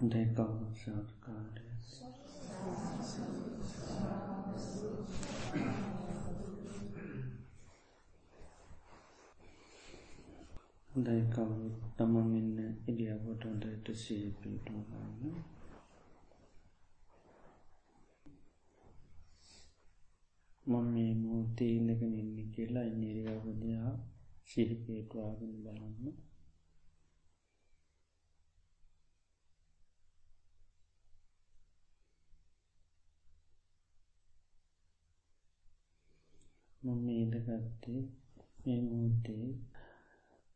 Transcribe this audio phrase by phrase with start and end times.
[0.00, 1.64] හොඳයි කවුරු සාධකාරය
[10.90, 15.34] හොඳයි කවුරු තමන් ඉන්න ඉඩියාවට හොඳට සී පිටුම් ගන්න.
[20.66, 23.92] මම මේ මූතේ ඉන්නගෙන ඉන්න කියලා ඉනිරියාවදයා
[24.46, 26.27] සිහිපේටවාගෙන බලන්න.
[36.82, 38.00] මම ඉඩගත්තේ
[38.62, 39.46] මේ මූතේ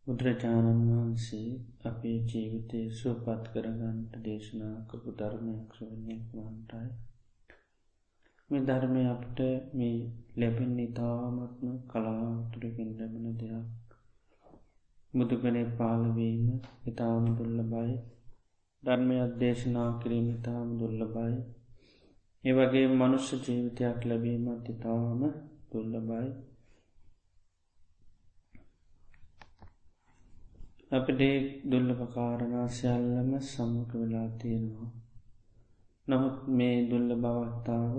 [0.06, 1.50] බුදුරජාණන් වහන්සේ
[1.84, 6.90] අපේ ජීවිතය සුවපත් කරගන්නට දේශනා කපු ධර්මයක් ශ්‍රවණයක් වන්ටයි
[8.50, 9.38] මේ ධර්මය අපට
[9.74, 9.98] මේ
[10.36, 13.68] ලැබෙන් ඉතාමත්ම කලාතුරකින් ලැබෙන දෙයක්.
[15.14, 16.44] බුදුගනේ පාලවීම
[16.86, 17.94] ඉතාම දුල්ල බයි
[18.82, 21.38] ධර්මය අධ්‍යේශනා කිරීම ඉතාම දුල්ල බයි
[22.44, 25.20] ඒ වගේ මනුෂ්‍ය ජීවිතයක් ලැබීමත් ඉතාම
[25.72, 26.30] දුල්ල බයි
[30.92, 31.20] අපට
[31.70, 34.90] දුල්ලපකාරණා සියල්ලම සම්මක වෙලා තියෙනවා.
[36.06, 37.96] නමුත් මේ දුල්ල බවත්තාව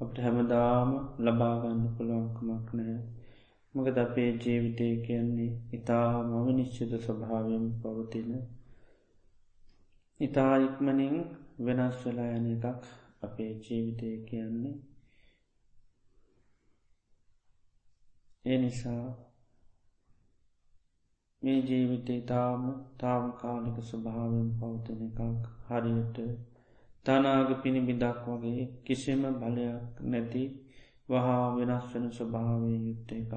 [0.00, 0.90] අපට හැමදාම
[1.24, 2.98] ලබාගන්න පුළුවන්කමක් නෑ
[3.74, 8.30] මකද අපේ ජීවිතය කියන්නේ ඉතා මම නිශ්චිත ස්වභාවයෙන් පවතින
[10.20, 11.16] ඉතා ඉක්මනින්
[11.64, 12.82] වෙනස් වෙලා යන එකක්
[13.22, 14.76] අපේ ජීවිතය කියන්නේ.
[18.46, 19.06] ඒ නිසා
[21.42, 22.62] මේ ජීවිතේ තාම
[22.98, 26.16] තාම කාලික ස්වභාවෙන් පවතින එකක් හරියට
[27.06, 30.44] තනාග පිණිබිදක් වගේ කිසිම බලයක් නැති
[31.08, 33.32] වහා වෙනස් වෙන ස්වභාවය යුත්ත එක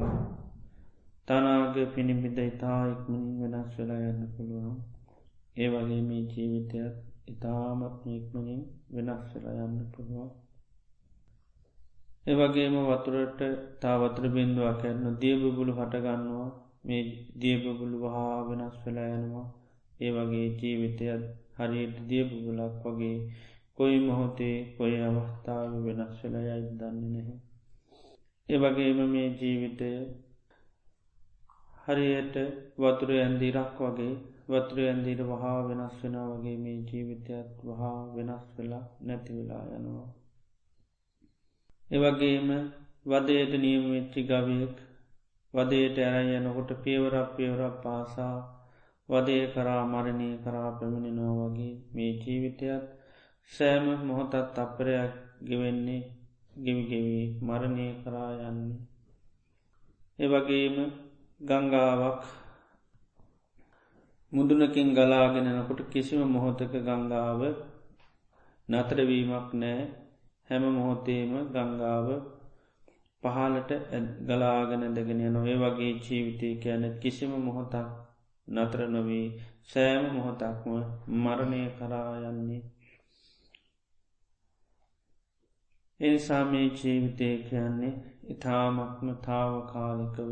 [1.28, 4.78] තනාග පිණිබිද ඉතා ඉක්මනින් වෙනස් වෙලා යන්න පුළුවන්.
[5.58, 6.96] ඒ වගේ මේ ජීවිතයක්
[7.28, 8.62] ඉතාමත් ඉක්මනින්
[8.94, 10.32] වෙනස් වෙලා යන්න පුළුවන්.
[12.30, 13.40] ඒවගේම වතුරට
[13.82, 16.50] තාවතර බින්දුවක් කරන්න දියබබුලු හටගන්නවා
[16.84, 17.04] මේ
[17.42, 19.48] දියබබුලු වහා වෙනස් වෙලා යනවා
[20.00, 21.23] ඒ වගේ ජීවිතයත්
[21.58, 23.18] හරියට දියබබුලක් වගේ
[23.78, 27.38] කොයි මොහොතේ කොයි අවස්ථාව වෙනස් වෙලා යයි දන්නේ නැහැ.
[28.50, 29.89] ඒ වගේම මේ ජීවිතය
[31.84, 32.36] හරියට
[32.78, 34.14] වතුර ඇන්දිරක් වගේ
[34.50, 40.08] වතුර ඇන්දීට වහා වෙනස් වෙන වගේ මේ ජීවිතයත් වහා වෙනස් වෙලා නැති වෙලා යනවා.
[41.92, 42.50] එවගේම
[43.05, 44.76] වදයට නියමවෙච්චි ගවයෙක්
[45.54, 48.38] වදයට ඇර යනකොට පියවරක් පියවරක් පාසා
[49.10, 52.86] වදය කරා මරණය කරා පැමිණෙනවා වගේ මේ ජීවිතයත්
[53.52, 56.04] සෑම මොහොතත් අපරයක් ගෙවෙන්නේ
[56.55, 58.82] ගෙවිගෙවී මරණය කරා යන්නේ.
[60.20, 60.77] එවගේම
[61.42, 62.21] ගංගාවක්
[64.32, 67.42] මුදුනකින් ගලාගෙනනකොට කිසිම මොහොතක ගංගාව
[68.70, 69.83] නතරවීමක් නෑ
[70.49, 72.08] හැම මොහොතේම ගංගාව
[73.23, 73.71] පහලට
[74.21, 77.87] ගලාගෙන දෙගෙන නොවේ වගේ ජීවිතය කියන කිසිම මොහොතක්
[78.48, 79.27] නතර නොවී
[79.65, 80.71] සෑම මොහොතක්ම
[81.17, 82.61] මරණය කරා යන්නේ.
[85.99, 87.93] එනිසා මේ ජීවිතය කියන්නේ
[88.30, 90.32] ඉතාමත්ම තාවකාලිකව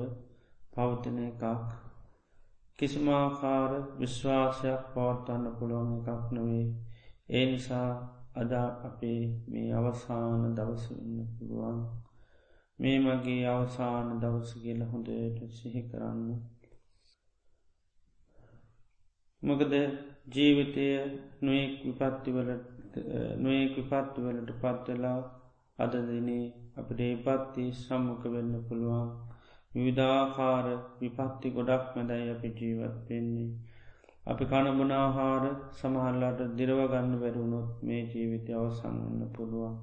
[0.74, 1.44] පවතින එකක්.
[2.80, 6.68] කිසිමාකාර විශ්වාසයක් පවත්වන්න පුළුවන් එකක් නොවේ
[7.30, 7.92] ඒ නිසා
[8.38, 11.80] අදා අපේ මේ අවසාන දවසන්න පුළුවන්.
[12.80, 16.30] මේ මගේ අවසාන දවස කියල හොඳට සිහි කරන්න.
[19.44, 19.74] මොකද
[20.30, 20.86] ජීවිතය
[21.42, 22.96] නොයෙක් විපත්තිවලට
[23.38, 25.20] නොයෙක් විපත්තිවලට පත්වෙලා
[25.80, 26.46] අද දිනේ
[26.78, 29.10] අපට ඒපත්ති සම්මක වෙන්න පුළුවන්.
[29.74, 30.68] විවිධාකාර
[31.00, 33.50] විපත්ති ගොඩක් මැදයි අපි ජීවත් වෙන්නේ.
[34.28, 39.78] අපි කණබනාහාර සමහල්ලාට දිරවගන්න වැරුණොත් මේ ජීවිතය අවසංගන්න පුළුවන්.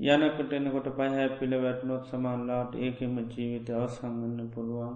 [0.00, 4.94] යනකට එනකොට පහැ පිළ වැටනොත් සමල්ලාට ඒකෙම ජීවිත අවසංගන්න පුළුවන්.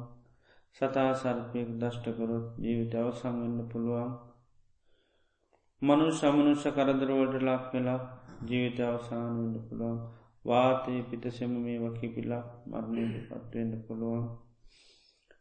[0.77, 4.13] සතා සර්පයෙක් දෂ්ටකරොත් ජීවිත අවසංගන්න පුළුවන්.
[5.83, 8.01] මනු සමනුෂ්‍ය කරදරවලට ලක් වෙලා
[8.43, 9.99] ජීවිත අවසාන වන්න පුළුවන්
[10.45, 14.25] වාතය පිතසෙම මේ වකි පිලා මරණයට පත්වෙන්න පුළුවන්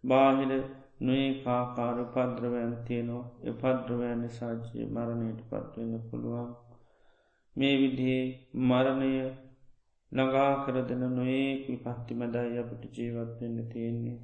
[0.04, 0.52] බාහිර
[1.00, 6.52] නොඒ කාකාර පද්‍රවයන් තියනවා එ පද්‍රවයන් නිසාජය මරණයට පත්වෙන්න පුළුවන්.
[7.56, 8.24] මේ විදිේ
[8.62, 9.12] මරණය
[10.12, 14.20] ළඟා කර දෙන නොඒක් විපත්ති මදයි අපට ජීවත්වෙන්න තියෙන්නේ.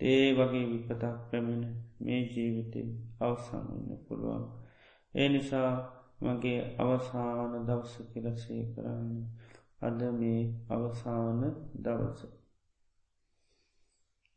[0.00, 1.64] ඒ වගේ විපතක් පැමිණ
[2.00, 2.82] මේ ජීවිතය
[3.20, 4.44] අවසංන්න පුළුවන්.
[5.14, 5.70] ඒ නිසා
[6.20, 9.14] මගේ අවසාන දවස කියලසේ කරන්න.
[9.82, 11.40] අද මේ අවසාන
[11.76, 12.20] දවස.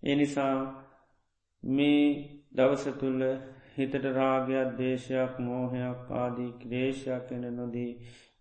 [0.03, 0.55] එනිසා
[1.63, 2.05] මේ
[2.53, 3.21] දවස තුළ
[3.73, 7.91] හිතට රාගයක් දේශයක් මෝහයක් ආදී ක්‍රේෂයක් එන නොදී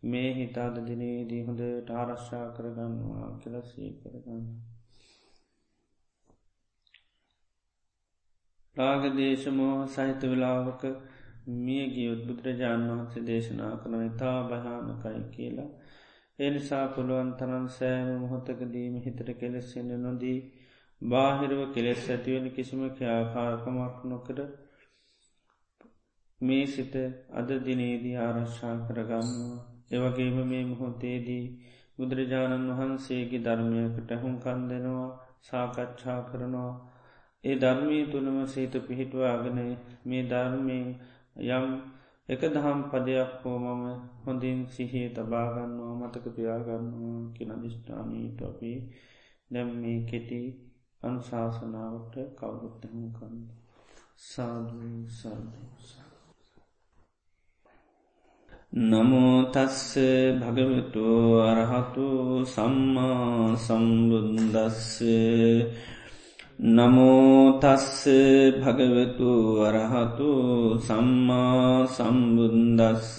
[0.04, 4.44] මේ හිතාද දිනේදී හොඳට ආරශ්ා කරගන්නවා කෙලසී කරගන්න.
[8.76, 10.82] රාගදේශමෝ සහිත වෙලාවක
[11.58, 15.70] මිය ගියොත් බුදුරජාණන් වහන්සේ දේශනා කන ඉතා භයානකයි කියලා.
[16.38, 20.38] එනිසා පුළුවන් තරන් සෑම මොහොතකදීම හිතට කෙලෙස්සෙන නොදී
[21.02, 24.38] බාහිරව කෙලෙස් ඇතිවෙන කිසිම ක්‍යාකාරකමක් නොකර
[26.40, 26.94] මේ සිත
[27.30, 29.58] අද දිනේදී ආරශ්ා කරගන්නවා.
[29.90, 31.44] එවගේම මේ මොහොතේදී
[31.98, 35.08] බුදුරජාණන් වහන්සේගේ ධර්මයකට හුන්කන් දෙනවා
[35.42, 36.72] සාකච්ඡා කරනවා.
[37.44, 39.58] ඒ ධර්මී තුළම සීත පිහිටවාගෙන
[40.04, 40.86] මේ ධර්මයෙන්
[41.50, 41.66] යම්
[42.28, 43.84] එක දහම් පදයක් හෝ මම
[44.22, 48.72] හොඳින් සිහිය තබාගන්නවා මතක තියාගන්නවා කියෙන දිිෂ්ඨානීට අපි
[49.50, 50.40] දැම් මේ කෙටි
[51.02, 53.36] අනුශාසනාවට කවුරුත්තහම කන්න
[54.24, 56.10] සාධූ සාධසා
[58.72, 59.98] නමෝතස්ස
[60.40, 61.06] භගවතු
[61.42, 62.06] අරහතු
[62.46, 65.00] සම්මා සම්බුන්දස්ස
[66.70, 68.04] නමෝතස්ස
[68.58, 70.30] භගවතු වරහතු
[70.80, 73.10] සම්මා සම්බුන්දස්ස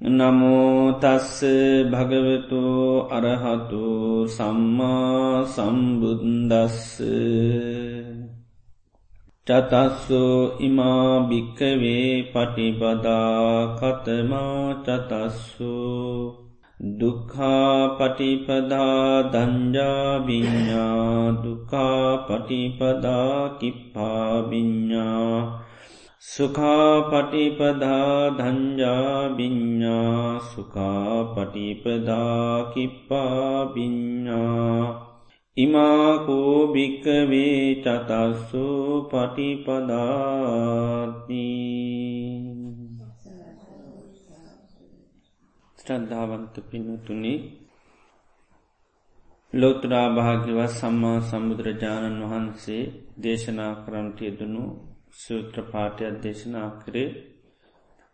[0.00, 1.42] නමෝතස්ස
[1.90, 2.62] භගවතු
[3.10, 3.82] අරහතු
[4.28, 7.02] සම්මා සම්බුන්දස්ස
[9.46, 10.22] චතස්සු
[10.60, 15.74] ඉමා භික්කවේ පටිපදා කතමා චතස්සු
[16.80, 25.38] දුක්ඛා පටිපදා දංජාබිඤ්ඥා දුකා පටිපදා කිප්පාබිඤ්ඥා
[26.22, 34.38] සුකා පටිපදා ධංජාබිඤ්ඥා සුකා පටිපදා කිප්පාබිඤ්ඥා
[35.56, 38.64] ඉමාකෝ භික්කවේ චතස්සු
[39.04, 39.78] පටිපදාතිී
[45.78, 47.34] ශ්‍රද්ධාවන්ත පිනතුනි
[49.52, 52.84] ලෝතුරා භාග්‍යවත් සම්මා සම්බුදුරජාණන් වහන්සේ
[53.22, 54.64] දේශනා කරන්ට යෙදනු
[55.18, 57.08] සූත්‍රපාටයක් දේශනා කරේ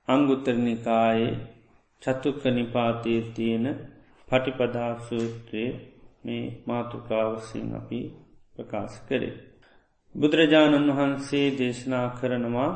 [0.09, 1.33] අංගුත්තරනිකායේ
[2.03, 3.67] චතුක්ක නිපාතයේ තියෙන
[4.29, 5.71] පටිපදා සූත්‍රයේ
[6.25, 8.01] මේ මාතුකාවසින් අපි
[8.57, 9.35] ප්‍රකාශ කරේ.
[10.15, 12.73] බුදුරජාණන් වහන්සේ දේශනා කරනවා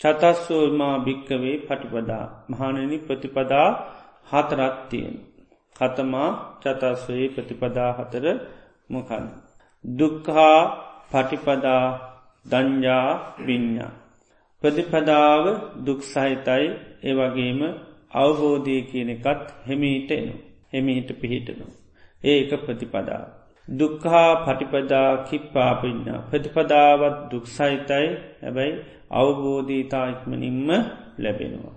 [0.00, 3.68] චතස්සෝමා භික්කවේ පටිපදා මහණනි ප්‍රතිපදා
[4.26, 5.16] හතරත්තියෙන්.
[5.76, 6.30] කතමා
[6.62, 8.26] චතස්වයේ ප්‍රතිපදා හතර
[8.90, 9.24] මොකන්.
[9.84, 10.60] දුක්හා
[11.12, 12.15] පටිපදා
[12.46, 13.10] දංජා
[13.40, 13.92] විඤ්ඥා.
[14.62, 15.44] ප්‍රතිපදාව
[15.86, 16.66] දුක් සහිතයි
[17.02, 17.60] ඒවගේම
[18.14, 20.36] අවබෝධය කියන එකත් හෙමීට එනු.
[20.72, 21.66] හෙමිහිට පිහිටනු.
[22.24, 23.24] ඒ එක ප්‍රතිපදා.
[23.68, 28.06] දුක්හා පටිපදා කිප්පාපිඥා ප්‍රතිපදාවත් දුක්සහිතයි
[28.42, 28.74] හැබැයි
[29.12, 30.68] අවබෝධීතා ඉක්මනින්ම
[31.18, 31.74] ලැබෙනවා.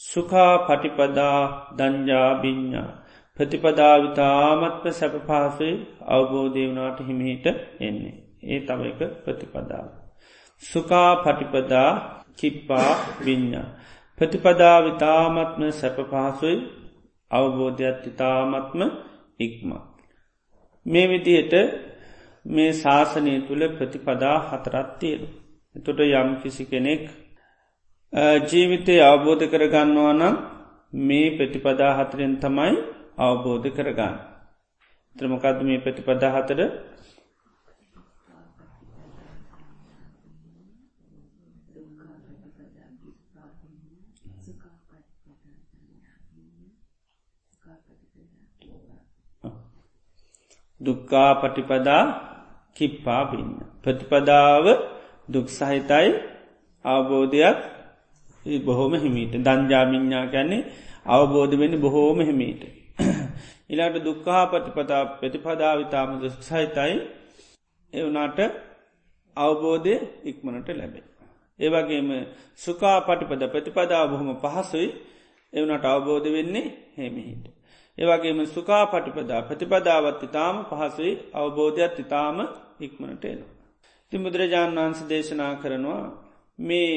[0.00, 1.40] සුකා පටිපදා
[1.78, 2.88] දංජාබිඤ්ඥා
[3.36, 5.74] ප්‍රතිපදාවිතාමත්ම සැප පහසුයි
[6.08, 7.46] අවබෝධය වනාට හිමිහිට
[7.80, 8.16] එන්නේ.
[8.42, 9.86] ඒ තව එක ප්‍රතිපදාව.
[10.62, 11.90] සුකා පටිපදා
[12.36, 12.90] කිප්පා
[13.20, 13.68] විඤ්ඥා.
[14.18, 16.56] ප්‍රතිපදාවිතාමත්ම සැප පහසුයි
[17.30, 18.80] අවබෝධයක් ඉතාමත්ම
[19.40, 19.82] ඉක්මක්.
[20.86, 21.54] මේ විදියට
[22.44, 25.22] මේ ශාසනය තුළ ප්‍රතිපදා හතරත් තියෙන.
[25.74, 27.02] එතොට යම් කිසි කෙනෙක්
[28.44, 30.36] ජීවිතය අවබෝධ කරගන්නවා නම්
[31.00, 32.74] මේ ප්‍රතිපදා හතරෙන් තමයි
[33.18, 34.16] අවබෝධ කරගන්න.
[35.16, 36.60] ත්‍රමකද මේ ප්‍රතිපදා හතර
[50.80, 52.02] දුක්කා පටිපදා
[52.74, 53.50] කිප්පා පින්න.
[53.82, 54.64] ප්‍රතිපදාව
[55.28, 56.08] දුක්සහිතයි
[56.84, 57.58] අවබෝධයක්
[58.60, 60.62] බොහෝම හිමීට දංජාමිඤ්ඥා ගැන්නේ
[61.06, 62.62] අවබෝධ වෙන්න බොහෝම හිමීට.
[63.70, 66.94] ඉලාට දුක්කා පටිපතා ප්‍රතිපදාවිතාම දුක්සහිතයි
[67.92, 68.38] එවනාට
[69.36, 71.04] අවබෝධය ඉක්මනට ලැබේ.
[71.58, 72.10] ඒවගේම
[72.56, 74.88] සුකා පටිපද ප්‍රතිපදා බොහොම පහසුයි
[75.52, 77.44] එවනට අවබෝධ වෙන්නේ හෙමිහිට.
[78.00, 82.36] ඒවගේම සුකා පටිපදා ප්‍රතිපදාවත් ඉතාම පහසුයි අවබෝධයක් ඉතාම
[82.80, 83.40] ඉක්මනට එන.
[84.12, 86.02] ති බුදුරජාණන් වහන්ස දේශනා කරනවා
[86.58, 86.92] මේ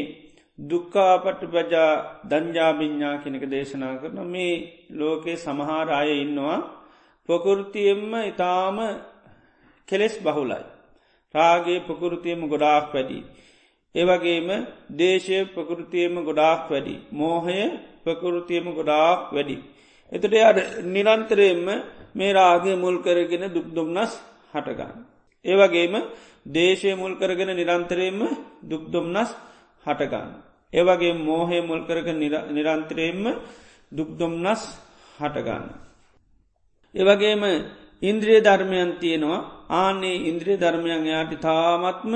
[0.59, 1.91] දුක්කාපට ප්‍රජා
[2.25, 4.53] දංජාබිඤ්ඥා කෙනෙක දේශනා කරන මේ
[4.91, 6.59] ලෝකයේ සමහාර අය ඉන්නවා
[7.29, 8.77] පොකුෘතියෙන්ම ඉතාම
[9.87, 10.63] කෙලෙස් බහුලයි.
[11.33, 13.19] රාගේ ප්‍රකෘතියම ගොඩාක් වැඩි.
[13.95, 14.49] ඒවගේම
[14.93, 16.95] දේශය ප්‍රකෘතියම ගොඩාක් වැඩි.
[17.11, 17.59] මෝහය
[18.03, 19.57] ප්‍රකෘතියම ගොඩාක් වැඩි.
[20.13, 21.67] එතට යට නිරන්තරයෙන්ම
[22.13, 24.13] මේ රාගේ මුල් කරගෙන දුක්දුම්න්නස්
[24.53, 24.97] හටගන්න.
[25.45, 25.95] ඒවගේම
[26.47, 28.21] දේශය මුල් කරගෙන නිරන්තරයෙන්ම
[28.61, 29.29] දුක්දොම්නස්
[29.85, 30.29] හටගන්න.
[30.73, 32.07] ඒවගේ මෝහය මුල් කරග
[32.49, 33.25] නිරන්තරයෙන්ම
[33.91, 34.61] දුක්දොම්නස්
[35.17, 35.65] හටගන්න.
[36.95, 37.43] ඒවගේම
[38.01, 39.41] ඉන්ද්‍රිය ධර්මයන් තියෙනවා
[39.71, 42.13] ආනේ ඉන්ද්‍රිය ධර්මයන් යාට තාමත්ම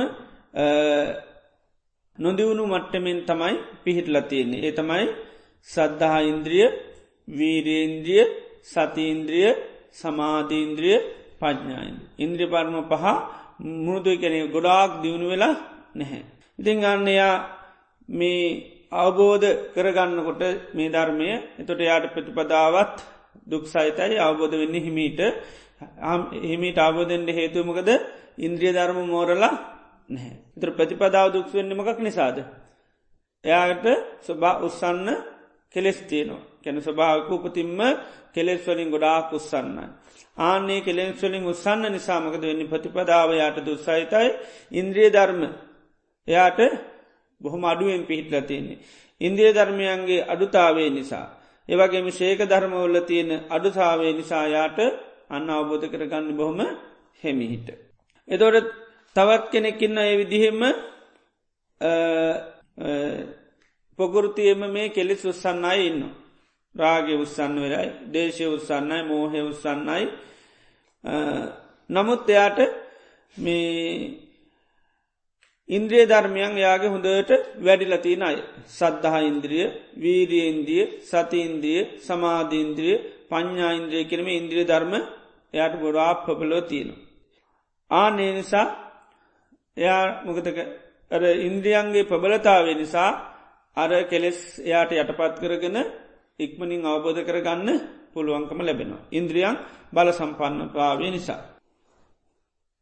[2.18, 4.62] නොදිවුණු මට්ටමෙන් තමයි පිහිටල තියෙන්නේ.
[4.62, 5.06] ඒ තමයි
[5.70, 6.68] සද්ධහා ඉන්ද්‍රිය
[7.28, 8.24] වීරේන්ද්‍රිය
[8.64, 9.50] සතීන්ද්‍රිය
[9.94, 10.98] සමාධීන්ද්‍රිය
[11.40, 11.98] පඥ්ඥායින්.
[12.18, 13.06] ඉන්ද්‍රිය පර්ම පහ
[13.78, 15.56] මුණුදුයි කැනෙ ගොඩාක් දියුණු වෙලා
[15.96, 16.24] නැහැ.
[16.60, 17.36] ඉතිං අන්න එයා
[18.10, 18.42] මේ
[18.94, 20.42] අවබෝධ කරගන්නකොට
[20.74, 22.96] මේ ධර්මය එතොට යාට ප්‍රතිපදාවත්
[23.46, 25.22] දුක් සහිතයි අවබෝධ වෙන්න හිමීට
[26.44, 27.90] හිමිට අවබෝධෙන්ට හේතුමකද
[28.40, 29.54] ඉන්ද්‍රිය ධර්ම මෝරලා
[30.10, 30.36] නැහැ.
[30.54, 32.38] තර ප්‍රතිපදාව දුක් වෙන්න මකක් නිසාද.
[33.44, 33.86] එයාට
[34.22, 35.10] ස්වභා උත්සන්න
[35.74, 36.44] කෙලෙස් තියනවා.
[36.60, 37.80] කැන ස්වභාවක උපතින්ම
[38.34, 39.86] කෙලෙස් වලින් ගොඩාක් උත්සන්නයි.
[40.40, 44.28] ආන්නේ කෙලෙස් වලින් උත්සන්න නිසාමකද වෙන්න ප්‍රතිපදාව යායට දුත්සහිතයි
[44.74, 45.42] ඉන්ද්‍රිය ධර්ම
[46.28, 46.60] එයාට
[47.42, 48.80] බොහොම අඩුවෙන් පිහිටල තියන්නේ.
[49.22, 51.28] ඉන්දිය ධර්මයන්ගේ අඩුතාවේ නිසා.
[51.70, 54.80] ඒවගේම ශේක ධර්මවල්ල තියෙන අඩුතාවේ නිසා යාට
[55.30, 56.60] අන්න අවබෝධ කරගන්න බොහොම
[57.22, 57.68] හෙමිහිට.
[58.28, 58.68] එතොට
[59.16, 60.62] තවත් කෙනෙක්කින්න ඒ විදිහෙම
[64.00, 66.02] පොගුරුතියම මේ කෙලෙස් උත්සන්නයි ඉන්න.
[66.76, 70.06] රාගය උත්සන්න වෙලයි දේශය උත්සන්නයි මෝහය උත්සන්නයි
[71.90, 72.60] නමුත් එයාට
[73.36, 74.28] මේ
[75.70, 78.38] ඉන්ද්‍රිය ධර්මයන් යාගේ හොඳට වැඩිලතින අය
[78.70, 82.96] සද්ධහා ඉන්ද්‍රිය වීරියන්දිය සතිඉන්දිය සමාධීන්ද්‍රිය
[83.30, 84.94] පඤ්ඥායින්ද්‍රය කරම ඉන්ද්‍රිය ධර්ම
[85.54, 86.90] එයට ගොඩා පොපලෝ තියෙන.
[87.92, 88.68] ආනේ නිසා
[89.78, 90.58] එයා මොකතක
[91.12, 93.12] අර ඉන්ද්‍රියන්ගේ ප්‍රබලතාවේ නිසා
[93.78, 95.78] අර කෙලෙස් එයාට යටපත් කරගෙන
[96.40, 97.70] ඉක්මනින් අවබෝධ කරගන්න
[98.14, 99.08] පුළුවන්කම ලැබෙනවා.
[99.12, 99.56] ඉන්ද්‍රියන්
[99.94, 101.42] බල සම්පන්න පාවේ නිසා.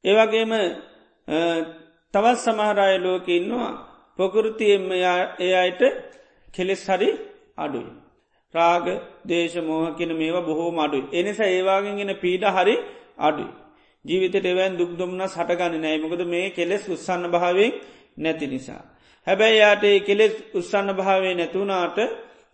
[0.03, 0.53] ඒවගේම
[2.13, 3.71] තවත් සමහරය ලෝක ඉන්නවා
[4.19, 4.85] ප්‍රකෘතියෙන්ම
[5.39, 5.81] ඒ අයට
[6.53, 7.09] කෙලෙස් හරි
[7.57, 7.91] අඩුයි.
[8.53, 8.85] රාග
[9.25, 11.05] දේශ මෝහ කියන මේවා බොහෝ අඩුයි.
[11.11, 12.75] එනිසා ඒවාගෙන්ගෙන පීඩ හරි
[13.19, 13.51] අඩුයි.
[14.05, 17.71] ජීවිතට එවැන් දුක්දුම්න සටගන්න නෑමකද මේ කෙලෙස් උත්සන්න භාවෙන්
[18.17, 18.83] නැති නිසා.
[19.27, 21.98] හැබැයි යාට කෙලෙස් උත්සන්න භාවේ නැතුනාට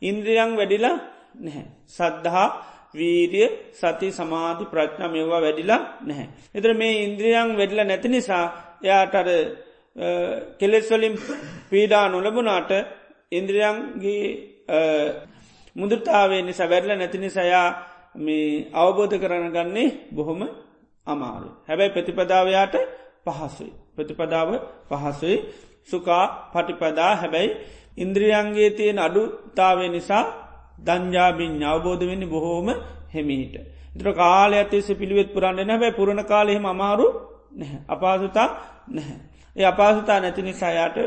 [0.01, 0.95] ඉන්ද්‍රියං වැඩිලා
[1.37, 1.65] නැහැ.
[1.87, 2.49] සද්ධහා
[2.93, 6.27] වීරිය සති සමාධි ප්‍රඥා මෙවා වැඩිලා නැහැ.
[6.55, 8.45] එතර මේ ඉන්ද්‍රියං වැඩිල නැති නිසා
[8.81, 9.27] යාටර
[10.59, 11.15] කෙලෙස්වලින්
[11.69, 12.71] පීඩා නොලබුණාට
[13.31, 14.25] ඉන්ද්‍රියන්ගේ
[15.75, 17.67] මුදුරතාවේ නිසා වැඩල නැති නිසයා
[18.17, 20.41] මේ අවබෝධ කරන ගන්නේ බොහොම
[21.07, 21.49] අමාරු.
[21.67, 22.75] හැබැයි ප්‍රතිපදාවයාට
[23.25, 23.71] පහසුයි.
[23.95, 24.49] ප්‍රතිපදාව
[24.89, 25.37] පහසුයි
[25.87, 27.57] සුකා පටිපදා හැබැයි
[27.97, 30.23] ඉන්ද්‍රියන්ගේ තියෙන අඩුතාවේ නිසා
[30.79, 32.67] දංජාබින් අවබෝධ වෙන්න බොහෝම
[33.09, 33.55] හෙමිහිට.
[33.91, 37.07] ඉතර කාල ඇතිස පිළිවෙත් පුරන්න නැබැ පුරණ කාලෙහෙම අමාරු
[37.87, 38.47] අපාසුතා
[38.89, 39.19] නැහැ.
[39.55, 40.97] ඒ අපාසුතා නැති නිසායාට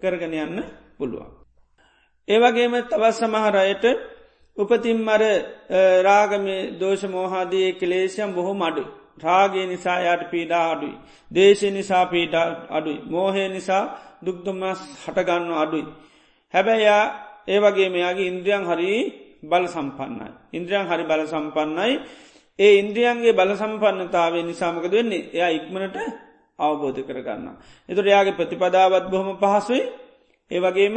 [0.00, 0.58] කරගෙන යන්න
[0.98, 1.30] පුළුවන්.
[2.28, 3.84] ඒවගේම තවත් සමහරයට
[4.56, 5.22] උපතින් මර
[6.02, 6.46] රාගම
[6.80, 8.84] දෝෂ මෝහාදයේ කලේෂයම් බොහෝ මඩු.
[9.18, 10.96] රාගේ නිසා යායට පීඩා අඩුයි.
[11.30, 12.34] දේශය නිසා පීඩ
[12.70, 12.98] අඩුයි.
[13.04, 13.84] මෝහය නිසා
[14.22, 15.86] දුක්දුමස් හටගන්න අඩුයි.
[16.54, 17.04] හැබැයියා
[17.46, 18.92] ඒ වගේ මෙයාගේ ඉන්ද්‍රියන් හරි
[19.42, 20.28] බල සම්පන්නයි.
[20.52, 21.94] ඉන්ද්‍රියන් හරි බල සම්පන්නයි
[22.58, 25.96] ඒ ඉන්ද්‍රියන්ගේ බල සම්පන්නතාවේ නිසාමකද වෙන්නේ එයා ඉක්මනට
[26.58, 27.46] අවබෝධ කරගන්න.
[27.88, 29.82] එතුට යාගේ ප්‍රතිපදාවත් බොහොම පහසුයි
[30.50, 30.96] ඒ වගේම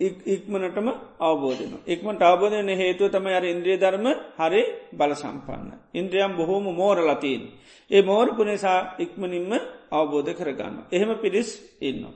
[0.00, 0.88] ඉක්මනටම
[1.20, 1.74] අවබෝධන.
[1.86, 5.70] ඉක්මට අවබෝධන හේතුව තම අර ඉන්ද්‍රිය ධර්ම හරි බල සම්පන්න.
[5.94, 7.42] ඉන්ද්‍රියම් බොහෝම මෝර ලතින්.
[7.90, 9.52] ඒ මෝරපු නිසා ඉක්මනින්ම
[9.90, 10.74] අවබෝධ කරගන්න.
[10.90, 11.48] එහෙම පිරිස්
[11.80, 12.12] ඉන්නවා.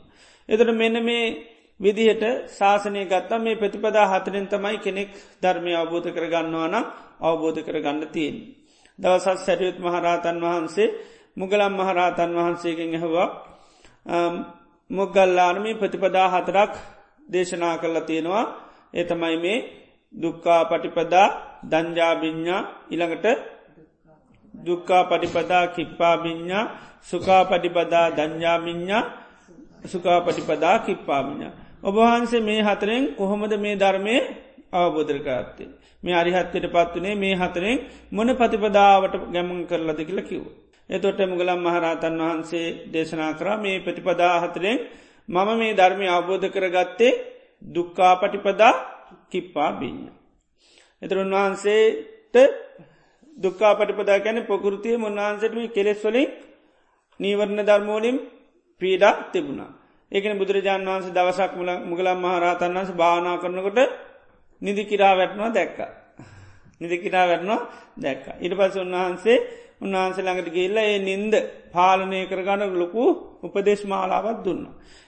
[0.48, 1.24] එතට මෙන්න මේ
[1.80, 6.84] විදිහට ශාසනය ගත්තා මේ ප්‍රතිපදා හතරෙන් තමයි කෙනෙක් ධර්මය අවබෝධ කරගන්නවා නම්
[7.20, 8.36] අවබෝධ කරගන්න තියෙන්.
[8.98, 10.94] දවසත් සැරියුත් මහරහතන් වහන්සේ
[11.36, 13.28] මුගලම් මහරහතන් වහන්සේගෙන් ඇහවා
[14.90, 16.72] මුගල්ලානමී ප්‍රතිපදා හතරක්
[17.28, 18.44] දේශනා කරලා තියෙනවා.
[18.94, 19.58] එතමයි මේ
[20.14, 21.28] දුක්කා පටිපදා
[21.64, 23.26] දංජාබිඤ්ඥා ඉළඟට
[24.54, 26.64] දුක්කා පටිපදා කිප්පාබිඤ්ඥා
[27.02, 29.04] සුකා පටිපදා දංජාමිඤ්ඥා
[29.84, 34.14] සුකා පටිපදා කිප්පාමිඤ්ඥා ඔබහන්සේ මේ හතරෙන් කොහොමද මේ ධර්මය
[34.72, 35.68] අවබෝධරකාත්තේ
[36.02, 37.78] මේ අරිහත්තයට පත්වනේ මේ හතරෙන්
[38.10, 40.42] මොන ප්‍රතිපදාවට ගැමන් කරලද කියල කිව්.
[40.90, 44.78] එතොට මුගලම් මහරහතන් වහන්සේ දේශනා කරා මේ ප්‍රතිපදා හතරෙන්
[45.28, 47.18] මම මේ ධර්මය අවබෝධ කරගත්තේ
[47.66, 48.74] දුක්කා පටිපදා
[49.30, 50.10] කිප්පා බිඤ්ඥ.
[51.02, 52.36] එතර උන්වහන්සේට
[53.36, 56.28] දුක්කා පටිපදා කැන පොකෘතිය මුන්වහන්සටම කෙලෙස්වලින්
[57.20, 58.16] නීවරණ ධර්මෝලින්
[58.82, 59.70] පීඩා තිබුණා.
[60.12, 61.52] ඒකන බුදුරජාන් වහන්සේ දවසක්
[61.84, 63.78] මුගලම් මහරහතන් වන්ස භාවනා කරනකොට
[64.62, 65.78] නිදිකිරා වැටනවා දැක්ක.
[66.80, 67.60] නිදිකිරා වැටනවා
[67.96, 68.24] දැක්ක.
[68.38, 69.38] ඉට පස උන්වහන්සේ
[69.80, 71.34] උන්වහන්සේ ළඟට ගිල්ල ඒ නින්ද
[71.72, 73.04] පාලනය කරගන්න ලොකු
[73.42, 74.62] උපදේශ මාලාවත් දුන්න.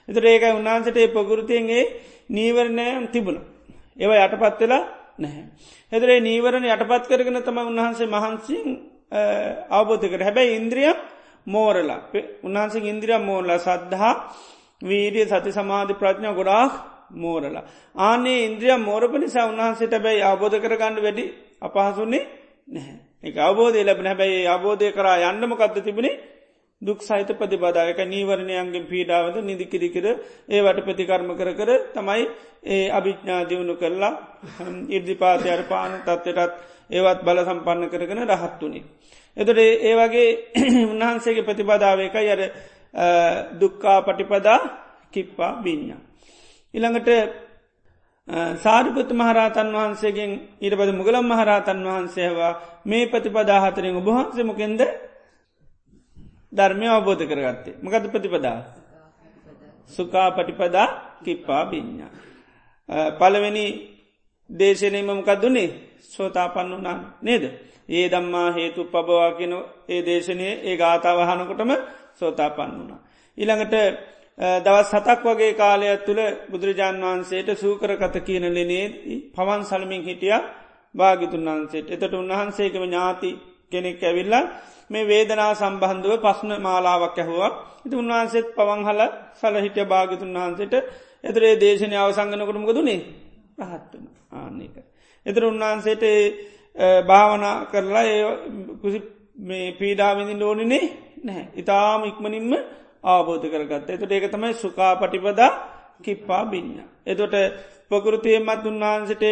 [0.07, 1.83] එතට ඒක උන්වහන්සට ඒ පොගුරුතියන්ගේ
[2.29, 3.39] නීවරණයම් තිබුණ.
[3.97, 4.83] ඒව යටපත් වෙලා
[5.17, 5.43] නැහැ.
[5.91, 8.67] එතරේ නීවරණ යටපත් කරගෙන තම උන්වහන්සේ මහන්සින්
[9.71, 10.97] අවබෝධකට හැබැයි ඉන්ද්‍රියම්
[11.47, 11.99] මෝරලා
[12.43, 14.15] උන්හන්සේ ඉන්ද්‍රිය මෝරලා සද්ධහා
[14.81, 16.73] වීරිය සති සමාධි ප්‍රඥා ගොඩාක්
[17.13, 17.63] මෝරලා.
[17.95, 21.25] ආනේ ඉන්ද්‍රිය මෝරප නිසා උන්හන්සේට බැයි අවබෝධ කරගන්න වැඩි
[21.61, 22.23] අපහසුන්නේ
[22.67, 23.10] නැහැ.
[23.23, 26.19] එක අවබෝධය ලැබන හැබැයි අවබෝධය කරා යන්නම කක්ද තිබුණේ
[26.81, 30.05] දුක් සහිත ප්‍රතිබදායක නීවරණයන්ගේ පීඩාවද නිදිකිරිකර
[30.49, 32.23] ඒවට ප්‍රතිකර්ම කර කර තමයි
[32.65, 34.13] ඒ අභිඥා දියුණු කරලා
[34.89, 36.53] ඉර්දිපාතයට පාන තත්වයටත්
[36.91, 38.83] ඒවත් බල සම්පන්න කරගෙන රහත් වනේ.
[39.37, 40.29] එතට ඒ වගේ
[40.85, 42.41] උන්වහන්සේගේ ප්‍රතිබදාවක අර
[43.55, 44.59] දුක්කා පටිපදා
[45.13, 46.01] කිප්පා බිඤ්ඥා.
[46.73, 47.09] ඉළඟට
[48.57, 52.53] සාරිපුත් මහරහතන් වහන්සේගෙන් ඊට පද මුගලම් මහරහතන් වහන්සේවා
[52.85, 54.81] මේ ප්‍රතිපදාහතරෙන් ඔබහන්සමකෙන්ද
[56.53, 58.59] ධර්මය අවබෝධ කරගත්තේ මකද ප්‍රතිපදා
[59.89, 60.87] සුකා පටිපදා
[61.19, 62.11] කිප්පා බිඤ්ඥා.
[63.11, 63.65] පළවෙනි
[64.49, 65.69] දේශනයමමකක්දුන්නේ
[66.05, 67.43] සෝතාපන්න වනා නේද.
[67.89, 69.53] ඒ දම්මා හේතු පබවා කෙන
[69.89, 71.71] ඒ දේශනය ඒ ගාථාවහනකොටම
[72.15, 72.99] සෝතාපන්න වුණා.
[73.37, 73.75] ඊළඟට
[74.37, 78.85] දවස් සතක් වගේ කාලයක් තුළ බුදුරජාන් වහන්සේට සූකර කත කියන ලනේ
[79.31, 80.37] පවන් සලමින් හිටිය
[80.95, 81.87] භාගිතුන් වහන්සේට.
[81.89, 83.29] එතට උන්වහන්සේකම ඥාති
[83.71, 84.43] කෙනෙක් ඇවිල්ලා
[84.89, 87.51] මේ වේදනා සම්බන්ධුව පස්්න මාලාවක් ඇහවා.
[87.85, 89.01] ඉති උන්වහන්සේත් පවංහල
[89.33, 90.73] සල හිටිය භාගිතුන් වහන්සේට.
[91.23, 92.99] එතරේ දේශනය අවසංගනකටම දුනේ
[93.61, 94.75] රහත්වන ආන්නේක.
[95.25, 96.03] එතර උන්වහන්සේට
[97.05, 99.01] භාවනා කරලා ඒ
[99.39, 100.85] මේ පීඩාවිඳින් ඕනිනේ
[101.19, 101.47] නැහැ.
[101.55, 102.53] ඉතාම ඉක්මනින්ම
[103.03, 103.89] ආබෝධ කරගත්ත.
[103.91, 105.51] එතට ඒක තමයි සුකා පටිපදා
[105.99, 106.83] කිප්පා බිඤ්ඥ.
[107.05, 107.35] එතොට
[107.89, 109.23] පකෘතියමත් උන්වහන්සට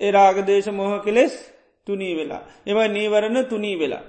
[0.00, 1.32] ඒරාගදේශ මොහ කෙලෙස්
[1.86, 2.42] තුනී වෙලා.
[2.64, 4.02] එවයි නීවරණ තුනී වෙලා.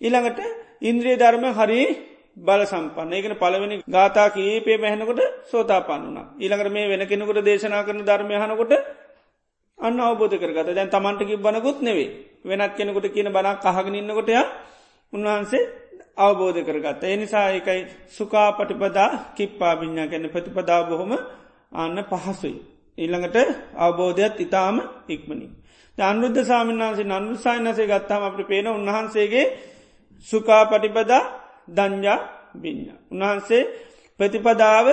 [0.00, 0.40] ඉළඟට
[0.82, 1.80] ඉන්ද්‍රිය ධර්ම හරි
[2.36, 6.18] බල සම්පන්න ඒකන පලවෙනි ගාතා කීපේ මැහනකොට සෝතා පන්නුන.
[6.36, 8.72] ඊළඟට මේ වෙන කෙනෙකුට දේශනා කරන ධර්මයහනකොට
[9.78, 12.08] අන්න අවබෝධ කරගත දැන් තමන්ට බනකුත් නෙවේ
[12.44, 14.34] වෙනත් කෙනෙකුට කියන බනක් අහගෙනන්නකොටය
[15.12, 15.62] උන්වහන්සේ
[16.18, 17.02] අවබෝධ කරගත්ත.
[17.06, 21.12] එනිසා එකයි සුකා පටිපදා කිප්පා විඤ්ඥා ගැන ප්‍රතිපදා බොහොම
[21.74, 22.56] අන්න පහසුයි.
[22.98, 23.36] ඊළඟට
[23.76, 24.76] අවබෝධයක් ඉතාම
[25.08, 25.52] ඉක්මනින්.
[25.98, 29.46] අනුද්ධ සාමින්නාන්සේ නන්ුසායිනසේ ගත්තාම අපට පේන උන්වහන්සේගේ
[30.26, 31.22] සුකා පටිපදා
[31.68, 32.18] දංජා
[32.54, 32.92] බිඤ්ඥ.
[33.10, 33.62] උන්වහන්සේ
[34.20, 34.86] ප්‍රතිපදාව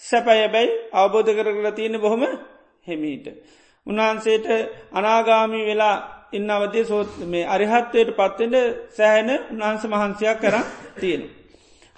[0.00, 2.22] සැපයබැයි අවබෝධ කරගල තියෙන බොහොම
[2.82, 3.26] හෙමීට.
[3.86, 4.46] උන්වහන්සේට
[4.92, 5.96] අනාගාමී වෙලා
[6.32, 8.56] ඉන්න අවදේ සෝත් මේ අරිහත්වයට පත්වෙන්ට
[8.90, 10.66] සෑහන උන්වහන්ස මහන්සයක් කරන්න
[10.96, 11.22] තියෙන.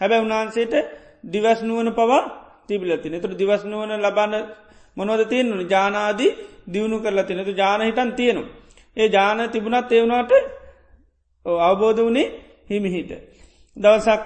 [0.00, 0.74] හැබැ උන්වහන්සේට
[1.24, 2.22] දිවස්නුවන පවා
[2.66, 4.34] තිබිලතින තුර දිවස්නුවන ලබන්න
[4.96, 8.42] මොනොද තියෙන්න්නු ජානාදී දියුණු කරලා තිනතු ජාන හිටන් තියෙනු.
[8.96, 10.32] ඒ ජාන තිබුණත් ඒවුණට
[11.62, 12.26] අවබෝධ වනේ
[12.64, 13.10] හිමිහිට.
[13.76, 14.22] දවසක්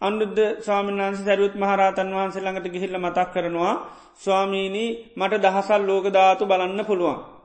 [0.00, 3.74] අන්ුද්ධ ස්වාමින්වන්ස සැරුත් මහරතන් වහන්සේ ළඟට ගිහිල්ල මතක් කරනවා
[4.16, 7.37] ස්වාමීණී මට දහසල් ලෝකධාතු බලන්න පුළුවන්.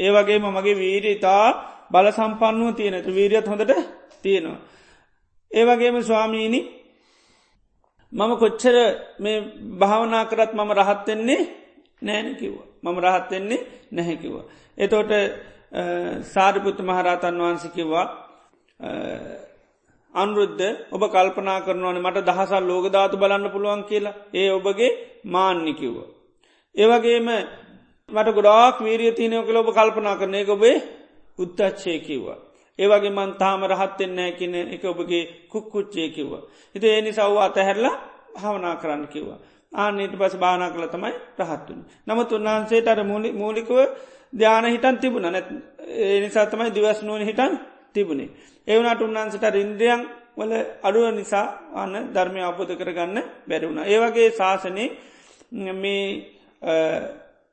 [0.00, 1.46] ඒ වගේ මගේ වීරී ඉතා
[1.90, 3.72] බල සම්පන්නුව තියෙනට වීරියත් හොඳට
[4.22, 4.58] තියෙනවා.
[5.50, 6.60] ඒවගේම ස්වාමීණි
[8.12, 8.76] මම කොච්චර
[9.18, 9.38] මේ
[9.78, 11.42] භාවනා කරත් මම රහත්වෙන්නේ
[12.02, 12.54] නෑනකිව.
[12.82, 14.34] මම රහත්වෙන්නේ නැහැකිව.
[14.78, 15.12] එතෝට
[16.24, 18.06] සාරිපුත්ත මහරතන් වහන්සිකිවා
[20.14, 24.90] අනුරුද්ධ ඔබ කල්පනා කරනවන මට දහසල් ලෝකධාතු බලන්න පුළුවන් කියලා ඒ ඔබගේ
[25.26, 25.96] මාන්නිකිව්ව.
[26.74, 27.28] ඒවගේම
[28.10, 30.76] මට ගොඩාක් වීරිය තියනයක ලොබ කල්පනා කරන එක ඔබේ
[31.38, 32.38] උත්තච්චය කිව්වා.
[32.78, 36.42] ඒවගේ මන් තාම රහත්තෙන්නෑ කියන එක ඔබගේ කුක්කුච්චේ කිව්වා.
[36.74, 37.96] හිත ඒනි සව් අතහැරලා
[38.36, 39.38] හවනා කරන්න කිව්වා.
[39.72, 41.80] ආනීට පස භානා කළ තමයි රහත්තුන.
[42.06, 43.00] නමුත් උන්වහන්සේට අර
[43.34, 43.70] මූලිකව
[44.32, 45.48] ධ්‍යාන හිටන් තිබුණ නැත්
[46.14, 47.52] එනිසා තමයි දිවස් නුවන හිටන්
[47.92, 48.30] තිබුණේ.
[48.68, 50.02] ඒවනට උන්වහන්සට ඉන්ද්‍රියන්
[50.36, 53.84] වල අඩුව නිසා අන්න ධර්මය අපපොත කරගන්න බැරිවුණ.
[53.84, 54.84] ඒවගේ ශාසනය
[55.74, 56.04] මේ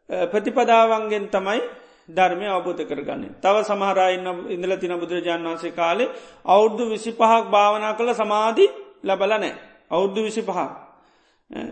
[0.09, 1.61] ප්‍රතිපදාවන්ගෙන් තමයි
[2.09, 3.35] ධර්මය අවබෝධ කරගන්නේ.
[3.37, 6.09] තව සමහරයින්න ඉඳල තින බුදුරජාන් වන්සේ කාලේ
[6.45, 8.65] අවුද්ධ විසි පහක් භාවනා කළ සමාධි
[9.03, 9.53] ලබලනෑ.
[9.89, 10.69] අවුද්ධ විසි පහක්.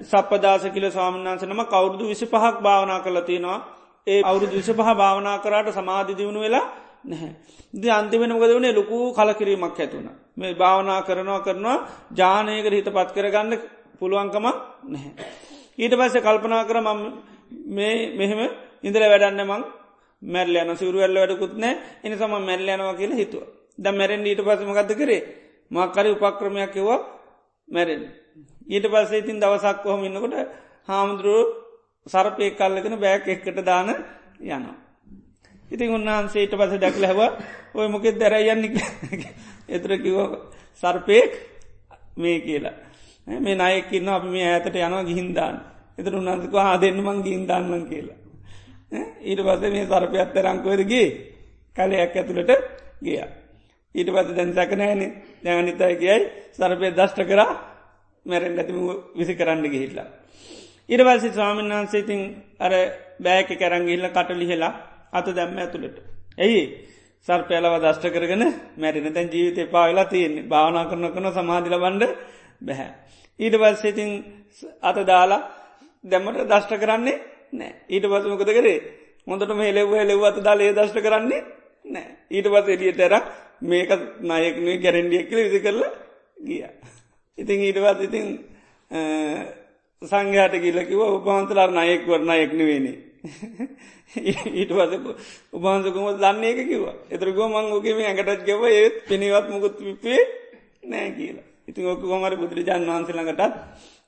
[0.04, 3.60] සපදාස කියල ස්වාමන්න්සනම කවුරුදු විසි පහක් භාවනා කළ තියෙනවා
[4.08, 6.66] ඒ අවුරුදු විසි පහ භාවනා කරට සමාධි දියුණු වෙලා
[7.06, 7.32] නැහැ.
[7.74, 10.08] ද අන්තිමෙනමකද වනේ ලොකු කලකිරීමක් ඇතුවන.
[10.36, 11.78] මේ භාවනා කරනවා කරනවා
[12.12, 13.52] ජානයකට හිත පත් කරගන්න
[14.00, 15.12] පුළුවන්කමක් නැහැ.
[15.78, 17.02] ඊට පස්සේ කල්පනා කර මම
[17.68, 18.42] මේ මෙහෙම
[18.84, 19.64] ඉඳල වැඩන්න මං
[20.22, 23.44] මැල්ල යන සුරුවල්ල වැඩකුත් නෑ එනි සම මැල්ල යනවා කියල හිතුව.
[23.78, 25.22] ද මැරෙන් ඊට පසම ගත කරේ?
[25.72, 27.00] මක්කරි උපක්‍රමයක් කිව්වා
[27.68, 28.04] මැරෙන්
[28.68, 30.36] ඊට පස්සේ ඉතින් දවසක් කොහොම ඉන්නකොට
[30.84, 31.48] හාමුදුරුව
[32.08, 33.90] සරපය කල්ලගෙන බෑක් එක්කට දාන
[34.40, 34.76] යනවා.
[35.66, 37.22] ඉතින් උන්වහන්සේට පස දැක්ල හැව
[37.74, 38.64] ඔය මොකෙත් දැර යන්න?
[39.68, 40.18] එතර කිව
[40.84, 41.32] සර්පයෙක්
[42.18, 42.76] මේ කියලා.
[43.28, 48.20] මේ නයකින්න අපි මේ ඇතට යනවා ගිහින්දාන්න එතර උන්නසක හා දෙන්නමං ගින්දාන්නන් කියලා
[48.92, 51.08] ඊට පස මේ සර්පයත්ත රංකවරගේ
[51.76, 52.52] කලයක් ඇතුළට
[53.02, 53.20] ගිය.
[53.96, 55.02] ඊට පස දැන් සැකනෑන
[55.44, 56.20] දැනිතයි කියයි
[56.54, 57.52] සර්පය දෂ්ට කරා
[58.26, 58.78] මැරෙන් ඇතිම
[59.14, 60.08] විසි කරන්න ගිහිල්ලා.
[60.90, 62.22] ඉරවල්සි ස්වාමීන් වහන්සේ ඉතින්
[62.60, 62.74] අර
[63.20, 64.74] බෑක කැරංගිල්ල කටලිහෙලා
[65.12, 65.98] අත දැම්ම ඇතුළට.
[66.38, 66.62] ඇයි
[67.28, 68.44] සර්පයලව දෂ්ට කරගෙන
[68.78, 70.46] මැරින තැන් ජීවිතය පාවෙලා තියෙන්නේ.
[70.46, 72.04] භාවනා කරන කන සමාධිල බන්ඩ
[72.62, 72.90] බැහැ.
[73.40, 74.10] ඊට පස්සේතින්
[74.82, 75.42] අත දාලා
[76.06, 77.18] දැම්මට දෂ්ට කරන්නේ
[77.54, 78.80] නෑ ඊට පසමකද කරේ
[79.28, 81.42] මොදට මේ ලෙව්ව ලෙව් අත දාල ඒ දෂ්ට කරන්නේ
[81.86, 83.16] නෑ ඊට පස එලියට ඇර
[83.64, 83.90] මේක
[84.22, 85.92] නායකනේ ගැරෙන්ඩියක් කියල විසි කරලා
[86.40, 86.66] ගිය.
[87.38, 88.28] ඉතින් ඊටවත් ඉතින්
[90.02, 92.98] සංඝයාට කියලකිව උපහන්තලාර නයෙක් වරණයෙක් නෙවෙනේ.
[94.54, 94.92] ඊට පස
[95.54, 100.22] උපහන්සකුම දන්නේ එක කිව එතරගෝ මංගෝකම ඇඟටත් ගෙව ඒත් පිනිවත් මුකුත් විපේ
[100.84, 101.46] නෑ කියලා.
[101.66, 103.42] ඉතින් ඔක කොමර බුදුරජාන් වහන්සලඟටත්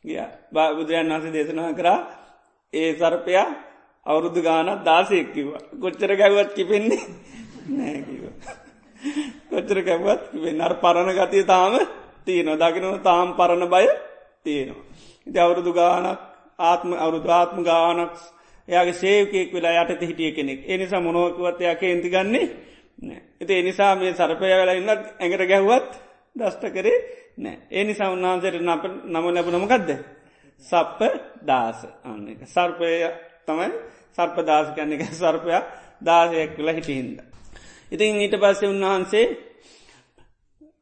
[0.07, 0.21] ගිය.
[0.51, 1.99] බා බුදුරජන් වන්සේ දේශනා කරා
[2.73, 3.47] ඒ සර්පයා
[4.05, 7.03] අවුරුදු ගානත් දාසයෙක් කිව කොච්චර ගැවත් කිපෙන්නේ
[7.69, 8.23] නෑකිව.
[9.49, 11.73] කොච්චර කැවත් වෙන්නර් පරණ ගතිය තාම
[12.25, 12.61] තියෙනවා.
[12.63, 13.85] දකිනව තාම් පරණ බය
[14.43, 14.85] තියෙනවා.
[15.27, 16.19] ඉති අවුරුදු ගානක්
[16.61, 18.13] ආත්ම අවුරුදු ආත්ම ගානක්
[18.67, 20.59] එයාගේ සේවකෙක් වෙලා යටත හිටිය කෙනෙක්.
[20.65, 22.45] එනිසා මොනෝකවත් එයා කේන්ති ගන්නේ
[23.41, 25.91] එති එනිසා මේ සරපය වෙලා ඉන්න ඇඟට ගැහ්වත්
[26.37, 26.97] දස්ට කරේ
[27.37, 27.57] නෑ.
[27.71, 29.89] එනිසා උන්වහන්සේට නප නම ලැබුණමකක්ද
[30.63, 30.99] සප්ප
[31.43, 32.91] දාස අන්න එක සර්පය
[33.47, 33.69] තමයි
[34.17, 35.65] සර්ප දාස කන්න එක සර්පයක්
[36.01, 37.19] දාසයක් කියලා හිටිහින්ද.
[37.91, 39.25] ඉතින් ඊට පස්සේ උන්වහන්සේ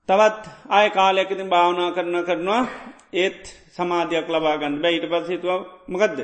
[0.10, 2.64] තවත් ආය කාලයකතින් භාවනා කරන කරනවා.
[3.14, 4.94] ඒත් සමාධයක් ලබාගන්න බෑ.
[4.94, 6.20] ඊට පස් හිතුව මකදද?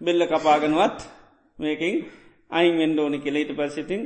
[0.00, 0.98] බෙල්ල කපාගනුවත්
[1.58, 1.94] මේකින්
[2.50, 4.02] අයින් වෙන්ඩෝනි කෙලෙට පස්සිතින්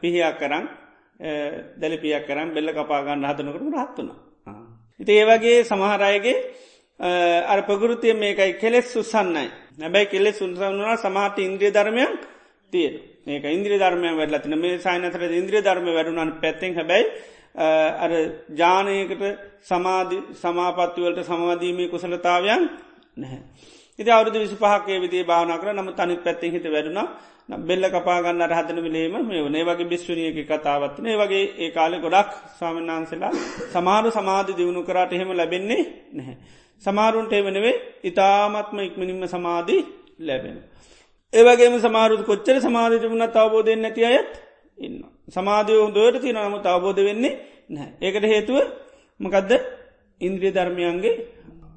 [0.00, 0.64] පිහියක් කරන්න
[1.76, 4.08] දැලිපියක් කරම් බෙල්ල කපාගන්න හතනකට රත්වන.
[5.00, 6.36] ඉති ඒවගේ සමහරයගේ
[7.46, 12.20] අර පගුරුතිය මේකයි කෙලෙස් සුසන්නයි නැබැයි කෙලෙස් සුන්සන්නවා සමහට ඉන්ද්‍රිය ධර්මයක්
[12.72, 12.94] තියෙන
[13.26, 17.06] මේක ඉන්ද්‍රිය ධර්මය වැඩලතින මේ සයිනතර ඉන්ද්‍රිය ධර්ම වැඩුණන් පැත්තෙන් හැබැයි
[17.54, 18.10] අර
[18.52, 19.22] ජානයකට
[19.62, 22.62] සමාධි සමාපත්තිවලට සමාධීමය කුසලතාවයන්
[23.16, 23.40] නැහැ.
[23.98, 27.08] ඉති අවුදු විසි පහක්කේ විදේ භාවන කර නම තනිත් පැත්ති හිත වැඩුණ.
[27.48, 33.32] බෙල්ල කපාගන්න රහතන විලේම මේ වනේ වගේ බිස්වනියක කතාවත්න ඒ වගේ ඒ කාලෙ ගොඩක් ස්වාමන්නාන්සලා
[33.70, 36.36] සමාරු සමාධ දියුණු කරට එහෙම ලැබෙන්නේ නැහැ.
[36.82, 39.82] සමාරුන්ට එවනවේ ඉතාමත්ම ඉක්මනින්ම සමාධී
[40.20, 40.56] ලැබෙන.
[41.32, 44.32] ඒවගේම සමාරුත් කොච්චර සමාධිත වුණ අවබෝධයෙන් නැති අයත්
[44.78, 44.96] ඉන්න.
[45.28, 47.34] සමාධය හොදට තින නමුත් අවබෝධ වෙන්නේ
[47.70, 47.92] නැහැ.
[48.00, 48.58] ඒකට හේතුව
[49.20, 49.52] මකදද
[50.20, 51.14] ඉන්ද්‍රිය ධර්මයන්ගේ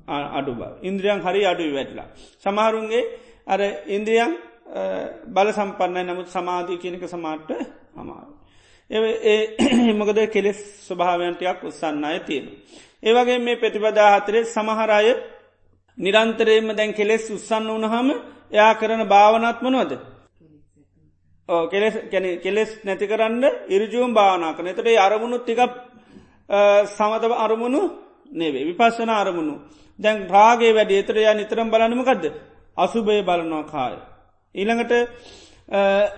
[0.07, 0.59] අඩුබ.
[0.81, 2.07] ඉන්ද්‍රියන් හරි අඩුයි වැටලා.
[2.39, 3.03] සමහරුන්ගේ
[3.47, 4.31] අර ඉන්ද්‍රියන්
[5.27, 7.51] බල සම්පන්නයි නමුත් සමාධී කියනක සමාට්ට
[7.95, 8.33] හමාරු.
[8.91, 9.39] ඒ
[9.91, 12.45] එමකද කෙලෙස් ස්වභාවයන්ටයක් උත්සන්න අය තියෙන.
[13.03, 15.13] ඒවගේ මේ ප්‍රතිපදා හතරේ සමහරය
[15.97, 18.09] නිරන්තරයම දැන් කෙලෙස් උත්සන්න වනහම
[18.51, 19.91] එයා කරන භාවනත්මනොද.
[21.49, 21.95] කෙලෙස්
[22.43, 25.59] කෙලෙස් නැති කරන්න ඉරජුවම් භාවනා කන එතට අරමුණු ටික
[26.89, 27.81] සමතව අරමුණු
[28.31, 29.55] නෙවේ විපස්සන අරමුණු
[29.99, 32.23] දැන් රාගේ වැඩි එතරයා නිතරම් බලනමකක්ද
[32.77, 33.95] අසුබය බලනවා කාය.
[34.55, 34.93] ඊළඟට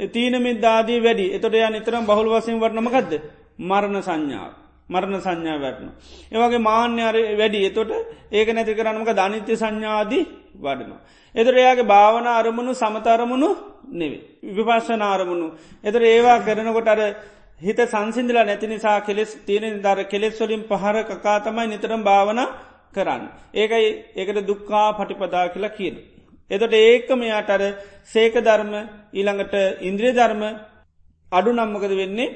[0.07, 3.13] තීනමිදාදී වැඩි එතොට යා නිතරම් බහුල් වසින් වරනමකක්ද
[3.59, 4.51] මරණ සංඥාව.
[4.89, 5.91] මරණ සංඥා වැටනු.
[6.31, 7.91] ඒවගේ මාන්‍යර වැඩි එතොට
[8.31, 10.23] ඒක නැති කරන්නමක ධනිත්‍ය සංඥාදී
[10.57, 11.01] වඩනවා.
[11.35, 13.49] එතර එයාගේ භාවන අරමුණු සමතරමුණු
[13.91, 14.21] නෙවේ.
[14.49, 15.47] විපස්සන අරමුණු.
[15.83, 17.01] එතර ඒවා කරනකොට අර
[17.61, 22.39] හිත සංසිින්දලා නැති නිසා කෙලෙස් තියෙන දර කෙලෙස්වලින් පහර කකා තමයි නිතරම් භාවන
[22.93, 23.23] කරන්න.
[23.53, 25.95] ඒකයි ඒකට දුක්කා පටිපදා කියලා කියන.
[26.51, 27.63] එතට ඒකම යාට අර
[28.05, 28.73] සේක ධර්ම
[29.13, 30.43] ඊළඟට ඉන්ද්‍රිය ධර්ම
[31.31, 32.35] අඩු නම්මකද වෙන්නේ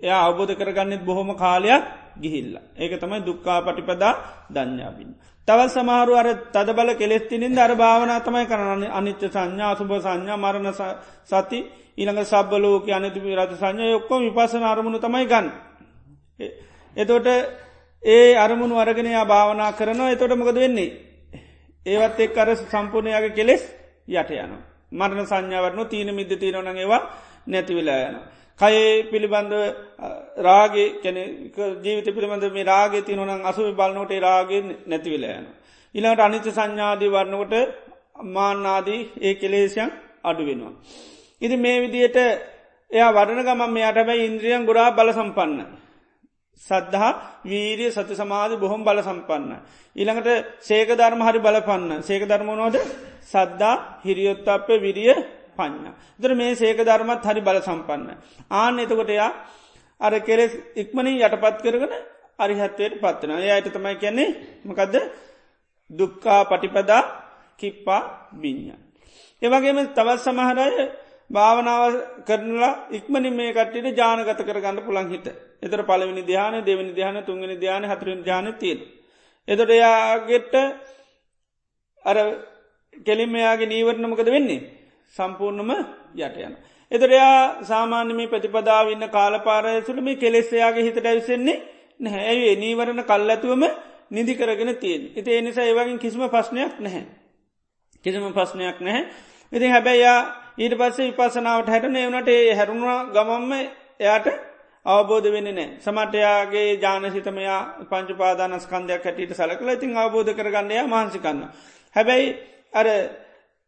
[0.00, 2.58] එයා අවබෝධ කරගන්නෙත් බොහොම කාලයක් ගිහිල්ල.
[2.74, 4.14] ඒක තමයි දුක්කා පටිපදා
[4.48, 5.10] දඥාබින්.
[5.48, 10.68] තවත් සමහරු අර තද බල කෙලෙස්තිනින් අර භාවනා තමයි කරන්න අනිච්ච සංඥා සුභ සංඥා මරණ
[11.24, 11.58] සති
[11.94, 15.46] ඊළඟ සබ්බලෝක අනතිපි රත සංඥය ඔක්කොම විපසන අරමුණු තමයි ගන්න.
[16.96, 17.28] එතෝට
[18.02, 21.13] ඒ අරමුණු අරගෙනයා භාවනා කරනවා එතොට මොකද වෙන්නේ.
[21.86, 23.62] ඒවත් එක් අර සම්පූර්ණයාගේ කෙලෙස්
[24.08, 24.52] යට යන.
[24.92, 27.02] මරණ සංඥාවරන තීන මිද තීරනග ඒවා
[27.46, 28.16] නැතිවෙලා යන.
[28.60, 29.52] කයේ පිළිබඳ
[30.38, 31.16] රාගේ කැන
[31.82, 35.46] ජීවිත පිළිබඳ මේ රාගේ තියනොන අසුව බලනොට රාගෙන් නැතිවෙලා යන.
[35.94, 37.54] ඉළඟට අනිච සංඥාදී වරණකොට
[38.28, 39.90] මාන්නාදී ඒ කෙලේසියන්
[40.24, 40.72] අඩු වෙනවා.
[41.42, 42.16] ඉති මේ විදියට
[42.90, 45.83] එයා වඩන ගමන් මෙයාට බැයි ඉන්ද්‍රියන් ගොඩා බල සම්පන්න.
[46.60, 47.12] සද්ධහා
[47.44, 49.52] වීරිය සති සමාධි බොහොම බල සම්පන්න.
[49.96, 50.28] ඊළඟට
[50.60, 52.76] සේක ධර්ම හරි බලපන්න සේක ධර්මනෝද
[53.24, 55.14] සද්දා හිරියොත් අපේ විරිය
[55.54, 55.90] පඥ්ඥ.
[56.20, 58.08] දර මේ සේක ධර්මත් හරි බල සම්පන්න.
[58.52, 59.32] ආන එතකොට එයා
[60.00, 61.92] අර කෙලෙස් ඉක්මනින් යටපත් කරගෙන
[62.38, 64.28] අරිහත්වයට පත්වන යට තමයි කියන්නේ
[64.64, 64.94] මකදද
[65.90, 67.02] දුක්කා පටිපදා
[67.58, 68.02] කිප්පා
[68.34, 68.74] බිඤ්ඥ.
[69.42, 70.68] ඒවගේම තවත් සමහරය
[71.30, 71.92] භාවනාව
[72.24, 75.26] කරනලා ඉක්මනි මේ කට්ටිට ජානගත කරගන්න පුළන් හිට
[75.64, 78.80] එතර පලවිනි ධ්‍යාන දෙවනි ධ්‍යාන තුන්ගනි ධ්‍යාන හතුරෙන් ජාන තිීන.
[79.48, 80.54] එතොට එයාගෙට
[82.04, 82.16] අර
[83.06, 84.60] කෙලිමයාගේ නීවරණමකද වෙන්නේ
[85.14, 85.70] සම්පූර්ණම
[86.16, 86.54] යට යන.
[86.92, 91.62] එතරයා සාමාන්‍යමේ ප්‍රතිපදාවන්න කාලපාරයසුළ මේ කෙලෙස්සයාගේ හිතට ඇවිසෙන්නේ
[92.00, 93.64] නැහැඒ නීවරණ කල් ඇතුවම
[94.10, 95.02] නිදි කරගෙන තියෙන්.
[95.16, 97.04] එති එනිසා ඒවගින් කිසිම ප්‍රශ්නයක් නැහැ.
[98.04, 99.04] කිසිම ප්‍රශ්නයක් නැහැ.
[99.52, 100.20] ඉතින් හැබැයියා
[100.56, 103.52] ඊට පස්සේ විපසනාවට හැට නවනට ඒ හැරුණවා ගමම්ම
[104.00, 104.26] එයාට
[104.86, 111.40] අවබෝධ වෙන නෑ සමටයාගේ ජානසිතමයා පංචුපාදානස්කන්දයක් හැටියට සලකල ඉතින් අවබෝධ කරගන්නයා මහන්සිකන්න.
[111.96, 112.26] හැබැයි
[112.72, 112.86] අර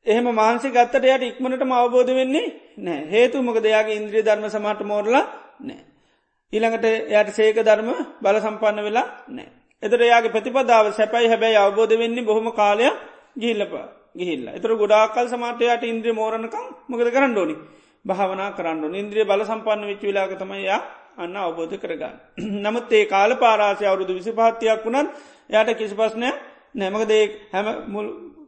[0.06, 2.46] එහෙම මාන්සි ගත්තට යට ඉක්මනට අවබෝධ වෙන්නේ
[2.78, 5.24] නෑ හේතු මොක දෙයාගේ ඉන්ද්‍රිය ධර්ම සමට මෝරලා
[5.60, 5.80] නෑ.
[6.52, 7.88] ඊළඟට යට සේක ධර්ම
[8.20, 9.48] බල සම්පන්න වෙලා නෑ.
[9.82, 12.96] එතර යාගේ ප්‍රතිපදාව සැපයි හැබැයි අවබෝධ වෙන්නේ බොහොම කාලයක්
[13.36, 13.86] ගිල්ලපා.
[14.14, 17.56] ගිහිල්ල එතර ගොඩාකල් සමාටයට ඉන්ද්‍රිය මෝරණකම් මොකද කරන්න ඕනි
[18.04, 20.80] භාවනා කරන්න ඉන්ද්‍රිය බල සම්පන්න වෙච්ච විලාගතමයියා
[21.16, 22.14] අන්න අවබෝධ කරගන්න.
[22.64, 25.10] නමුත් ඒ කාල පාරාසය අවුරුදු විසි පහත්තියක් වුණත්
[25.50, 26.30] යට කිසි පස්නය
[26.74, 28.06] නැමකදේ හැම මුල්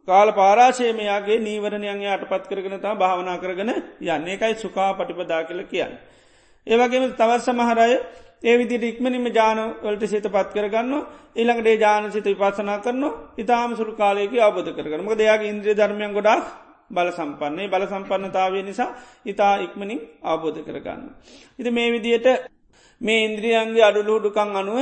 [0.09, 5.93] කාල පාරාශයමයාගේ නීවරණයන් යට පත් කරගෙන තා භාවනා කරගෙන යන්න එකයි සුකා පටිපදා කියල කියන්න.
[6.67, 7.91] ඒවගේම තවත් සමහරය
[8.43, 10.93] ඒ විදිට ඉක්මනිම ජානවලට සිත පත් කරගන්න
[11.37, 13.05] ඉළඟට ජාන සිත විපසනා කරන
[13.37, 16.47] ඉතාම සුරු කාලයක අවබධ කරගන ම දෙයාගේ ඉන්ද්‍රිය ධර්මයන් ගොඩක්
[16.91, 21.03] බල සම්පන්නේ බල සම්පන්නතාවය නිසා ඉතා ඉක්මනින් අවබෝධ කරගන්න.
[21.59, 22.27] ඉති මේ විදියට
[23.01, 24.79] මේ ඉන්ද්‍රියන්ගේ අඩුලුහුඩුකං අනුව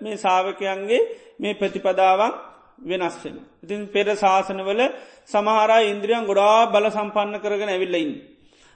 [0.00, 1.02] මේ සාාවකයන්ගේ
[1.40, 2.32] මේ ප්‍රතිපදාවන්
[2.80, 3.36] වෙනස් වෙන.
[3.62, 4.80] ඉතින් පෙර ශාසනවල
[5.26, 8.10] සමහරා ඉන්ද්‍රියන් ගොඩා බල සම්පන්න කරගෙන ඇවිල්ලයින්.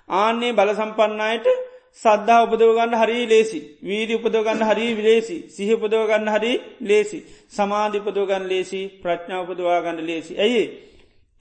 [0.09, 1.47] ආන්නේ බල සම්පන්නයට
[1.95, 3.61] සද්ධා උපදවගන්න හරි ලේසි.
[3.81, 7.19] වීඩි උපදවගන්න හරි විලේසි සිහ උපදවගන්න හරි ලේසි.
[7.49, 8.83] සමාධිපදවගන්න ලේසි.
[9.03, 10.33] ප්‍රඥා උපදවාගන්න ලේසි.
[10.37, 10.65] ඇයි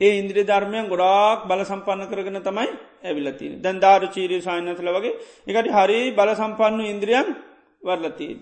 [0.02, 2.70] ඒ ඉන්ද්‍රී ධර්මයන් ගොඩාක් බල සම්පන්න කරගෙන තමයි
[3.04, 5.14] ඇවිලතින දැන් ධාර චීරී සායනතල වගේ
[5.50, 7.28] එකට හරි බල සම්පන්නු ඉන්ද්‍රියන්
[7.82, 8.40] වර්ලතිීන්.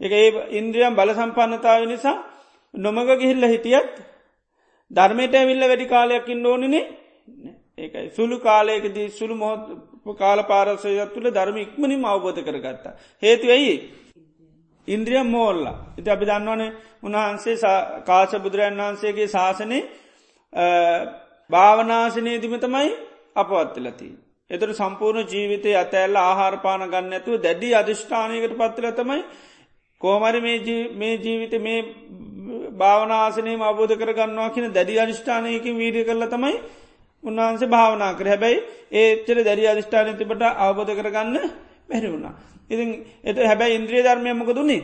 [0.00, 2.16] එක ඒ ඉන්ද්‍රියම් බල සම්පන්නතාව නිසා
[2.74, 3.92] නොමග ගිහිල්ල හිටියත්
[4.90, 6.84] ධර්මයට ඇවිල්ල වැඩි කාලයක්කින් ඕනනේ
[7.76, 9.62] ඒකයි සුළු කාලයකදී සුළු මොහොත්
[10.14, 12.94] කාල පාරසයත් තුළ ධර්ම ඉක්මනින් අවබෝධ කරගත්තා.
[13.22, 13.74] හේතු ඇයි.
[14.88, 15.62] ඉන්ද්‍රිය මෝල්ල
[15.98, 16.70] ඉති අපි දන්නවනේ
[17.02, 17.56] උන්වහන්සේ
[18.04, 19.78] කාශ බුදුරන් වහන්සේගේ ශාසනය
[21.50, 22.90] භාවනාශනයදිම තමයි
[23.36, 24.08] අපවත්තිලති.
[24.50, 29.20] එතර සම්පූර්ණ ජීවිතය අතැල්ල ආහාරපාන ගන්න ඇතුව දැඩි අධිෂ්ඨානයකට පත්තිල තමයි
[30.00, 30.40] කෝමරි
[30.94, 31.80] මේ ජීවිත මේ
[32.72, 36.56] භාවනාසනය අවබෝධ කරගන්නවා කියන දැඩි අනිෂ්ඨානයකින් වීඩිය කරල තමයි
[37.24, 38.58] උන්වහන්සේ භාවනා කර හැබැයි
[38.92, 41.36] ඒච්චර දැරි අධිෂ්ඨාන තිබට අවබෝධ කරගන්න
[41.88, 42.34] බැරි වුණා.
[42.70, 42.88] ඉතින්
[43.24, 44.82] එත හැබැයි ඉන්ද්‍රිය ධර්මය මොක දුන්නේ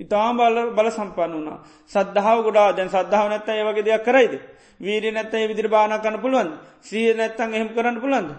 [0.00, 1.58] ඉතාම් බල බල සම්පන්න වුණා.
[1.86, 4.34] සද්ධාව ගොඩා දැන් සද්ධාව නැත්ත ඒවගේ දෙයක් කරයිද?
[4.80, 6.50] වීරී නැත්ත ඒ විදිරි බාන කන්න පුළුවන්
[6.82, 8.30] ශ්‍රිය නැත්තන් එහෙම කරන්න පුළන්ද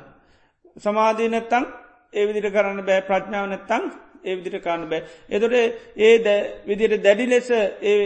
[0.77, 1.63] සමාධී නැත්තං
[2.13, 3.01] ඒ විදිට කරන්න බෑ.
[3.01, 3.83] ප්‍රඥාව නැත්තං
[4.23, 5.01] ඒ විදිට කාන්න බෑ.
[5.27, 5.53] එතොට
[5.97, 6.15] ඒ
[6.65, 7.49] විදිට දැඩි ලෙස
[7.83, 7.97] ඒ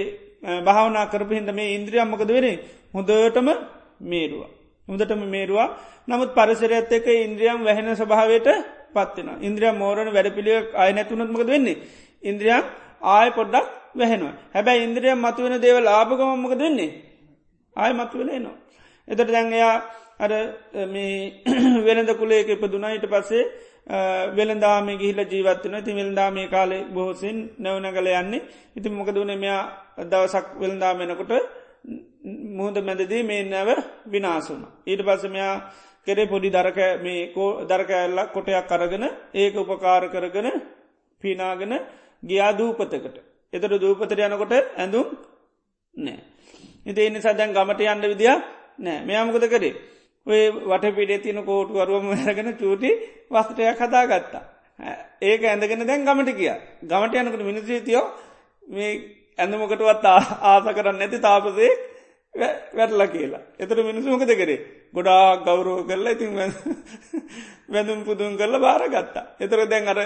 [0.60, 2.58] භාවනා කරපහින්ද මේ ඉන්ද්‍රියම්මකද වෙරේ
[2.94, 3.48] හොඳටම
[4.04, 4.50] මේරුවා.
[4.88, 5.70] හොඳටම මේරුවා.
[6.08, 8.48] නමුත් පරිසරඇත් එක ඉන්ද්‍රියම් වැහෙන ස්භාවයට
[8.92, 11.78] පත්වෙන ඉන්ද්‍රිය මෝරණ වැඩපිළිය අය නැතුනත්මකද වෙන්නේ?
[12.24, 12.64] ඉන්ද්‍රියම්
[13.02, 14.34] ආය පොඩ්ඩක් වැහෙනවා.
[14.54, 16.92] හැබැයි ඉන්ද්‍රියම් මතුවෙන දේව ලාභගමමක දෙන්නේ
[17.76, 18.58] ආය මත්වෙල නවා.
[19.08, 19.76] එතට දැන්ගයා
[20.20, 20.32] අර
[20.88, 21.44] මේ
[21.86, 22.92] වෙනද කුලේක ඉපදුනා.
[22.92, 23.44] ඊට පස්සේ
[24.30, 28.46] වෙළදාම ගිහිල ජීවත්වන ති වෙල්දා මේ කාලේ බොහෝසින් නැවනගල යන්නේ.
[28.76, 29.64] ඉති මොකදුන මෙයා
[30.04, 31.32] දවසක් වෙළදාමෙනකොට
[32.50, 33.70] මුහද මැදදී මේ නැව
[34.06, 34.62] විනාසුන.
[34.86, 35.56] ඊට පස්සමයා
[36.08, 40.48] කෙරේ පොඩි දරක මේ කෝ දරකඇල්ලක් කොටයක් කරගෙන ඒක උපකාර කරගෙන
[41.22, 41.74] පිනාගෙන
[42.24, 43.18] ගියා දූපතකට.
[43.54, 45.08] එතට දූපතර යනකොට ඇඳුම්
[45.96, 46.20] නෑ.
[46.86, 48.36] ඉති එනි සදැන් ගමට යන්න විදිිය
[48.80, 49.74] නෑ මෙයාමකද කරේ.
[50.28, 52.92] ඔය වට පිඩේ තින කෝටු අරුවම ඇරගෙන චූටි
[53.30, 54.44] වස්ටයක් හදා ගත්තා.
[55.22, 56.54] ඒක ඇඳගෙන දැන් ගමට කිය
[56.84, 58.06] ගමට යනකට මිනිස්්‍රීතියෝ
[58.68, 58.92] මේ
[59.40, 60.06] ඇඳමකටවත්
[60.44, 61.72] ආස කරන්න නැති තාපසේ
[62.74, 63.44] වැටල කියලා.
[63.60, 64.60] එතට මිනිසුමකද කරේ
[64.94, 66.32] ගොඩා ගෞරෝ කරලා ඉතින්
[67.70, 69.26] වැඳුම් පුදුන් කරල බාර ගත්තා.
[69.40, 70.00] එතර දැන් අර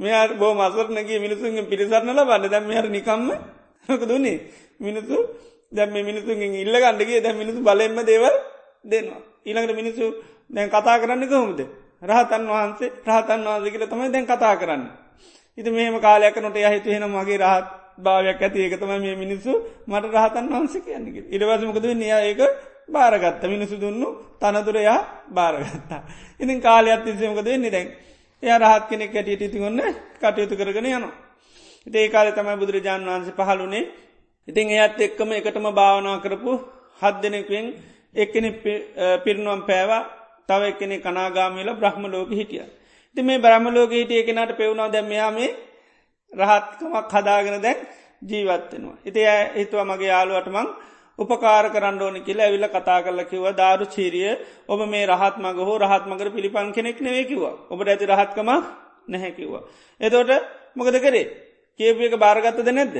[0.00, 3.28] මෙයා බෝ මසරනගේ මිනිසුන්ගේ පිරිසරන්නල බන්න දැම් මෙහර නිකම්ම
[3.88, 4.38] හක දුන්නේ
[4.78, 5.16] මිනිසු
[5.72, 8.34] දැම් මිනිසුන්ගෙන් ඉල්ල ගණඩගේ දැ මිනිසු බලෙන්ම දේවල්
[8.84, 9.22] දෙන්නවා.
[9.44, 10.04] ඊළඟට මිනිසු
[10.50, 11.60] දැන් කතා කරන්න කොහොමද.
[12.02, 14.82] රහතන් වහන්සේ රහතන් වහන්සේ කියල තමයි දැන් කතා කරන්න.
[15.58, 17.66] ඉති මෙහම කාලයක් නොට යහිතු හෙන මගේ රහත්
[17.98, 19.52] භාවයක් ඇති ඒක තම මේ මිනිස්සු
[19.86, 22.40] මට රහතන් වහන්සේ කියන්නේ ඉඩවසමකද නිය ඒක
[22.88, 26.02] බාරගත්ත මිනිසු දුන්නු තනතුරයා බාරගත්තා.
[26.40, 27.88] ඉතින් කාලයක් තිසමකද නිදැන්
[28.42, 29.80] එය රහත් කෙනෙක් ඇටියට ඉතිගොන්න
[30.16, 31.14] කටයුතු කරගෙන යනවා.
[31.86, 33.84] ඒ කාල තමයි බුදුරජාණන් වහන්සේ පහළුනේ
[34.48, 36.52] ඉතින් එයත් එක්කම එකටම භාවනා කරපු
[37.02, 37.66] හත් දෙනෙක්වෙන්
[38.14, 38.46] එක්කෙන
[39.24, 40.02] පිරිනුවම් පෑවා
[40.48, 42.64] තව එක්කෙනෙ කනාගාමීල බ්‍රහ්ම ලෝක හිටිය.
[43.16, 45.50] ති මේ බ්‍රහ්ම ලෝක හිටිය කෙනට පෙවුණා දැම්මයාමේ
[46.32, 47.78] රහත්කමක් හදාගෙන දැන්
[48.22, 48.96] ජීවත්වෙනවා.
[49.04, 50.68] ඉති ඇ හිතුව මගේ යාළුවටමං
[51.18, 54.30] උපකාර කරන්න ඕනි කියලා ඇවිල්ල කතා කරල කිව දාරු චීරිය
[54.68, 58.50] ඔබ මේ රහත් මග හෝ රහත් මගර පිළිපන් කෙනෙක් නෙවේ කිවා ඔබට ඇති රහත්කම
[59.08, 59.62] නැහැකිවා.
[60.00, 60.30] එතෝට
[60.76, 61.26] මොකද කරේ
[61.80, 62.96] කියපු එක භාරගත්තද නැද්ද.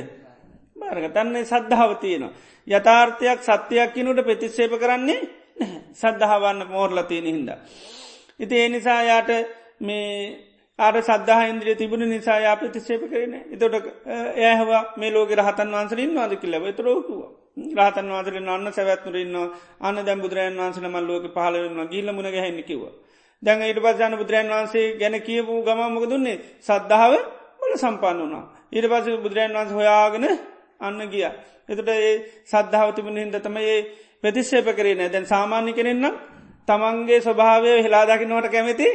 [0.75, 2.33] බාරගතන්නේ සද්ධාව තියෙනවා.
[2.67, 5.19] යථාර්ථයක් සත්‍යයක් කිනුට ප්‍රතිස්සේප කරන්නේ
[5.93, 7.49] සද්ධාවන්න මෝර්ලතියන හින්ද.
[8.39, 9.29] ඉති ඒ නිසා යාට
[9.79, 10.48] මේ
[10.79, 13.85] ආට සද්ධහ ඉන්ද්‍රිය තිබුණ නිසා යා ප්‍රතිශේප කරන එතොට
[14.39, 17.21] ඒහවා මේ ලෝක රහතන් වන්සරින් වාද කිල්ලව තරෝකුව
[17.77, 19.35] රහතන් වන්සරින් අන්න සැවැත්තුරන්න
[19.81, 22.81] අන්න දැම් බුදුරන් වන්සන මල් ලෝක පහලවෙන්න ගිල්ල මුණ ගැහෙන්න කිව.
[23.43, 27.13] දැන් ඊට පස්සන බුදුරන් වන්සේ ගැන කියපු ගමමක දුන්නේ සද්ධාව
[27.59, 28.43] බල සම්පන්න වනා.
[28.69, 30.25] ඊට පස බුදුරන් වන්ස හොයාගෙන
[30.79, 31.25] අන්න ගිය.
[31.69, 32.11] එතට ඒ
[32.45, 33.77] සද්ධාව තිබුණ හිද තම ඒ
[34.21, 36.19] ප්‍රතිශ්ෂේප කරේ නෑ දැන් සාමාන්‍ය කෙනෙන්නම්
[36.67, 38.87] තමන්ගේ ස්වභාවය හෙලාදකිනවට කැමති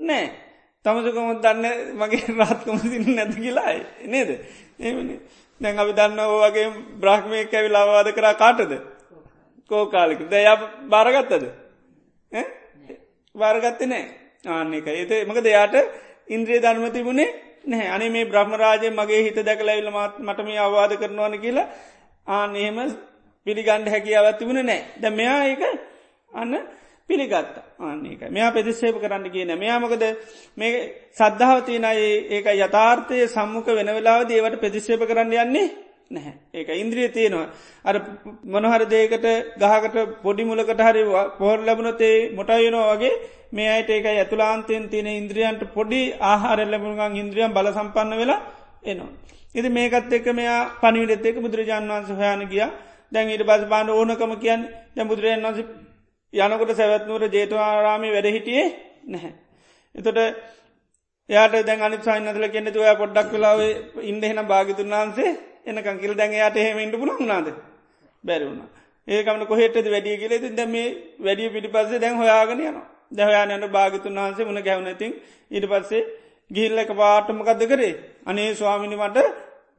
[0.00, 0.45] නෑ.
[0.86, 4.30] තමසකමුත් දන්න මගේ රාත්කම සින්න නැති කියලායි නේද?
[4.80, 5.14] ඒමනි
[5.60, 8.72] දැන් අපි දන්න ඕවගේ බ්‍රහ්මය කැවිල් අවවාද කරා කාටද?
[9.70, 10.20] කෝකාලික.
[10.28, 10.46] දැය
[10.88, 11.44] බාරගත්තද?
[13.34, 14.04] බාරගත්ත නෑ
[14.50, 15.74] ආන්න එක ඒත මක දෙයාට
[16.28, 17.90] ඉන්ද්‍රිය ධර්ම තිබුණේ නැහැ.
[17.90, 21.68] අනි මේ බ්‍රහ්මරාජය මගේ හිත දැකලයිල්ල මත් මට මේ අවවාද කරනවාන කියලා
[22.26, 22.78] ආන එහෙම
[23.46, 25.62] පිළිගණ්ඩ හැකියාවත් තිබුණ නෑ ද මෙයා ඒක
[26.32, 26.54] අන්න
[27.08, 27.56] පිළිගත්ත.
[27.80, 30.04] ආන්නේක මෙයා පෙදිස්සේප කරන්න කියන මෙයාමකද
[30.56, 30.72] මේ
[31.12, 35.66] සද්ධාවතියනයි ඒක යථාර්ථය සම්මුඛ වෙන වෙලාව දේවට පෙදිස්සේප කරන්න යන්නේ
[36.10, 36.34] නැහැ.
[36.52, 37.48] ඒක ඉන්ද්‍රිය තියෙනවා.
[37.84, 37.94] අර
[38.46, 43.14] මොනහර දේකට ගහකට පොඩි මුලකට හරිවා පොහොර ලැබුණතේ මොටයනවා වගේ
[43.52, 48.40] මේ අයට ඒක ඇතුලාන්තයෙන් තියෙන ඉන්ද්‍රියන්ට පොඩි ආහාර ලැබුණගන් ඉන්ද්‍රියම් බල සම්පන්න වෙලා
[48.84, 49.10] එනවා.
[49.54, 52.66] ඉති මේකත් එක්ක මෙයා පනිවිඩත් එක් බුදුරජාන් වන්ස හයාන ගිය.
[53.12, 54.60] දැන් ඊට බස් බාන්න ඕනකම කියන්
[54.94, 55.85] දැ බුදුරජන් වන්ස
[56.32, 58.66] යනකොට සැවත්නුවර ජේතවාරාමි වැඩ හිටියේ
[59.06, 59.32] නැහැ.
[59.94, 60.18] එතොට
[61.30, 63.60] යාට දැන් අනි සයින්නදල කෙන්නෙතු ඔය පොඩ්ඩක් වෙලාව
[64.02, 65.36] ඉන්ඩහෙන භාගිතුන් වහන්සේ
[65.66, 67.48] එනකං කිල් දැන් යාට එහෙම ඉඩ පුුණ නාද
[68.24, 68.62] බැරිවුණ
[69.08, 70.86] ඒකමන කොහෙට වැඩිය කියලෙ දැ මේ
[71.20, 72.78] වැඩිය පිටි පස්සේ දැන් හොයාගෙන යන
[73.12, 75.12] දැහයානයට භාගිතුන් වහන්සේ මුණ ගැවනතින්
[75.50, 76.02] ඉට පස්සේ
[76.50, 77.94] ගිල්ල එක පාටමකක්ද කරේ?
[78.26, 79.18] අනේ ස්වාමිනි මට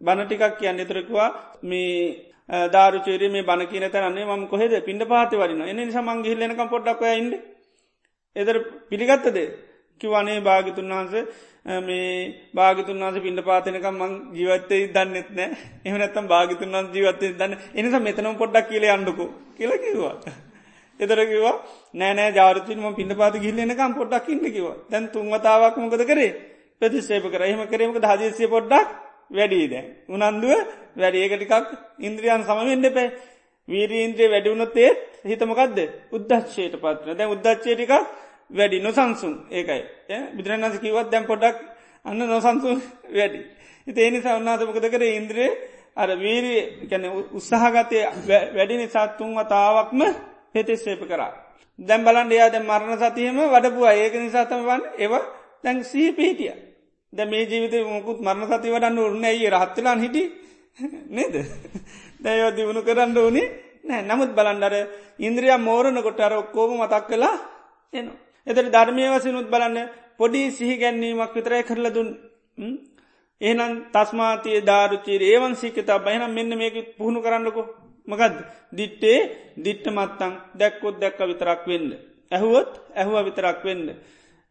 [0.02, 0.80] බණටිකක් කියන්න.
[0.80, 1.30] එතරකවා
[1.62, 7.02] මේ ධාරුචේරේ මේ බණ කියන තරන්නේ ම කොහෙද පිඩ පාති වරින එනි සමන් ගිල්ලනක පොඩ්ඩක්
[7.14, 7.32] ඉන්න.
[8.36, 8.58] එදර
[8.90, 9.38] පිළිගත්තද
[10.02, 11.14] කිවනේ භාගිතුන් වහන්ස
[11.82, 15.48] මේ භාගතුන් වන්ස පිඩ පාතනකම් මං ජීවත්තය දන්නෙත් නෑ.
[15.86, 20.16] එහනත්තම් භාගතුන් වන්ස ජීවත්තය දන්න එනිසා මෙතනම් පොඩ්ඩක් කියල අන්ඩකු කියල කිවා.
[21.00, 21.56] එතර කිවා
[21.94, 26.32] නෑනෑ ජාරතිම පිඩ පාත ගිල්ලනකම් පොඩ්ඩක් ඉන්න කිව දැන් තුන්වතාවක් මොකද කරේ?
[26.80, 27.44] ප්‍රතිශේප කර.
[27.44, 30.60] එහම කරමක හදසිය පොඩ්ඩක් වැඩී දැ උනන්දුව
[30.96, 31.18] වැඩි.
[31.20, 31.54] ඒකටිකක්
[32.00, 33.08] ඉන්ද්‍රියන් සමෙන්ඩ පැ
[33.68, 34.90] වීරීන්ද්‍රය වැඩිවුණොත්තේ
[35.26, 35.80] හිතමකක්ද
[36.12, 37.94] උද්දච්චයට පත්න දැ උද්දච්චේටිකක්
[38.50, 38.80] වැඩි.
[38.80, 39.34] නොසන්සුන්.
[39.50, 39.82] ඒකයි.
[40.36, 41.58] බුදුරන්ස කිවත් දැම් පොඩක්
[42.06, 42.78] අන්න නොසන්සුන්
[43.10, 43.40] වැඩි.
[43.88, 45.04] හිත ඒනිසා උන්නාතමකද කර?
[45.12, 45.50] ඉන්ද්‍රේ
[45.96, 47.98] අර වීරී කැන උත්සාහගතය
[48.52, 50.02] වැඩි නිසාත්තුන් වතාවක්ම
[50.56, 51.32] හෙතෙස්සේප කරා.
[51.80, 53.94] දැම් බලන් එයා දැ මරණ සතියම වඩපුවා.
[53.94, 55.13] ඒක නිසාතම වන් ඒව
[55.63, 56.67] දැන් සී පිහිටිය.
[57.13, 60.24] ද මේ ජීවිත මොකුත් මරණ සති වඩන්න උරන්න ඒ රහත්තලාන් හිටි
[61.10, 61.36] නේද.
[62.20, 63.43] දැයෝ දියුණු කරන්න ඕනි
[63.84, 64.76] නෑ නමුත් බලන්ඩර
[65.20, 67.36] ඉන්ද්‍රිය මෝරණ කොට අර ඔක්කෝම මතක් කලා
[67.93, 68.17] එනවා.
[68.48, 69.78] එතට ධර්මය වසනුත් බලන්න
[70.17, 72.10] පොඩි සිහි ගැන්නීමක් විතරයි කරල දුන්
[73.41, 77.62] ඒනම් තස්මාතිය ධාරුචීර ඒවන් සිකතා බයනම් මෙන්න මේක පුහුණු කරන්නකො
[78.08, 78.36] මකද
[78.74, 79.20] දිට්ටේ
[79.58, 81.89] දිට්ට මත්තං දැක්කොත් දැක්ක විතරක් වෙන්න.
[82.32, 83.86] ඇහුවොත් ඇහුව විතරක් වෙන්න.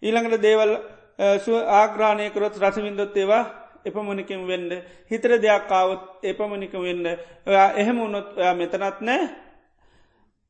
[0.03, 0.73] ඊළඟට දේවල්
[1.19, 3.45] ආග්‍රාණය කරොත් රසවින්දොත් ඒවා
[3.85, 4.71] එපමණිකම් වෙන්න.
[5.11, 7.05] හිතර දෙයක් කාවත් එපමණික වෙන්න.
[7.47, 9.29] ඔයා එහෙම උනොත් ඔයා මෙතනත් නෑ.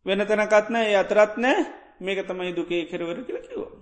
[0.06, 1.66] වෙන තැනකත්න ඒ අතරත් නෑ.
[2.00, 3.72] මේක තමයි දුකේ කෙරවර කියල කිව්වා.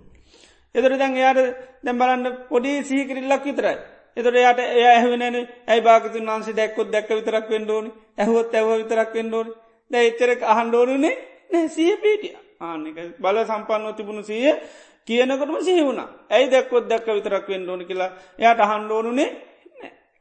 [0.75, 1.41] එදර දැන් එයාට
[1.83, 3.77] දැම් බලන්න පොඩි සීකරල්ලක් විතරයි.
[4.17, 5.23] එතොට යට එය ඇහවෙනන
[5.67, 9.51] ඇයි භාගතුන් වන්සේ දැක්කොත් දැක්ක විතරක් වෙන්ඩෝනි ඇහොත් ඇව විතරක් වෙන්ඩෝනි
[9.91, 11.15] ද එච්චරක් අහන්ඩෝනුනේ
[11.51, 11.67] නෑ.
[11.69, 14.51] සිය පීටිය ආනෙක බල සම්පන්නව තිබුණු සිය
[15.07, 19.29] කියනකටම සිහිවුණ ඇයි දැක්කොත් දැක්ක විතරක් වෙන්ඩෝනි කියලා එයාට අහන්ඩෝනුනේ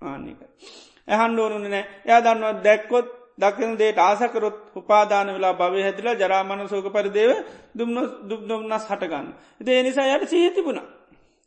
[0.03, 0.41] ආනික.
[1.09, 3.09] ඇහන්ඩෝනුන නෑ එයා දන්නවා දැක්කොත්
[3.39, 7.30] දකින දේට ආසකරොත් උපාදාන වෙලා භවය හැදිලා ජරාමණ සෝක පරිදේව
[7.74, 7.97] දුම්න
[8.28, 9.26] දුබ්නොම්න්නස් හටගන්න.
[9.62, 10.80] ඒ නිසා යට සීහිතිබුණ.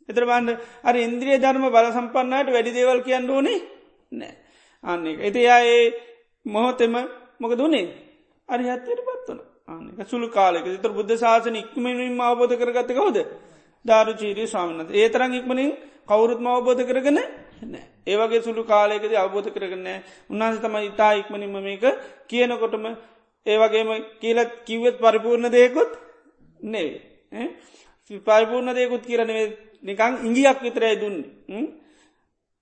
[0.08, 0.50] එතරබන්ඩ
[0.82, 3.58] අර ඉන්ද්‍රිය ධර්ම බල සම්පන්නයට වැඩි දේවල් කියන්න ඕනේ
[4.12, 4.34] නෑ.
[4.84, 5.18] අන්න එක.
[5.20, 5.84] ඇති යා ඒ
[6.46, 6.94] මොහොතෙම
[7.40, 7.86] මොක දුනේ
[8.48, 9.40] අරි හත්තයට පත්වන.
[9.68, 13.18] ආනක සුළු කාලෙක තර බුද්ධ ශාසන ඉක්මනින්ම අවබෝධ කරගත කවද.
[13.84, 15.70] ධාරු චීරී ස්වාමිනත ඒ තරං ඉක්මනින්
[16.06, 17.18] කවුරුත්ම අවබෝධ කරගෙන
[18.06, 19.88] ඒවගේ සුළු කාලයකද අවබෝධ කරගන්න
[20.30, 21.84] උන්හන්ස තම ඉතා ඉක්මනින්ම මේක
[22.26, 22.86] කියනකොටම
[23.46, 23.90] ඒවගේම
[24.20, 25.92] කියලත් කිව්වත් පරිපූර්ණ දෙයකුත්
[26.64, 26.88] නේ
[28.20, 29.44] පරිපූර්ණ දෙයකුත් කියරනේ
[29.82, 31.18] නිකං ඉංගියක් විතරයි දුන්න.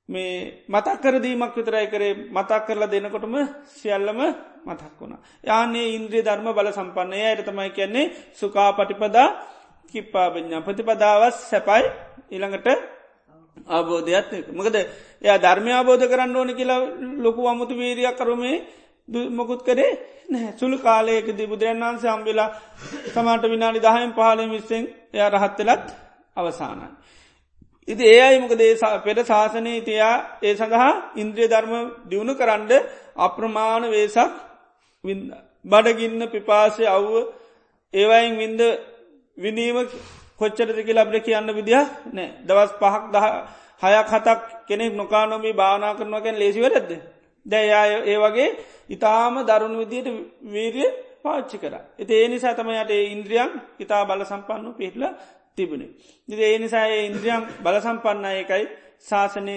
[0.09, 2.15] මේ මතක් කරදීමක් විතරයි කරේ.
[2.29, 3.35] මතක් කරලා දෙනකොටම
[3.73, 4.21] සියල්ලම
[4.67, 5.21] මතක් වුණා.
[5.45, 9.29] යානේ ඉන්ද්‍රිය ධර්ම බල සම්පන්නය අයට තමයි කියන්නේ සුකා පටිපදා
[9.89, 11.85] කිප්පාපඥා ප්‍රතිපදාවස් සැපයි.
[12.31, 12.69] ඉළඟට
[13.69, 14.77] අවබෝධයක් මකද
[15.23, 16.81] එය ධර්මය අබෝධ කරන්න ඕන කියලා
[17.19, 18.57] ලොකු අමුතු වීරයක් කරුමේ
[19.31, 19.93] මොකුත් කරේ
[20.29, 22.51] නෑ සුළු කාලයකද බුදුරන් වන්සේ අම්බිලා
[23.09, 25.85] සමාට විනාඩි දහයෙන් පහලින් විස්සෙන් එය රහත්තලත්
[26.37, 26.89] අවසානයි.
[27.89, 28.73] ඉති ඒ අයි මොකදේ?
[29.05, 31.75] පෙර ශාසනයේ තියා ඒ සඳහා ඉන්ද්‍රිය ධර්ම
[32.11, 32.73] දියුණු කරන්ඩ
[33.19, 34.33] අප්‍රමාණ වේසක්
[35.05, 37.15] බඩගින්න පිපාසය අව්ව
[37.95, 38.61] ඒවයින් වින්ද
[39.37, 39.79] විනීම
[40.39, 43.27] කොච්චරද කියලා අපට කියන්න විදිහ නෑ දවස් පහක් දහ
[43.83, 46.91] හයක් හතක් කෙනෙක් නොකානොමී භානා කරනවකැන් ලේසිවරද
[47.47, 48.49] දැයා ඒ වගේ
[48.89, 50.09] ඉතාම දරුණු විදියට
[50.47, 50.91] වීරිය
[51.23, 51.75] පාච්චි කර.
[51.99, 55.05] එති ඒ නිසා තමයට ඉන්ද්‍රියන් ඉතා බල සම්පන්නු පිහිටල
[55.59, 55.91] තිබුණේ.
[56.29, 58.65] ඉති ඒ නිසා ඉන්ද්‍රියම් බල සම්පන්න එකයි
[59.01, 59.57] ශාසනය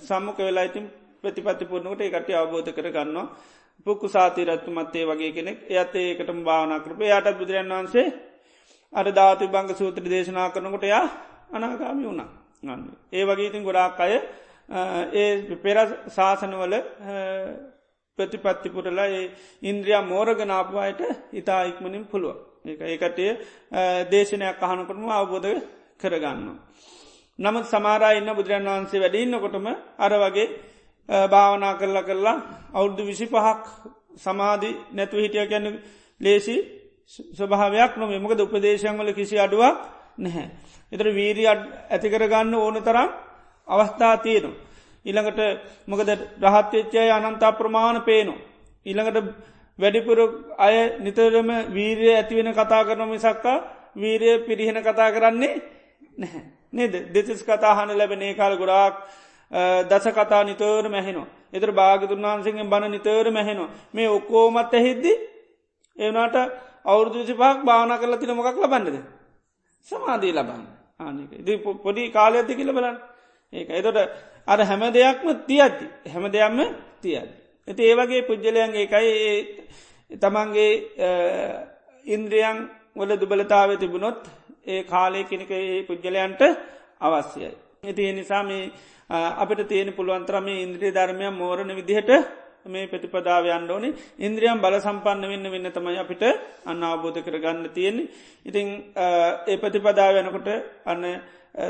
[0.00, 0.86] සම්මුක වෙලා ඉතින්
[1.24, 3.26] ප්‍රතිපත්ති පුරණකට එකට අවබෝධ කර ගන්නවා.
[3.86, 8.06] පුක්කු සාතිරත්තු මත්තේ වගේ කෙනෙක් එයත් ඒකටම භාවනා කරපේ යාටත් බුදුරන් වන්සේ
[8.92, 11.06] අර ධාතු බංග සූත්‍ර දේශනා කරනකොට යා
[11.50, 12.30] අනාගාමි වුණා
[12.62, 12.82] ගන්න.
[13.12, 14.14] ඒ වගේ ඉතින් ගොඩාක් අය
[15.14, 15.76] ඒ පෙර
[16.08, 16.74] ශාසනවල
[18.18, 19.24] ප්‍රතිපත්තිපුරලා ඒ
[19.62, 21.00] ඉන්ද්‍රියයා මෝරගනාපුවායට
[21.32, 22.36] ඉතා ඉක්මනින් පුළුව.
[22.84, 23.26] ඒකටය
[24.10, 25.48] දේශනයක් අහනකොටම අවබෝධ
[26.00, 26.48] කරගන්න.
[27.38, 29.66] නමුත් සමාරා ඉන්න බුදුරන් වහන්සේ වැඩඉන්නකොටම
[29.98, 30.46] අර වගේ
[31.30, 32.36] භාවනා කරලා කරලා
[32.72, 33.64] අවුද්ධ විසි පහක්
[34.16, 35.66] සමාධි නැතුව හිටිය ගැන්න
[36.20, 36.56] ලේසි
[37.32, 39.76] ස්වභාවයක් නොම මොකද උපදේශයන්වල කිසි අඩුවක්
[40.18, 40.46] නැහැ.
[40.92, 41.48] එතර වීරී
[41.90, 43.10] ඇතිකරගන්න ඕන තරම්
[43.68, 44.50] අවස්ථා තියනු.
[45.04, 45.40] ඉළඟට
[45.86, 46.08] මොකද
[46.42, 48.34] රහත්්‍යච්චය අනන්තා ප්‍රමාණ පේනු.
[48.86, 49.18] ඉළඟට
[49.78, 50.18] වැඩිපුර
[50.58, 55.54] අය නිතරම වීරය ඇතිවෙන කතා කරන මිසක්කා වීරය පිරිහෙන කතා කරන්නේ
[56.14, 56.42] නැහැ.
[56.70, 58.94] නේද දෙතිස් කතාහන ලැබෙනේ කාල ගොඩාක්
[59.82, 61.28] දස කතා නිතවර මැහෙනවා.
[61.52, 63.70] එතර භාගතුන් වහන්සේෙන් බණ නිතවර මැහෙනවා.
[63.92, 65.12] මේ ඔක්කෝමත් ඇහිද්දි
[65.96, 66.36] ඒවනාට
[66.84, 68.96] අවුරදු විසිපහක් භාවනා කරලා තින මොකක් ලබන්නද.
[69.88, 70.64] සමාධී ලබන්න
[71.00, 71.48] ආනික ද
[71.82, 72.98] පොඩි කාලය ඇති කියල බලන්න
[73.52, 73.98] ඒක එතොට
[74.46, 76.58] අර හැම දෙයක්ම තියද්දි හැම දෙයක්ම
[77.02, 77.28] තියද.
[77.68, 79.12] ඇති ඒවගේ පුද්ගලයන් ඒකයි
[80.22, 80.70] තමන්ගේ
[82.06, 82.58] ඉන්ද්‍රියන්
[82.96, 84.20] වල දුබලතාව තිබුණොත්
[84.64, 86.40] ඒ කාලය කෙනෙක ඒ පුද්ගලයන්ට
[87.00, 87.50] අවශ්‍යයි.
[87.82, 88.64] ඇති නිසා මේ
[89.12, 92.10] අපට තියෙන පුළුවන්තරම ඉන්ද්‍රිය ධර්මය මෝරණ විදිහට
[92.66, 93.90] මේ ප්‍රතිපදාව යන්න ඕනි.
[94.18, 96.22] ඉන්ද්‍රියම් බල සම්පන්න වෙන්න වෙන්න තමයි අපිට
[96.64, 98.08] අන්න අවබෝධ කරගන්න තියෙන්නේ.
[98.44, 100.48] ඉතිං ඒ ප්‍රතිපදාව යනකොට
[100.86, 101.04] අන්න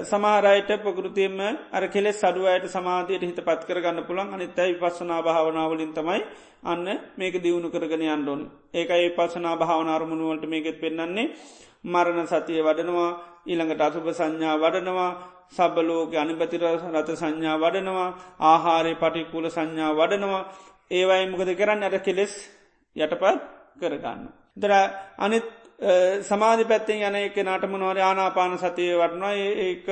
[0.04, 1.40] සමාරයට පකෘතියම
[1.72, 6.22] අර කෙලෙස් සඩුවයට සමාධයට හිත පත් කරගන්න පුළන් අනිත්තයි පස්සනා භාවනාවලින් තමයි
[6.64, 6.86] අන්න
[7.16, 11.32] මේක දියුණු කරගෙන අන්ඩෝන් ඒකයි පසනා භාවනාරමුණුවලට මේකෙත් පෙන්න්නන්නේ
[11.84, 13.31] මරණ සතිය වඩනවා.
[13.46, 15.10] ඊළඟට අසුභ සංඥා වඩනවා
[15.50, 18.10] සබලෝක අනිපතිර රත සංඥා වඩනවා
[18.42, 20.42] ආහාරය පටිකුල සංඥා වඩනවා
[20.90, 22.34] ඒවයි මොකද කරන්න අර කෙලෙස්
[22.96, 23.42] යටපත්
[23.78, 24.22] කරගන්න.
[24.54, 24.72] දර
[25.18, 25.46] අනිත්
[26.22, 29.86] සමාධි පැත්තෙන් යන එක නටමනවර ආනාපාන සතිය වටනවා ඒක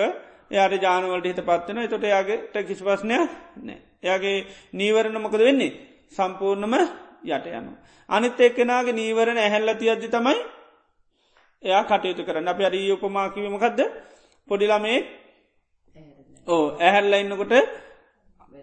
[0.51, 3.16] එයාට ජානවලට හිත පත්වන තොට යාගේට කිසි පස්නය
[3.59, 3.78] නෑ.
[4.01, 5.76] එයාගේ නීවරණ මොකද වෙන්නේ
[6.12, 6.74] සම්පූර්ණම
[7.26, 7.72] යට යනු.
[8.09, 10.38] අනිත් එක්කෙනගේ නීවරණ ඇහැල්ලති අද්දි තමයි
[11.62, 13.80] එයා කටයුතු කරන්න අප අරී උපමාකිවීමකක්ද
[14.48, 14.98] පොඩිලාමේ
[16.46, 17.54] ඕ ඇහැල්ල ඉන්නකොට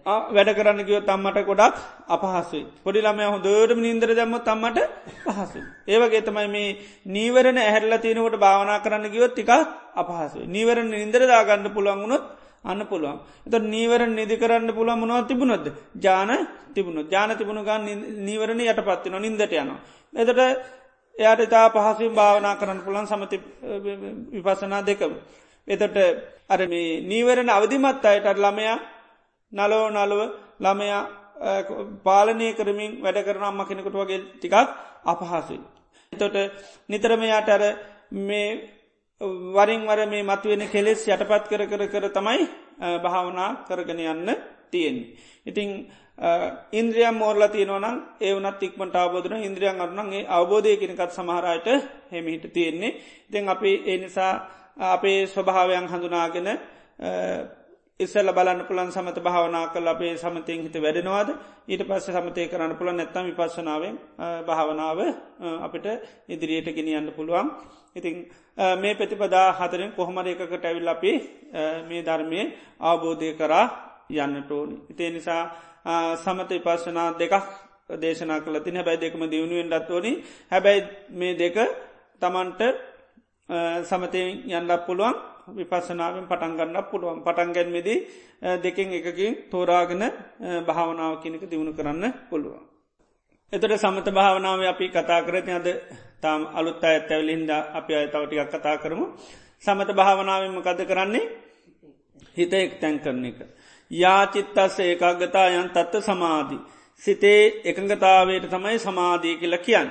[0.06, 1.76] වැඩ කරන්න කිව තම්මට ගොඩක්
[2.08, 2.64] අපහසුයි.
[2.78, 4.78] පොඩිලම හොදරම නින්දර දැම්ම තම්මට
[5.26, 5.60] පහසු.
[5.86, 6.76] ඒවගේ තමයි මේ
[7.06, 9.50] නීවරණ ඇහැල්ල තියනකොට භාවනා කරන්න කිවොත් ටික
[9.94, 10.46] අපහසු.
[10.46, 12.24] නීවරණ නින්දරදා ගන්න පුළුවන් වුණොත්
[12.64, 13.20] අන්න පුළුවන්.
[13.46, 16.30] එත නීවරණ නිදි කරන්න පුළුවන් මොනව තිබුණොද ජාන
[16.70, 19.78] තිබුණු ජාන තිබුණු ගන්න නීවරණ යට පත්තින නින්දට යනවා.
[20.14, 20.40] එතට
[21.18, 23.38] එයට තා පහසුම් භාවනා කරන්න පුළන් සමති
[24.34, 25.12] විපසනා දෙකම.
[25.68, 25.98] එතට
[26.48, 28.78] අර මේ නීවරණ අවධිමත් අයට ළමයා
[29.52, 30.20] නලෝ නලුව
[30.58, 31.02] ළමයා
[32.04, 34.54] පාලනය කරමින් වැඩ කරන අම්ම කෙනෙකුට වගේ ටිකක්
[35.04, 35.60] අපහසුයි.
[36.12, 36.36] එතොට
[36.88, 37.62] නිතරමයාට අර
[38.10, 38.48] මේ
[39.52, 42.42] වරින්වර මේ මතුවෙන කෙලෙස් යටපත් කර කර කර තමයි
[42.98, 44.30] භාවනා කරගෙන යන්න
[44.70, 45.14] තියෙන්නේ.
[45.46, 45.68] ඉතිං
[46.72, 51.68] ඉන්ද්‍රියම් මෝර්ල තියෙනවනම් ඒවනත් ඉක්මට අවබෝධන ඉන්ද්‍රියන් අරනගේ අවබෝධය කෙනකත් සමහරයට
[52.10, 52.96] හෙමිහිට තියෙන්නේ.
[53.28, 54.32] දෙන් අපි ඒ නිසා
[54.76, 56.48] අපේ ස්වභාවයන් හඳුනාගෙන
[58.00, 61.28] ඉස්සල බලන්න පුළන් සමත භාවනා කල් අපේ සමතයෙන් හිත වැඩෙනවාද
[61.66, 63.96] ඊට පස්ස සමතය කරන්න පුළන් නැත්තම් විපස්සනාවෙන්
[64.44, 64.98] භාවනාව
[65.60, 65.86] අපිට
[66.28, 67.48] ඉදිරියට ගෙනියන්න පුළුවන්
[67.96, 68.16] ඉතිං
[68.76, 71.12] මේ ප්‍රතිපදා හතරෙන් කොහොමර එකකට ඇවිල් අපි
[71.88, 72.40] මේ ධර්මය
[72.80, 73.66] අවබෝධය කරා
[74.10, 74.76] යන්නට ඕනි.
[74.88, 75.42] ඉතිේ නිසා
[76.16, 77.34] සමත විපස්සනා දෙකක්
[77.96, 80.12] දේශනා කල තින හැබැයි දෙකම දියුණුවෙන් දත්වනි
[80.50, 80.80] හැබැයි
[81.10, 81.56] මේ දෙක
[82.22, 82.60] තමන්ට
[83.82, 85.16] සමතයෙන් යන්නක් පුළුවන්
[85.50, 87.22] විපස්සනාවෙන් පටන්ගන්න පුළුවන්.
[87.22, 87.98] පටන්ගැන්මෙදී
[88.58, 90.02] දෙකින් එකකින් තෝරාගෙන
[90.66, 92.60] භාවනාව කෙනෙක දියුණු කරන්න පුළුවන්.
[93.52, 95.68] එතට සමත භාවනාව අපි කතා කරති අද
[96.20, 99.06] තාම් අලුත් අඇත් ඇවලින්ද අපි අයතවටිකක් කතා කරමු.
[99.58, 101.24] සමත භාවනාවම කද කරන්නේ?
[102.36, 103.38] හිත එක් තැන් කරන එක.
[103.90, 106.60] යාචිත්තස්ස ඒකාගතා යන් තත්ත සමාධී.
[107.02, 109.88] සිතේ එකඟතාවයට තමයි සමාධී කියල කියන්න.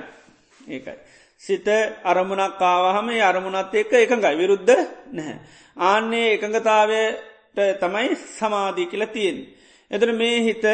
[0.68, 0.98] ඒකයි.
[1.42, 1.66] සිත
[2.04, 4.74] අරමුණක් කාවහම අරමුණත් එක්ක එකඟයි විරුද්ධ
[5.12, 5.38] නැහැ.
[5.76, 9.38] ආන්නේ එකඟතාවයට තමයි සමාධී කියල තියෙන්.
[9.90, 10.64] එතන මේ හිත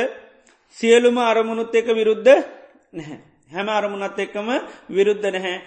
[0.77, 2.31] සියලුම අරමුණුත් එක විරුද්ධ
[2.93, 3.19] නැහැ.
[3.51, 4.49] හැම අරමුණත් එක්කම
[4.91, 5.63] විරුද්ධ නැහැ.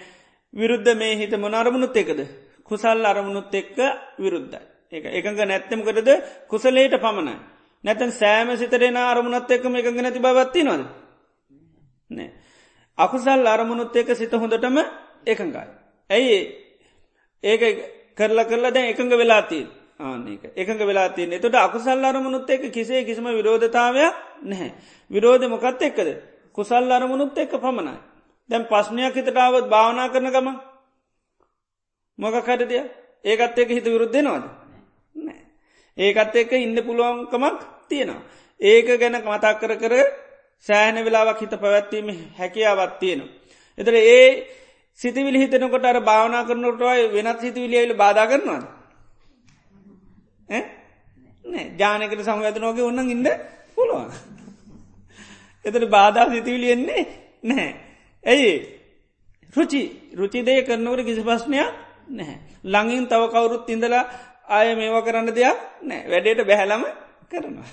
[0.54, 2.20] විරුද්ධ මේ හිත මොන අරමුණුත් එකද.
[2.64, 3.78] කුසල් අරමුණුත් එක්ක
[4.18, 4.77] විරුද්ධයි.
[4.92, 6.10] එක එකඟ නැත්තමකටද
[6.46, 7.36] කුසලේට පමණයි.
[7.84, 10.82] නැතන් සෑම සිතරෙන අරමුණත් එක්කම එකඟ නැති බවත්ති නොද.
[12.10, 12.30] නෑ.
[12.98, 14.78] අකුසල් අරමුණුත් එක සිත හොඳටම
[15.24, 15.66] එකඟයි.
[16.10, 16.38] ඇයි
[17.44, 17.62] ඒක
[18.16, 19.66] කරලා කරලා දැන් එකඟ වෙලාතිී
[20.00, 24.72] ආනක එකඟ වෙලාතිී එතට අකුසල් අරමුණුත් එක කිසේ කිසිම විරෝධතාවයක් නැහැ.
[25.10, 26.08] විරෝධ මොකත් එක්කද.
[26.52, 27.96] කුසල් අරමුණුත් එක්ක පමණයි.
[28.50, 30.48] දැන් පස්්නයක් හිතටාවත් භාවනා කරන ගම
[32.18, 32.82] මොක කටදය
[33.24, 34.44] ඒකත් එක හිත විරුද්ධෙනවාද.
[35.98, 36.06] නෑ.
[36.06, 38.22] ඒකත් එක්ක ඉන්න පුළුවන්කමක් තියෙනවා.
[38.60, 39.94] ඒක ගැන මතක් කර කර
[40.66, 43.34] සෑහන වෙලාවක් හිත පැවැත්වීම හැකියාවත් තියෙනවා.
[43.78, 44.28] එතර ඒ
[45.00, 48.64] සිතිවිලි හිතනකොට අර භාවනා කරනටයි වෙනත් සිතිවිලියයිල බාධ කරනවාද.
[51.78, 53.28] ජානකට සමඇතනෝක ඔන්න ඉන්න
[53.74, 54.10] පුළුවන්.
[55.64, 57.02] එතට බාධා සිතිවිලියෙන්නේ
[57.42, 57.74] නැහැ.
[58.24, 58.52] ඇයි
[59.54, 59.82] රුචි
[60.12, 61.70] රුචිදය කරනවට කිසි පස්්නයක්
[62.10, 62.38] නැහැ.
[62.64, 64.04] ළඟින් තව කවුරුත් ඉඳලා
[64.48, 66.84] ආය මේව කරන්න දෙයක් නෑ වැඩේට බැහැලම
[67.28, 67.68] කරනවා.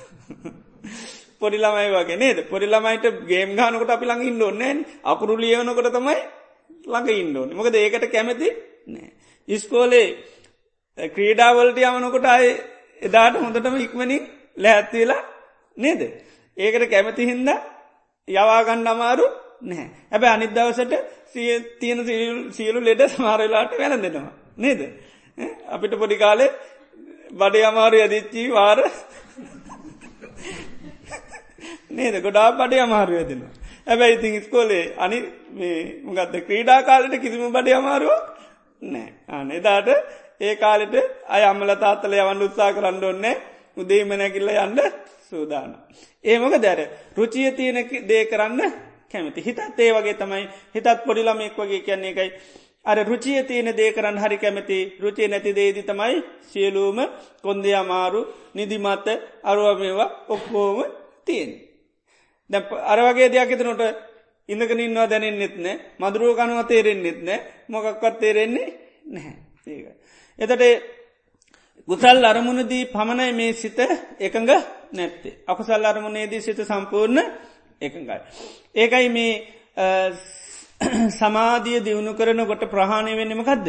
[1.39, 4.73] පොඩිළමයි වගේ නේද පොඩිළමයිට ගේම් ගානකට අපි ළඟ ඉන්න ඕන්නෑ
[5.05, 6.17] අකුරු ලියවනකොට තමයි
[6.85, 8.49] ළඟ ඉන්න ඕන මොකද ඒකට කැමති
[8.87, 9.09] නෑ.
[9.47, 10.07] ඉස්කෝලේ
[10.97, 12.45] ක්‍රීඩාවලට යමනකොට අය
[13.01, 14.23] එදාට හොඳටම ඉක්මනින්
[14.57, 15.23] ලැහැත්වෙලා
[15.77, 16.01] නේද.
[16.57, 17.49] ඒකට කැමති හින්ද
[18.27, 19.25] යවාගන්න අමාරු
[19.61, 19.89] නැහැ.
[20.11, 20.93] හැබැ අනිදවසට
[21.79, 21.99] තියෙන
[22.51, 24.33] සියලු ලෙඩ සමාරලාට වැළඳෙනවා.
[24.57, 24.81] නේද.
[25.67, 26.49] අපිට පොඩි කාලේ
[27.31, 28.79] බඩ අමාරු යදිච්චී වාර.
[31.91, 32.15] නේද?
[32.21, 33.53] ගොඩා බඩ අමාරුව දෙනවා.
[33.87, 35.17] ඇබැයි ඉතින් ස්කෝලේ අනි
[36.05, 38.13] මොගත්ත ක්‍රීඩා කාලට කිසිම බඩ අමාරුව
[38.81, 39.89] නෑ අන එදාට
[40.41, 40.95] ඒ කාලෙට
[41.27, 43.35] අය අම්මල තාත්තල යවන්න උත්සා කරන්න ඔන්නේ
[43.77, 44.81] උදේම නැකිල්ල යන්න
[45.29, 45.71] සූදාන.
[46.23, 46.79] ඒමක දැර
[47.17, 47.77] රුචිය තියෙන
[48.07, 48.61] දේ කරන්න
[49.11, 49.41] කැමති.
[49.41, 50.45] හිතත් ඒ වගේ තමයි.
[50.75, 52.29] හිතත් පොඩිලමෙක් වගේ කියන්නේ එකයි
[52.85, 56.99] අර රුචිය තියෙන දේ කරන්න හරි කැමති රුචිය නැති දේදි තමයි සියලූම
[57.41, 58.21] කොන්දේ අමාරු
[58.53, 59.07] නිදිමත්ත
[59.43, 60.77] අරුවමේවා ඔක්කෝම
[61.25, 61.51] තියෙන්.
[62.49, 63.81] දැ අර වගේ දෙයක් එතනොට
[64.49, 68.67] ඉඳකන ඉන්නවා දැනෙන්න්නෙත් නෑ මදුරුව කනුව තේරෙන්න්නෙත් නෑ මොකක්වත් තේරෙන්නේ
[69.07, 69.35] නැහැ
[69.67, 69.85] ඒක.
[70.39, 70.63] එතට
[71.87, 73.79] ගුසල් අරමුණදී පමණයි මේ සිත
[74.19, 74.51] එකඟ
[74.91, 75.33] නැත්තේ.
[75.45, 77.19] අකුසල් අරමුණේදී සිත සම්පූර්ණ
[77.81, 78.19] එකඟයි.
[78.75, 79.33] ඒකයි මේ
[81.11, 83.67] සමාධිය දියුණු කරනකොට ප්‍රහාණය වෙන්නමකක්ද.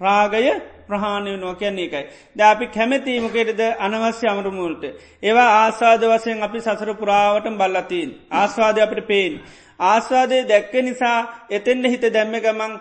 [0.00, 0.46] රාගය
[0.86, 2.04] ප්‍රහාණය නවා කියන්නේ එකයි.
[2.36, 4.84] ද අපි කැමැතීමකෙටද අනවශ්‍ය අමරුමුල්ට.
[5.22, 8.10] ඒවා ආස්වාද වසයෙන් අපි සසර පුරාවට බල්ලතින්.
[8.32, 9.34] ආස්වාදය අපට පේෙන්.
[9.82, 11.18] ආස්වාදය දැක්ක නිසා
[11.50, 12.74] එතෙන්ට හිත දැම්ම ගමන්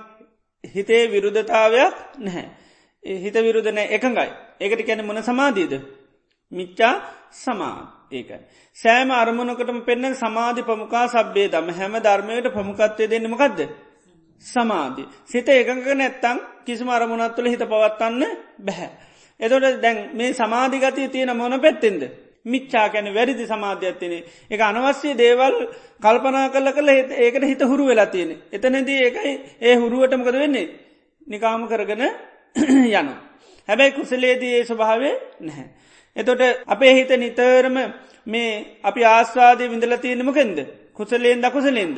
[0.63, 2.47] හිතේ විරුද්ධතාවයක් නැහැ.
[3.03, 4.29] හිත විරුද්ධනෑ එකඟයි.
[4.59, 5.73] ඒකට කැන මොන සමාධීද.
[6.51, 6.95] මිච්චා
[7.31, 8.39] සමා ඒකයි.
[8.77, 13.59] සෑම අරමුණකටම පෙන්න්න සමාධි පමුකා සබ්බේ දම හැම ධර්මයට ප්‍රමුකත්වය දෙන්නමකක්ද.
[14.45, 15.07] සමාධී.
[15.25, 18.23] සිත එකක නැත්තං කිසිම අරමුණත් තුළ හිත පවත්වන්න
[18.59, 18.89] බැහැ.
[19.39, 22.03] එතොට දැන් මේ සමාධිගතය තියෙන මොන පැත්තෙන්ද.
[22.45, 25.55] මිච්චා කැන වැරිදි සමාධ්‍යයක්ත්තිනේ එක අනවශ්‍ය දේවල්
[25.99, 28.31] කල්පනා කල්ල කළ ඒකට හිත හුරු වෙලා තියෙන.
[28.49, 30.67] එතනදී ඒකයි ඒ හුරුවටමකද වෙන්නේ.
[31.27, 32.03] නිකාම කරගෙන
[32.93, 33.09] යන.
[33.69, 35.67] හැබැයි කුසලේදී ඒ ස්වභාවේ නැහැ.
[36.15, 37.77] එතොට අපේ හිත නිතරම
[38.25, 40.59] මේ අපි ආස්වාදය විඳල තියෙනමකෙන්ද
[40.93, 41.97] කුසලයෙන් දකුසලෙන්ද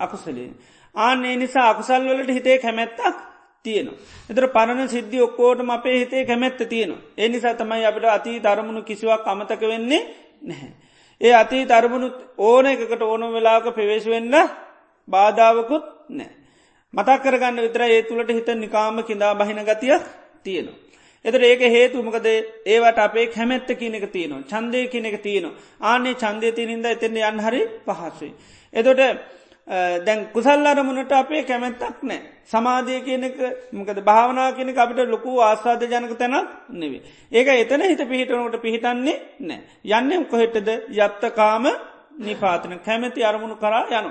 [0.00, 0.54] අකුසලයෙන්.
[0.94, 3.16] ආනේ නිසා අකුසල් වලට හිතේ කැමැත්තක්
[3.64, 3.98] තියෙනවා.
[4.30, 7.02] එතර පරණ සිද්ධි ඔක්කෝටම අපේ හිතේ කැමැත්ත තියෙනවා.
[7.16, 10.02] ඒ නිසා තමයි අපට අති තරමුණු කිසිවක් අමතක වෙන්නේ
[10.42, 10.72] නැහැ.
[11.20, 14.34] ඒ අති තරමුණු ඕන එකකට ඕන වෙලාක පෙවේශ වෙන්න
[15.08, 16.30] බාධාවකුත් නෑ.
[16.94, 20.04] මතක් කරගන්න විතර ඒ තුළට හිත නිකාම කිඳා බහින ගතියක්
[20.42, 20.87] තියෙනවා.
[21.28, 22.28] එතර ඒක හේතුමකද
[22.66, 28.32] ඒවට අපේ කැමැත්ත කියනෙක තියනවා චන්දය කියනෙක තියනවා ආනේ චන්දය තිනින්ද එතෙන්න යන් හරි පහසුයි.
[28.72, 29.00] එතොට
[30.00, 33.38] දැන් කුසල් අරමුණට අපේ කැමැත්තක් නෑ සමාධය කියනක
[33.72, 37.02] මකද භාවනා කියනක අපිට ලොකු ආස්වාද ජනක තැනක් නෙවේ.
[37.30, 39.60] ඒක එතන හිත පිහිටනකට පිහිටන්නේ නෑ.
[39.86, 41.66] යන්නම් කොහෙටද යත්තකාම
[42.18, 44.10] නිපාතන කැමැති අරමුණු කරා යනු.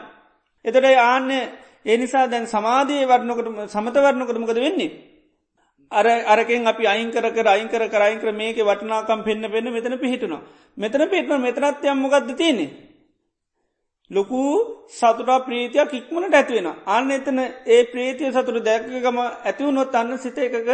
[0.66, 1.32] එතට ආන්න
[1.84, 4.92] ඒ නිසා දැන් සමාධය වරණකට සමතවරණකටමකද වෙන්නේ.
[5.92, 10.42] අර අරකෙන් අපි අයිංකර කර අයිංකර කරයිංකර මේක වටනාකම් පෙන්න්න පෙන්න්න මෙතන පිහිටුනවා.
[10.78, 12.70] මෙතන පිටන මෙතනත්යම් මොකක්ද තියන්නේ.
[14.12, 14.42] ලොකු
[14.90, 16.68] සතුරා ප්‍රීතියක් ඉක්මනට ඇතිවෙන.
[16.88, 20.70] අන්න එතන ඒ ප්‍රීතිය සතුරු දැකගම ඇතිවුණොත් අන්න සිත එකක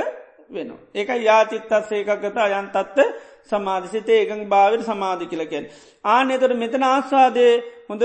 [0.50, 0.70] වෙන.
[0.96, 2.98] ඒක යාචිත්තත් ඒකගත අයන්තත්ත
[3.52, 5.66] සමාධසිතේ ඒකං භාවට සමාධි කියලකෙන්.
[6.06, 7.48] ආන එතට මෙතන ආස්වාදය
[7.90, 8.04] හොඳ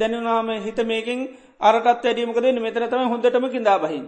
[0.00, 1.20] දැනුනාම හිත මේකින්
[1.60, 4.04] අරටත් වැඩීමකද මෙතන තම හොඳටම කින්දා බහින්.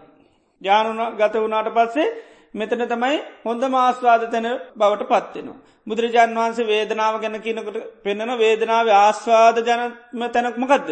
[0.62, 2.08] ජානුන ගත වුණාට පස්සේ
[2.54, 5.58] මෙතන තමයි හොඳ මාස්වාද තැන බවට පත්වෙනවා.
[5.86, 10.88] බුදුරජාන් වහන්සේ වේදනාව ගැන කියනකට පෙන්න්නන වේදනාව ආස්වාද ජනම තැනක්මකක්ද.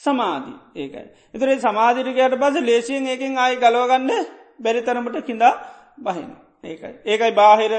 [0.00, 1.06] සමාධී ඒකයි.
[1.34, 4.10] එතුරේ සමාධිරිකයට පස ලේසියෙන් ඒකින් ආයි ගලවගන්න
[4.58, 5.52] බැරිතරමට කිඳා
[5.98, 6.30] බහින.
[6.64, 6.94] ඒකයි.
[7.04, 7.72] ඒකයි බාහිර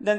[0.00, 0.18] දැන්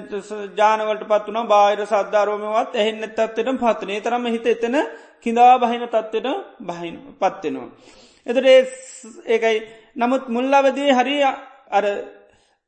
[0.57, 4.76] ජානවලට පත් වන බාහිර සද්ධාරෝමවත් එහෙන්න තත්වයට පත්වනේ තරම හිත එතන
[5.22, 6.28] කිඳා බහින තත්වයට
[6.61, 7.70] බහින පත්වෙනවා.
[8.28, 8.47] එතට
[9.28, 9.57] ඒකයි
[9.95, 11.15] නමුත් මුල්ලවදී හරි
[11.72, 11.86] අර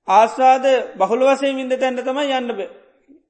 [0.08, 0.66] ආස්වාද
[0.98, 2.60] බහුල වසේ විින්ද තැන්ට තමයි යන්න බ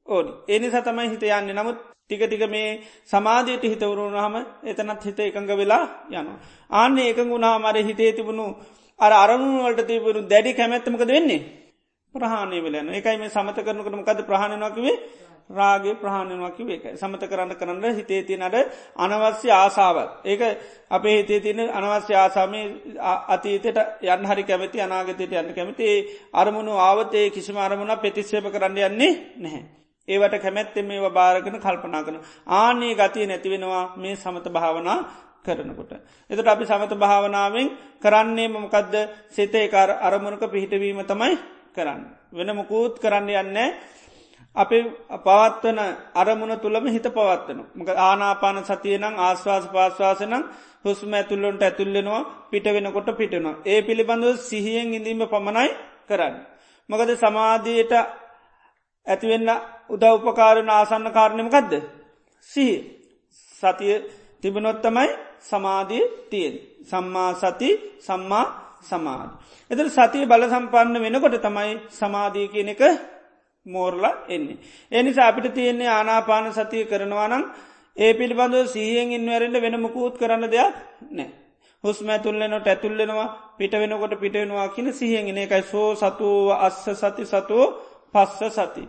[0.08, 0.32] ඕනි.
[0.48, 1.54] ඒනි සතමයි හිත යන්න.
[1.54, 2.70] නමුත් ටික ටික මේ
[3.06, 6.38] සමාධයට හිතවරුණහම එතනත් හිත එකඟ වෙලා යනවා.
[6.72, 8.46] ආන්නේ එකඟ වුණා මර හිතේ තිබුණු
[9.00, 11.42] අර අරමුණුවලට තිබුණු දැඩි කැමැත්තමකද වෙන්නේ?
[12.16, 14.96] ප්‍රහාණය වෙලන එකයි මේ සමත කරනකටම කද ප්‍රහණනකිවේ
[15.50, 18.56] රාගේ ප්‍රහණනවාකි වේක සමත කරන්න කරන්න හිතේ තියනට
[18.98, 20.10] අනවශ්‍ය ආසාවත්.
[20.24, 20.42] ඒක
[20.90, 22.62] අපේ හිතේ තියන අනවශ්‍ය ආසාමය
[23.28, 25.88] අතීතයට යන් හරි කැමති අනාගතයට යන්න කැමති
[26.34, 29.64] අරමුණු ආවතේ කිසිම අරමුණ ප්‍රතිශ්‍යප කරන්න යන්නේ නැහැ.
[30.08, 32.18] ඒවට කැමැත්තෙ මේ භාරගන කල්පනා කන
[32.50, 35.00] ආනේ ගතිය නැතිවෙනවා මේ සමත භාවනා
[35.42, 35.92] කරනකොට.
[36.30, 37.68] එතට අපි සමත භාවනාවෙන්
[38.00, 38.94] කරන්නේ මොකක්ද
[39.30, 39.68] සිතේ
[40.02, 41.36] අරමුණක පිහිටවීම තමයි
[41.76, 42.02] කරන්න.
[42.32, 43.70] වෙන මොකූත් කරන්න යන්නේ
[44.56, 44.84] අපේ
[45.18, 45.80] පවත්වන
[46.14, 47.60] අරමුණ තුළම හිත පවත්වන.
[47.76, 50.44] මක ආනාපාන සතියනම් ආශ්වාස පාශ්වාසනම්
[50.86, 53.62] හුස්ම ඇතුල්ලොන්ට ඇතුල්ලෙනවා පිට වෙනකොට පිටනවා.
[53.66, 55.70] ඒ පිළිබඳව සිහියෙන් ඉඳීම පමණයි
[56.08, 56.36] කරන්න.
[56.90, 57.94] මකද සමාධයට
[59.08, 59.50] ඇතිවෙන්න
[59.90, 61.74] උද උපකාරණ ආසන්න කාරණයමකක්ද.
[62.50, 62.76] සිහි
[63.62, 63.96] සතිය
[64.44, 65.10] තිබනොත්තමයි
[65.42, 66.56] සමාධී තියෙන්.
[66.84, 67.70] සම්මා සති
[68.00, 68.46] සම්මා
[68.82, 69.32] සමාධ.
[69.72, 72.82] එතර සතිය බල සම්පන්න වෙනකොට තමයි සමාධී කියන එක
[73.66, 74.58] මෝර්ලා එන්නේ.
[74.92, 77.44] එනිසා අපිට තියෙන්නේ ආනාපාන සතිය කරනවානම්
[77.98, 80.76] ඒ පිළිබඳව සීහෙන් ඉන්වරෙන්ට වෙන මුකූත් කරන්න දෙයක්
[81.12, 81.30] නෑ.
[81.84, 83.28] හුස්ම ඇතුල්ලනොට ඇතුල්ලෙනවා
[83.58, 87.62] පිට වෙනකොට පිටවෙනවා කියන සිහෙන්ගෙන එකයි සෝ සතුව අස්ස සති සතුව
[88.14, 88.84] පස්ස සති.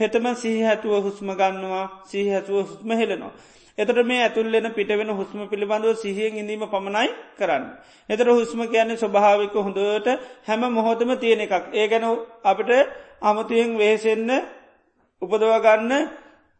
[0.00, 3.32] හෙතම සිහ ඇතුව හුස්ම ගන්නවා සිහ ඇතුව හුස්ම හෙලනවා.
[3.78, 7.64] එතට මේ ඇතුල්ලෙන පිටවෙන හුස්ම පිළිබඳව සිහියෙන් ඉඳීම පමණයි කරන්න.
[8.08, 10.08] එතර හුස්ම කියන්නේ ස්වභාවික හොඳට
[10.44, 11.64] හැම මොහොතම තියෙන එකක්.
[11.72, 12.04] ඒ ගැන
[12.42, 12.70] අපිට
[13.20, 14.30] අමතුයෙන් වේසෙන්න
[15.22, 15.92] උපදවගන්න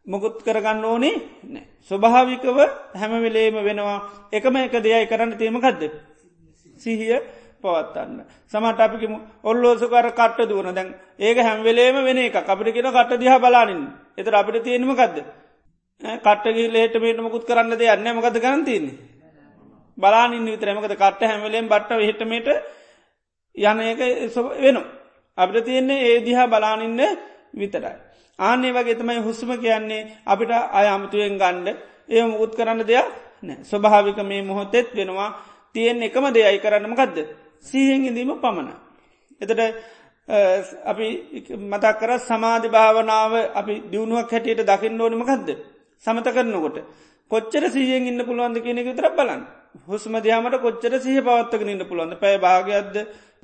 [0.05, 1.63] මොකුත් කරගන්න ඕනේ නෑ.
[1.81, 2.59] ස්වභාවිකව
[2.93, 3.99] හැමවිලේම වෙනවා
[4.31, 5.81] එකම එක දෙයයි කරන්න තීමකක්ද.
[6.77, 7.19] සිහිය
[7.61, 8.19] පවත්තන්න.
[8.45, 10.89] සමට අපිකම ඔල්ලෝසුකර කට්ට දුවන දැන්
[11.19, 13.81] ඒක හැම්වෙලේම වෙන එක අපිට කියෙන කට දිහ බලානින්
[14.17, 15.44] එතර අපිට තියෙනමකක්ද.
[16.01, 18.97] කට්ටගේ ලේට මේට මොකුත් කරන්න දෙ යන්න මකද ගන්තින්නේ.
[19.97, 22.49] බලානින් විතරමකද කට්ට හැමලෙන් බට්ට හිටමට
[23.55, 23.99] යන එක
[24.57, 24.85] වෙනවා.
[25.37, 27.01] අපිට තියෙන්නේ ඒ දිහා බලානින්න
[27.53, 27.95] විතරයි.
[28.39, 31.77] ආනේ වගේ තමයි හුස්ම කියන්නේ අපිට අයමතුයෙන් ගණ්ඩ
[32.09, 33.07] ඒ මුකුත් කරන්න දෙයක්
[33.43, 35.29] නෑ ස්වභාවික මේ මොහොතෙත් වෙනවා
[35.75, 37.17] තියෙන් එකම දෙයයි කරන්නමකක්ද
[37.61, 38.69] සීහෙන් ඉදීම පමණ.
[39.41, 39.59] එතට
[40.83, 41.07] අපි
[41.63, 45.49] මතක් කර සමාධි භාවනාව අපි දියුණුවක් හැටියට දකින්න ඕනිමකක්ද
[46.03, 46.77] සමත කරනකොට
[47.31, 49.43] කොච්චර සියෙන් ඉන්න පුළුවන්ද කියනෙක විතර බලන්න
[49.85, 52.95] හුස්ම දයාමට කොච්චර සහ පවත්තක ඉන්න පුළුවන්ද පැය භාගයක්ද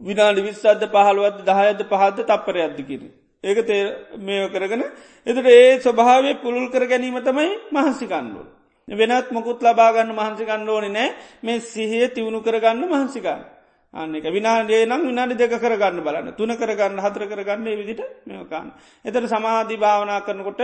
[0.01, 3.01] විනාඩි විස්සද්ද පහළුවද දහයද පහද තප්පර අද්දකිර.
[3.43, 3.81] ඒක තේ
[4.19, 4.83] මේ කරගෙන
[5.27, 8.45] එතට ඒ ස්වභාවය පුළුල් කර ගැනීම තමයි මහන්සිකන්ඩුව.
[8.87, 11.09] වෙනත් මොකුත් ලබාගන්න මහන්සිකන්න ඕනි නෑ
[11.41, 13.41] මේ සිහිය තිවුණු කරගන්න මහන්සිකන්න.
[13.93, 18.71] අන්නක විනාඩේ නම් විනාඩි දෙක කරගන්න බලන්න තුන කරගන්න හතර කරගන්න විදිට මෙකන්න.
[19.05, 20.61] එතට සමාධී භාවනා කරනකොට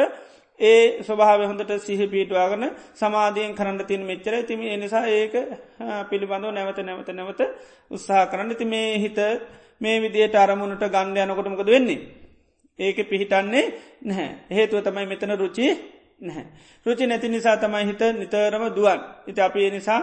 [0.59, 5.33] ඒ ස්වභාව හොඳට සිහ පිටවාගන සමාධියෙන් කරන්න තින් මෙච්චර තිම එනිසා ඒක
[6.09, 7.41] පිළිබඳව නැවත නැවත නැවත
[7.91, 9.19] උත්සාහ කරන්න ති මේ හිත
[9.81, 11.99] මේ විදියට අරමුණට ගණ්ඩ යනකොටමකද වෙන්නේ.
[12.79, 13.65] ඒක පිහිටන්නේ
[14.03, 14.29] නැහැ.
[14.49, 15.67] හේතුව තමයි මෙතන රුචි
[16.21, 16.45] නැහැ.
[16.85, 18.99] රුචි නැති නිසා තමයි හිත නිතරම දුවන්.
[19.27, 20.01] ඉති අපි නිසා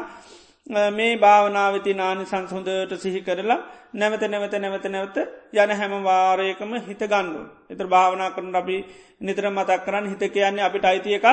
[0.67, 3.59] මේ භාවනාවති නානි සංසහොඳට සිහි කරලා
[3.93, 5.17] නැවත නැවත නැවත නැවත
[5.55, 7.45] යන හැම වාරයකම හිත ගණ්ඩුව.
[7.71, 8.77] එතර භාවනා කරන අපි
[9.21, 11.27] නිතර මතක් කරන්න හිත කියන්නේ අපිට අයිතිය එක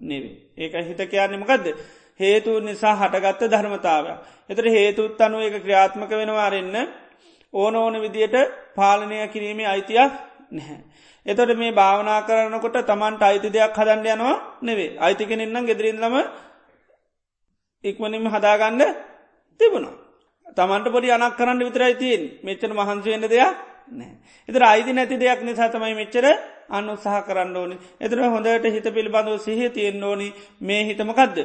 [0.00, 0.36] නෙවේ.
[0.56, 1.66] ඒක හිත කියන්නේ මකදද.
[2.20, 4.06] හේතු නිසා හටගත්ත ධර්මතාව.
[4.48, 6.76] එතර හේතුත් අනුව එක ක්‍රියාත්මක වෙනවාරෙන්න්න
[7.54, 8.36] ඕන ඕන විදියට
[8.76, 10.12] පාලනය කිරීමේ අයිතියක්
[10.52, 10.78] නැහැ.
[11.26, 16.14] එතොට මේ භාවනා කරනකොට තමන්ට අයිති දෙයක් හදන්ඩ යනවා නෙවේ අයිතිකෙනෙන්නම් ගෙදරින්ලම
[17.84, 18.82] ඉක්මනින්ම හදාගන්න
[19.60, 19.96] තිබුණා.
[20.48, 23.56] තමන්ට පොඩි අනක් කරන්න විතරයි තියෙන් මෙච්චර මහන්සුවෙන්ට දෙයක්
[23.90, 24.12] නෑ.
[24.48, 26.24] එතර අයිති නැති දෙයක් නිසා තමයි මෙච්චර
[26.68, 27.76] අන්න උත්සාහ කරන්න ඕනි.
[27.98, 30.28] එතර හොඳට හිත පිළිබඳව සිහ තියෙන් ඕනි
[30.60, 31.38] මේ හිතමකක්ද.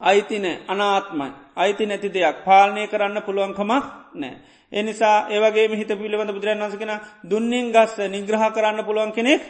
[0.00, 3.84] අයිතින අනාත්මයි අයිති නැති දෙයක් පාලනය කරන්න පුළුවන්කමක්
[4.14, 4.34] නෑ.
[4.72, 6.92] එනිසා ඒවගේ හිත පිළිබඳ බුදුරන් වසකෙන
[7.24, 9.42] දුන්නින් ගස්ස නිග්‍රහ කරන්න පුළුවන් කෙනෙක්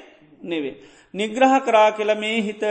[0.43, 0.77] නෙවේ.
[1.15, 2.63] නිග්‍රහ කරා කියල මේ හිත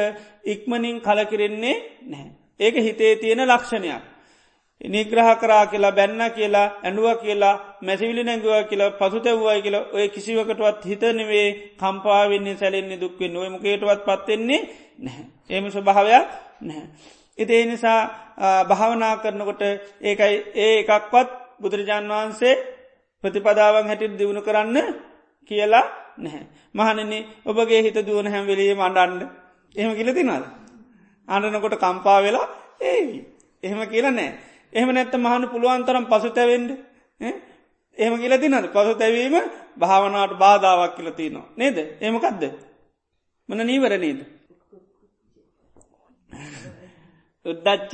[0.46, 2.43] ඉක්මනින් කලකිරෙන්නේ නැහැ.
[2.60, 4.04] ඒක හිතේ තියෙන ලක්ෂණයක්.
[4.82, 11.48] නිග්‍රහ කරා කියලා බැන්න කියලා ඇඩුව කියලා මැසිවිලි නැගුව කියලා පසුතැව්වයි කියලා ඔය කිසිවකටවත් හිතනවේ
[11.76, 14.62] කම්පාවෙන්නේ සැලෙන්නේ දුක්වෙන් නොයමකේටවත් පත්වෙන්නේ
[15.00, 15.26] නැහැ.
[15.50, 16.28] ඒම ස්වභාවයක්
[16.62, 16.88] නැහැ.
[17.38, 18.00] ඉතිේ නිසා
[18.66, 19.62] භාවනා කරනකොට
[20.02, 21.30] ඒකයි ඒ එකක්වත්
[21.62, 22.56] බුදුරජාන් වහන්සේ
[23.24, 24.78] ප්‍රතිපදාවන් හැටිට දියුණු කරන්න
[25.52, 25.86] කියලා
[26.18, 26.46] නැහැ.
[26.76, 29.22] මහනන්නේ ඔබගේ හිත දුවන හැම්වෙලේ මණ්ඩන්න
[29.76, 30.63] එහෙම කියල තිනාද.
[31.28, 32.48] අඩනකොට කම්පා වෙලා
[32.84, 33.18] ඒවි.
[33.64, 34.32] එහෙම කියලා නෑ.
[34.74, 36.70] එහෙම නැත්ත මහනු පුළුවන්තරම් පසු තැවෙන්ඩ
[37.98, 39.36] එහෙම කියල තිනද පසු තැවීම
[39.78, 41.48] භාවනාවට බාධාවක් කියල තියනවා.
[41.58, 42.44] නේද ඒමකක්ද.
[43.50, 44.20] මන නීවර නේද.
[47.46, 47.94] උද්දච්ච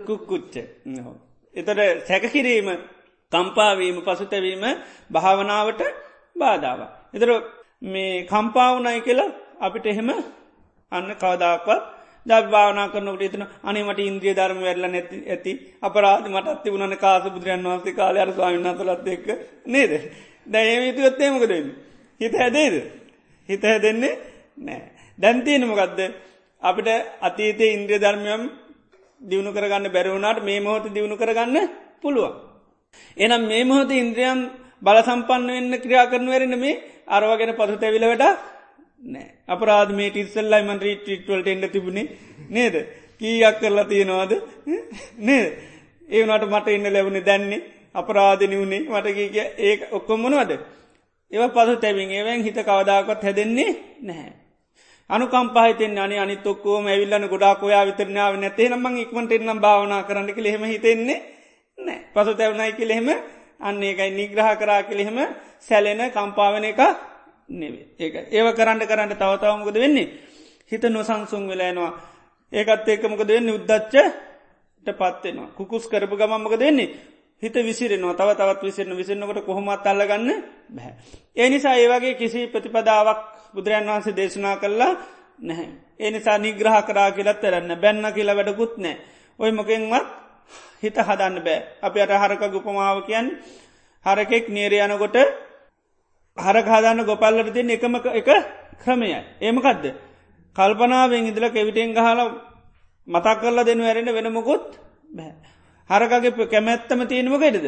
[0.00, 0.54] කුක්කුච්ච.
[1.54, 2.68] එතට සැකකිරීම
[3.32, 4.64] කම්පාවීම පසුතැවීම
[5.10, 5.80] භාවනාවට
[6.36, 6.80] බාධාව.
[7.14, 7.30] එතර
[7.84, 10.10] මේ කම්පාවනයි කියලා අපිට එහෙම
[10.92, 11.82] අන්න කවදාක්වත්
[12.26, 17.94] දභාවනා කරනට එතන අනිමට ඉන්ද්‍රිය ධර්ම වැරල නැති ඇති අපරාධ මටත් වුණන කාස බුදුරන් වන්සේ
[17.94, 19.28] කාල අර ස්වාමින්නතලත් එක්ක
[19.66, 19.92] නේද.
[20.46, 21.68] දැයම යුතුවත්තේමකදන්න.
[22.20, 22.74] හිත හැදේද.
[23.48, 24.18] හිත හැදෙන්නේ
[24.58, 24.82] නෑ.
[25.18, 26.00] දැන්තියනමකක්ද
[26.62, 26.88] අපිට
[27.20, 28.42] අතීතය ඉන්ද්‍රිය ධර්මයම්
[29.20, 31.56] දියුණු කරගන්න බැරවුණට මේ මොහොත දියුණු කරගන්න
[32.00, 32.32] පුළුවන්.
[33.16, 34.40] එනම් මේ මොහොත ඉන්ද්‍රියන්
[34.82, 38.24] බල සම්පන්න වෙන්න ක්‍රියා කරන වැරෙන මේ අරවගෙන පසු තැවිලවට
[39.02, 39.28] නෑ.
[39.48, 42.06] අපරාධ මේ ටිස්සල්ලයි මන් රීටවල්ට එන්න තිබුණේ.
[42.48, 42.74] නේද?
[43.18, 44.32] කීයක් කරලා තියෙනවාද?
[45.20, 45.46] නේද?
[46.08, 47.62] ඒවනට මට එන්න ලැබුණ දැන්නේ
[47.94, 48.82] අපරාධනි වුණේ.
[48.88, 49.30] මට කිය
[49.60, 50.52] ඒ ඔක්කොම්මනවද
[51.30, 52.10] ඒව පසු තැවින්.
[52.10, 53.72] ඒවැන් හිත කවදාකොත් හැදෙන්නේ
[54.02, 54.32] නැහැ.
[55.10, 61.20] අනුකම්පාහිතෙන් අනි අනිතොක්කෝම ඇවිල්ලන ගොඩක් ඔයා විතරනාව නැතේ නම්ම ඉක්මට එන්නම් භාවනා කරන්නක ලෙහෙම හිතෙන්නේ
[61.78, 63.08] නෑ පසු තැවනයි කිලෙහෙම
[63.60, 65.18] අන්න ඒකයි නිග්‍රහ කරා කිලෙහෙම
[65.60, 66.80] සැලෙන කම්පාවන එක
[67.50, 70.08] නෙවේ ඒ ඒව කරන්න කරන්න තවතාවමකද වෙන්නේ?
[70.72, 71.92] හිත නොසංසුන් වෙලෑනවා
[72.52, 73.54] ඒකත් ඒකමකද වෙන්නේ?
[73.54, 76.88] උද්දච්චට පත්වෙනවා කුකුස් කරපු ගමම්මක දෙන්නේ
[77.42, 78.14] හිත විසිරෙනවා.
[78.14, 80.28] තව තවත් විසිරන විසිරනකට කොහොමත් අල්ලගන්න
[80.68, 80.94] බැහැ.
[81.36, 83.20] ඒ නිසා ඒවගේ කිසි ප්‍රතිපදාවක්
[83.54, 84.92] බුදුරන් වහන්සේ දේශනා කරලා
[85.40, 85.68] නැහැ.
[85.98, 88.96] ඒ නිසා නිග්‍රහ කරා කියලත් තරන්න බැන්න කියලා වැඩකුත් නෑ.
[89.38, 90.06] ඔය මොකෙන්වත්
[90.82, 91.60] හිත හදන්න බෑ.
[91.82, 93.26] අපි අට හරක ගුපමාව කියන්
[94.04, 95.16] හරකෙක් නේරයනකොට
[96.38, 98.28] හරකාදන්න ගොපල්ලට තින් එකම එක
[98.82, 99.20] ක්‍රමයයි.
[99.40, 99.84] ඒමකදද.
[100.56, 102.28] කල්පනාවෙන් ඉදල කෙවිටෙන් ගහලා
[103.08, 104.66] මතක් කරලා දෙනු ඇරෙන වෙනමකුත්
[105.10, 105.34] බෑ.
[105.90, 107.66] හරකගේ කැමැත්තම තියෙනමකයිටද.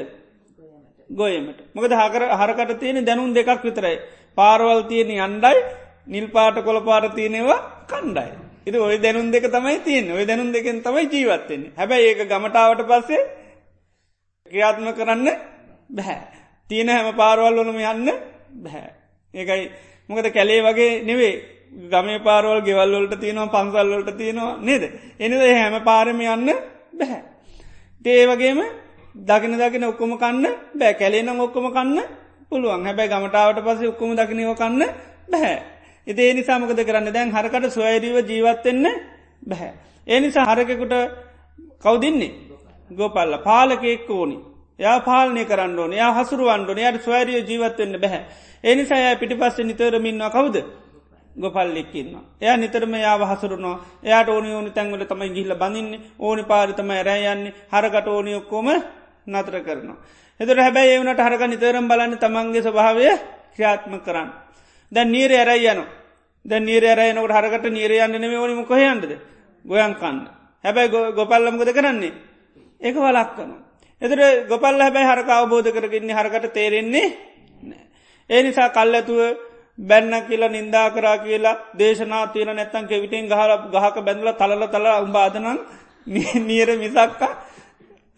[1.10, 3.96] ගොයමට මොකද හකර හරකට තියෙන දැනුම් දෙකක් විතරයි.
[4.36, 5.58] පාරවල් තියෙන අන්ඩයි
[6.06, 7.60] නිල් පාට කොළ පාර තියෙනවා
[7.90, 8.30] කණ්ඩයි.
[8.66, 13.22] ඉති ඔය දැනුම් දෙක තමයි තියෙන් ඔය දැනුම් දෙකෙන් තමයි ජීවත්වෙන්නේ හැබැයි ඒක ගමටාවට පස්සේ
[14.46, 15.28] ක්‍රියාත්ම කරන්න
[15.90, 16.20] බැහැ.
[16.70, 18.92] තියෙන හැම පාරවල් වනම යන්න බැහැ.
[19.34, 19.70] ඒකයි
[20.08, 21.34] මොකද කැලේ වගේ නෙවේ
[21.84, 24.82] ගමේ පාරවල් ගෙවල්වලට තියෙනවා පන්සල්වලට තියෙනවා නේද.
[25.18, 26.50] එනිද හැම පාරම යන්න
[26.94, 27.22] බැහැ.
[28.04, 28.60] ඒ වගේම
[29.14, 31.98] දකින දකින ඔක්කොම කන්න බෑ කැලේනම් ඔක්කොම කන්න
[32.50, 34.82] පුළුවන් හැබැයි ගමටාවට පස ඔක්කොම දකිනව කන්න
[35.28, 35.58] බැහැ.
[36.06, 38.86] ඉති ඒ නිසාමකද කරන්න දැන් හරකට ස්වයරීව ජීවත්වෙන්න
[39.42, 39.72] බැහැ.
[40.06, 40.94] ඒ නිසා හරකෙකුට
[41.80, 42.32] කවදින්නේ
[42.90, 44.36] ගෝපල්ල පාලකෙක් ඕනි
[44.82, 48.22] යා පාලනය කරන්න ඕන යා හසුරුවන්ඩුන යට ස්වරිය ජීවත්වෙන්න බැහැ.
[48.64, 50.56] ඒ නිසා ය පිටි පස්ස නිතරමින්වා කවුද
[51.36, 52.16] ගොපල්ලෙක්කින්න.
[52.40, 58.06] එය නිතරම යා හසුරුනවා එයාට ඕනි ඕනි තැන්වල තමයි ගිහිල බඳන්න ඕනි පාරිතම ඇරයන්නේ හරකට
[58.08, 58.68] ඕනි ඔක්කෝම
[59.26, 59.96] නතර කරනවා.
[60.40, 63.08] එතුර හැබැයි ඒවනට හරක නිතරම් බලන්න තමන්ගේ ස්වභාවය
[63.54, 64.28] ක්‍රියාත්ම කරන්න.
[64.92, 65.84] දැන් නීර ඇරයි යන
[66.44, 69.12] ද නීර ඇරයනකට හරකට නීරයන්න නෙම ඕනිම කොහයන්ටද
[69.64, 70.18] ගොයන් කන්න.
[70.64, 72.12] හැබැයි ගොපල්ලම්ගොද කරන්නේ
[72.80, 73.52] ඒක වලක්කන.
[74.02, 77.06] එතර ගොපල් හැබැයි හරක අවබෝධ කරගන්නේ හරකට තේරෙන්නේ
[78.30, 79.20] ඒ නිසා කල් ඇතුව
[79.78, 85.58] බැන්න කියලා නින්දා කරා කියලා දේශනා තියන නැත්තන් කෙවිටෙන් ගහල ගහක බැඳල තලල තල උඹාදනන්
[86.48, 87.32] නීර මිසක්කා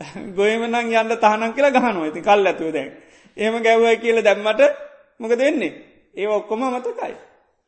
[0.36, 2.04] ගොයමනං යන්න තහනම් කියලා ගහනවා.
[2.04, 2.90] ඇති කල් ඇතුව දැන්.
[3.36, 4.62] ඒම ගැව්වයි කියල දැම්මට
[5.20, 5.72] මොක දෙන්නේ
[6.14, 7.14] ඒ ඔක්කොම මතකයි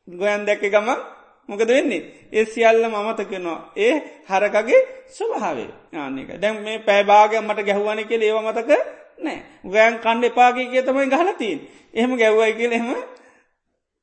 [0.09, 1.01] ගොයන් දැක්ක ගමන්
[1.49, 2.03] මොකද වෙන්නේ?
[2.31, 3.95] ඒ සියල්ල මමතකෙනවා ඒ
[4.25, 8.71] හරකගේ ස්වභාවේ ආනක දැන් මේ පැබාග මට ගැහ්වන කියල ඒව මතක
[9.19, 11.59] නෑ ගයන් කණ්ඩ එපාගේ කිය තමයි ගහලතින්
[11.95, 12.91] එහෙම ගැව්වයි කියල එහෙම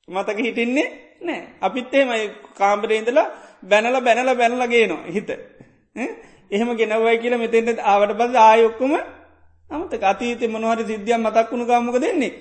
[0.08, 0.88] මතක හිටින්නේ
[1.22, 2.32] නෑ අපිත් එහෙමයි.
[2.54, 3.28] කාම්බරේන්දලා
[3.64, 5.30] බැනල බැනල බැනලගේනවා හිත.
[6.52, 8.94] එහෙම ගෙනවයි කියල මෙතෙන්ට ආවට බද ආයොක්කුම
[9.70, 12.34] අමත අතීත මොනහර සිද්ධියම් මතක් වුණු කාමක දෙන්නේ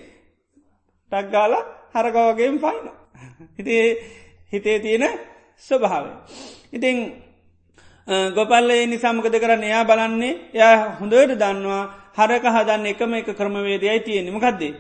[1.13, 1.53] ටක්ගාල
[1.93, 2.87] හරකවගේම පයින
[3.57, 3.87] හිතේ
[4.53, 5.05] හිතේ තියෙන
[5.59, 6.05] ස්වභාව.
[6.73, 6.97] ඉතිං
[8.37, 10.61] ගොපල්ල නිසාමකද කරන්න එයා බලන්නේ ය
[10.99, 11.83] හොඳට දන්නවා
[12.13, 14.75] හරක හදන්න එකම එක ක්‍රමවේදයයි තියෙනෙම ගදදේ.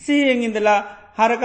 [0.00, 0.80] සීයෙන් ඉඳලා
[1.16, 1.44] හරක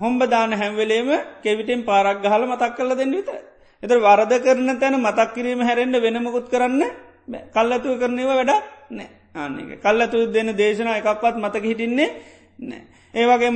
[0.00, 1.08] හොම්බදාන හැම්වෙලේම
[1.42, 3.36] කෙවිටෙන් පාරක් ගහල මතක් කල දෙන්න විතර.
[3.82, 6.82] එතර වරද කරන තැන මතක් කිරීම හැරෙන්ට වෙනමකුත් කරන්න
[7.54, 8.52] කල්ලතුව කරනව වැඩ
[8.90, 12.08] නෑ ආන්නක කල්ලතු දෙන දේශනා එකක්වත් මතක හිටින්නේ
[12.60, 12.82] නෑ.
[13.14, 13.52] ඒවගේ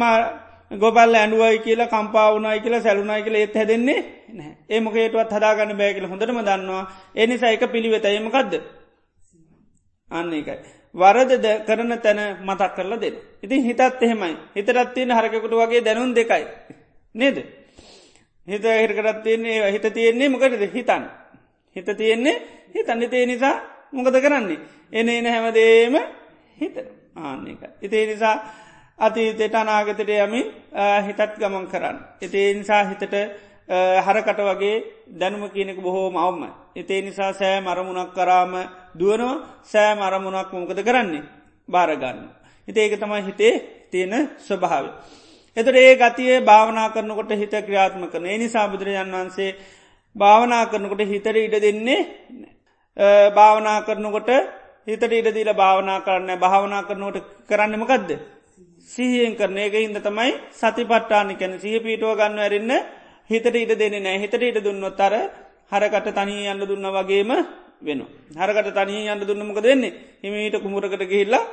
[0.71, 4.01] ගොබල් ඇඩුවයි කියලා කම්පාවනයි කියලා සැලුනයි කියල ඒත් හැදෙන්නේ
[4.31, 6.85] නෑ ඒමකේටවත් හදාගන්න බෑ කියල හොඳටම දන්නවා
[7.17, 8.55] එනිසා එක පිළිවෙතයමකක්ද
[10.11, 10.59] අන්න එකයි.
[10.95, 13.17] වරදද කරන තැන මතක් කරලා දෙන්න.
[13.43, 16.45] ඉතින් හිතත් එහෙමයි හිතරත් තියෙන හරකකුට වගේ දැනුන් දෙකයි.
[17.15, 17.37] නේද.
[18.49, 21.03] හිත හිරකරත් තියන්නේ හිත තියෙන්නේ මොකටද හිතන්.
[21.77, 22.37] හිත තියෙන්නේ
[22.75, 23.55] හිතන්න තේ නිසා
[23.93, 24.59] මොකද කරන්නේ.
[24.93, 25.95] එන එන හැමදේම
[26.59, 26.77] හිත
[27.17, 27.63] ආන්න එක.
[27.83, 28.66] ඉතේ නිසා
[28.99, 30.47] අතීතයට අනාගතට යමින්
[31.07, 31.97] හිතත් ගමන් කරන්න.
[32.19, 33.15] එතේ නිසා හිතට
[34.01, 36.43] හරකට වගේ දැනුම කියනෙක බොහෝම අවම.
[36.75, 38.53] එතේ නිසා සෑ මරමුණක් කරාම
[38.95, 41.23] දුවනවා සෑ මරමුණක් මොකද කරන්නේ
[41.69, 42.19] භාරගන්න.
[42.69, 43.55] හිත ඒක තමයි හිතේ
[43.91, 44.87] තියෙන ස්වභාව.
[45.57, 49.57] එතට ඒ ගතියේ භාවනා කරනකොට හිත ක්‍රියාත්ම කරන එනිසා බුදුරජන් වන්සේ
[50.17, 52.01] භාවනා කරනකොට හිතර ඉඩ දෙන්නේ
[53.31, 54.31] භාවනා කරනකොට
[54.87, 58.11] හිතට ඉඩදීල භාවනා කරන්න භාවනා කරනකොට කරන්නමකක්ද
[58.89, 62.73] සිහියෙන් කරන එක හිද තමයි සති පට්ටානි කැන සිහ පීටුව ගන්න ඇරන්න
[63.31, 65.15] හිතට ඉඩ දෙන්නේ නෑ හිතට ඉඩ දුන්නොත් අර
[65.73, 67.31] හරකට තනී යන්න දුන්න වගේම
[67.81, 68.01] වෙන.
[68.33, 71.45] හරකට තනී යන්න දුන්නමක දෙන්නේ හිමීට කුමරකට ගිහිල්ලා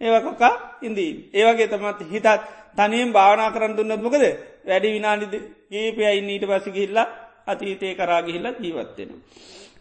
[0.00, 0.52] ඒවකකා
[0.82, 1.12] ඉන්දී.
[1.32, 2.28] ඒවගේ තමත් හිතත්
[2.76, 4.22] තනියෙන් භාවනා කරන්න දුන්නත් මොකද
[4.64, 5.26] වැඩි විනාඩි
[5.68, 7.06] ගේපයයි ඊට පසි ගිහිල්ලා
[7.46, 9.10] අතීතය කරාගිහිල්ලා ජීවත්වෙන.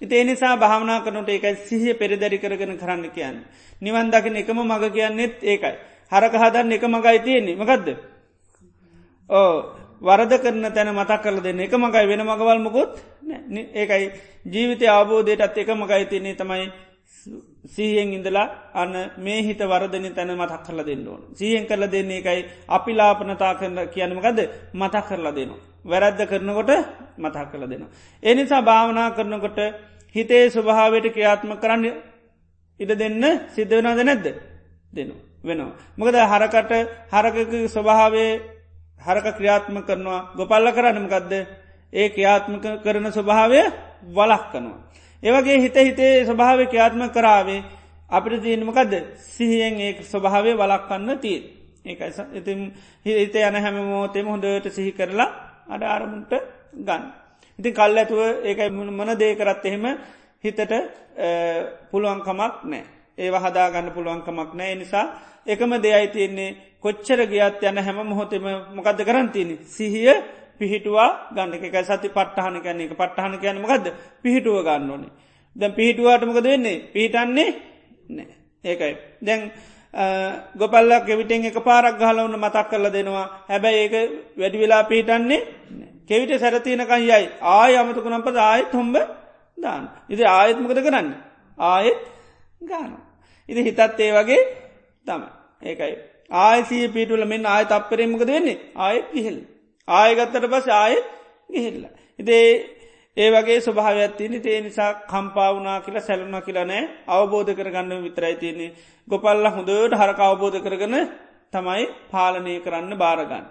[0.02, 3.38] ඉතේ නිසා භාවනා කරනට ඒකයි සිහිය පෙරදැරි කරගෙන කරන්න කියන්න.
[3.82, 5.76] නිවන් දකින එකම මඟ කියන්නෙත් ඒකයි.
[6.12, 7.88] හරක හදන්න එක මගයි තියෙන්නේ මකදද.
[9.30, 9.54] ඕ
[10.02, 12.92] වරද කරන තැන මතක් කරල දෙන්න එක මගයි වෙන මගවල් මොකොත්
[13.74, 14.06] ඒකයි
[14.46, 16.72] ජීවිතය අවබෝධයටත් එක මගයි තියන්නේ තමයි
[17.66, 21.22] සීහෙන් ඉඳලා අන්න මේ හිත වරදන තැන මතක් කරලා දෙන්න ඕන.
[21.36, 24.40] සීහෙන් කරල දෙන්නේ එකයි අපි ලාපනතා කරන කියනමකද
[24.74, 25.62] මතක් කරලා දෙනවා.
[25.86, 26.72] වැරද්ද කරනකොට
[27.18, 27.92] මතක් කරල දෙනවා.
[28.24, 29.60] එනිසා භාවනා කරනකොට
[30.16, 31.86] හිතේ ස්වභාවයට ක්‍රියාත්ම කරන්න
[32.80, 33.24] ඉඩ දෙන්න
[33.56, 34.26] සිද්ධවනාද නැද්ද
[34.94, 35.29] දෙනවා.
[35.44, 35.74] වෙනවා.
[35.98, 36.72] මොකද හරකට
[37.12, 38.32] හරකක ස්වභාවේ
[39.00, 41.34] හරක ක්‍රියාත්ම කරනවා ගොපල්ල කරන්නමකක්ද
[41.94, 43.62] ඒ ක්‍රියාත්මක කරන ස්වභාවය
[44.08, 44.80] වලක්කනවා.
[45.24, 47.64] ඒවගේ හිත හිතේ ස්වභාව ක්‍රියාත්ම කරාවේ
[48.10, 48.94] අපිට තියනමකද
[49.28, 51.40] සිහියෙන් ඒ ස්වභාවය වලක්කන්න තිය.
[51.86, 52.60] ඒකයි ඉතින්
[53.06, 55.30] හිත යන හැම මෝතෙම හොඳට සිහි කරලා
[55.68, 56.32] අඩ ආරමුන්ට
[56.78, 57.04] ගන්න.
[57.60, 59.86] ඉතින් කල් ඇතුව ඒකයි මන දේ කරත් එහෙම
[60.44, 60.72] හිතට
[61.92, 62.84] පුළුවන්කමක් නෑ.
[63.18, 65.06] ඒව හදාගන්න පුළුවන්කමක් නෑ නිසා
[65.46, 66.56] එකම දෙයයි තියෙන්නේ.
[66.82, 68.44] කොච්චර ගියත් යන හැම මොහොතෙම
[68.76, 70.14] මොකද කරන්තින සිහිය
[70.60, 71.54] පිහිටුවා ගන්න.
[71.56, 73.86] එක සති පට්ටහන කැන එක පට්ටහන කියන මොකද
[74.24, 75.12] පිහිටුව ගන්න ඕනේ.
[75.56, 76.78] දැන් පිහිටුවාට මොකද වෙන්නේ?
[76.94, 77.50] පිහිටන්නේ
[78.10, 78.28] නෑ
[78.64, 78.96] ඒකයි.
[79.22, 79.52] දැන්
[80.56, 83.28] ගොපල්ලක් කෙවිටෙන් එක පාරක් ගහලවන්න මතක් කරල දෙනවා.
[83.50, 83.96] හැබැයි ඒක
[84.38, 85.48] වැඩි වෙලා පිහිටන්නේ
[86.08, 87.26] කෙවිට සැරතියනකන් යයි.
[87.42, 88.96] ආය අමතක නම්පද ආයත් හොම්බ
[89.58, 91.08] දාන්න ඉති ආයත්මකද කරන්න?
[91.58, 92.00] ආයෙත්
[92.62, 92.92] ගාන
[93.50, 94.42] ඉති හිතත් ඒ වගේ
[95.06, 95.22] තම
[95.64, 95.96] ඒකයි
[96.40, 99.40] ආයසිය පිටුල මෙන්න ආය තප්පරේමකද වෙන්නේ ආයෙත් ගිහෙල්
[99.88, 101.06] ආයගත්තට පස ආයෙත්
[101.50, 101.86] ගිහිල්ල.
[102.20, 102.48] ඉතේ
[103.18, 108.76] ඒ වගේ ස්වභාවයක්ත්තියනි තේ නිසා කම්පාවනා කියලා සැලුන කියලනෑ අවබෝධ කරගන්න විතරයි තියන්නේ
[109.08, 110.96] ගොපල්ල හොඳට හරක අවබෝධ කරගන
[111.54, 113.46] තමයි පාලනය කරන්න බාරගන්න.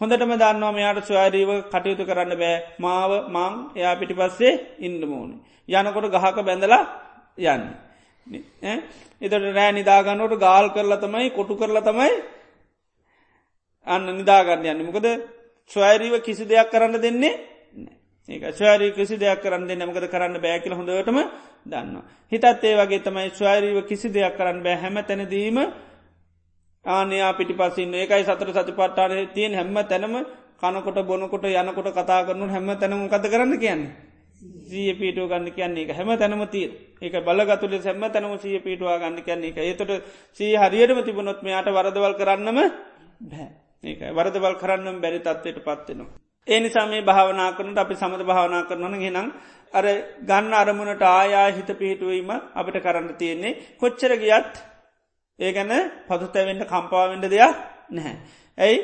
[0.00, 5.36] හොඳටම දන්නවා මෙයාට ස්වයාරීව කටයුතු කරන්න බෑ මාව මං එයා පිටි පස්සේ ඉන්ඩමෝනි.
[5.68, 6.82] යනකොට ගහක බැඳලා
[7.46, 7.64] යන්න.
[8.30, 12.10] එතට රෑ නිදාගන්නට ගාල් කරලා තමයි කොටු කරලා තමයි
[13.86, 14.84] අන්න නිදාගන්න යන්න.
[14.84, 15.06] මොකද
[15.70, 17.34] ස්වෛරීව කිසි දෙයක් කරන්න දෙන්නේ
[18.28, 21.18] ඒක ස්වෛරී කිසි දෙයක් කරන්න දෙන්න මකද කරන්න බෑකිල හොඳටම
[21.66, 21.96] දන්න.
[22.32, 24.76] හිතත් ඒ වගේ තමයි ස්වෛරීව කිසි දෙයක් කරන්න බෑ.
[24.76, 25.58] හැම තැනදීම
[26.84, 30.14] ආනයා පිටි පසින්න ඒකයි සතර සති පට්ටාන තියෙන් හැම්ම තැනම
[30.56, 33.90] කනකොට බොනකොට යනකොට කතා කරනු හැම තැනම කත කරන්න කියන්නේ.
[34.68, 35.82] සීය පිටුව ගන්න කියන්නේ.
[35.82, 39.92] එක හැම තැනම තිීර ඒක බලගතුල සැම්ම තැනම සිය පිටවා ගන්න කැන්නේ එක ඒතට
[40.32, 42.58] සී හරියටම තිබුණොත් මෙයාට වරදවල් කරන්නම
[43.22, 43.48] බෑ
[43.84, 46.18] ඒක වරදවල් කරන්නම් බැරි තත්වයට පත්වෙනවා.
[46.48, 49.28] ඒ නිසා මේ භාවනා කරනට අපි සමඳ භාවනා කරනන ගෙනම්
[49.74, 49.84] අර
[50.22, 54.52] ගන්න අරමුණට ආයා හිත පිහිටුවීම අපිට කරන්න තියෙන්නේ කොච්චර ගියත්
[55.38, 55.72] ඒ ගැන
[56.06, 57.56] පදුතැවෙන්න කම්පාවෙන්ඩ දෙයක්
[57.90, 58.16] නැහැ.
[58.58, 58.78] ඇයි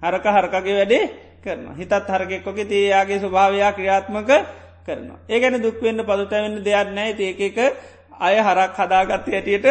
[0.00, 1.04] හරක හරකගේ වැඩේ
[1.40, 4.30] කරන හිතත් හරගෙක්කොක තියයාගේ ස්වභාවයා ක්‍රියාත්මක
[4.86, 5.18] කරනවා.
[5.28, 7.58] ඒ ගැන දුක්වෙන්න පදුතැවෙන්න දෙයක් නෑ ඒක එක
[8.18, 9.66] අය හරක් හදාගත්ත ඇටියට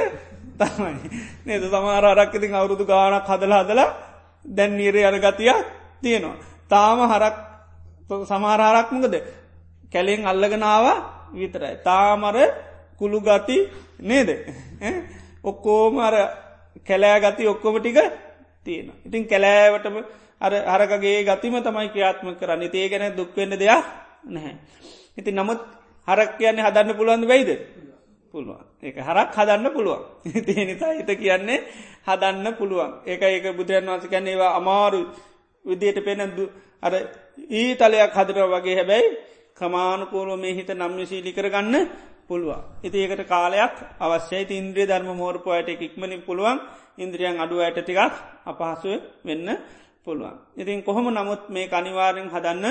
[0.59, 1.09] තමයි
[1.45, 3.89] නේද සමාර අරක්කතින් අවුරුදු ගානක් හදල හදලා
[4.45, 5.57] දැන් නීරේ අරගතියක්
[6.01, 6.38] තියෙනවා.
[6.70, 7.36] තාම හරක්
[8.24, 9.16] සමාරහරක්මකද
[9.91, 10.86] කැලෙෙන් අල්ලගෙනාව
[11.34, 11.76] විතරයි.
[11.80, 12.36] තාමර
[12.99, 13.57] කුළු ගති
[14.01, 14.30] නේද.
[15.43, 16.16] ඔක්කෝම අර
[16.80, 17.97] කැලෑ ගති ඔක්කොම ටික
[18.66, 18.91] තියෙන.
[19.05, 19.95] ඉතින් කැලෑවටම
[20.41, 23.86] අර හරකගේ ගතිම තමයි ක්‍රියාත්ම කරන්න ඒ ගැන දුක්වෙන්න දෙයක්
[24.26, 24.55] නැහැ.
[25.22, 25.61] ඉති නමුත්
[26.07, 27.49] හරක් කියන්නේ හදන්න පුළුවන් වෙයිද.
[28.34, 28.65] පුළුවන්.
[28.82, 30.01] ඒක හරක් හදන්න පුළුවන්.
[30.45, 31.59] තිය නිසා හිත කියන්නේ
[32.03, 32.91] හදන්න පුළුවන්.
[33.05, 35.01] ඒක ඒක බුදුරන් වන්ස කැන්නේ ඒවා අමාරු
[35.65, 36.45] විදියට පෙනදු
[36.84, 36.93] අර
[37.51, 38.76] ඊ තලයක් හදර වගේ.
[38.76, 39.09] හැබැයි
[39.57, 41.76] කමානුකූලෝ මේ හිත නම්යශීලි කරගන්න
[42.28, 42.61] පුළුවන්.
[42.84, 44.45] ඉති ඒකට කාලයක් අවශ්‍යයි.
[44.53, 46.57] ඉන්ද්‍රිය ධර්ම මෝර්පු අයට ඉක්මනින් පුළුවන්.
[46.97, 47.99] ඉන්ද්‍රියන් අඩුව අයට ටිකක්
[48.45, 49.47] අපහසුව වෙන්න
[50.03, 50.36] පුළුවන්.
[50.57, 52.65] ඉතින් කොහොම නමුත් මේ අනිවාරෙන් හදන්න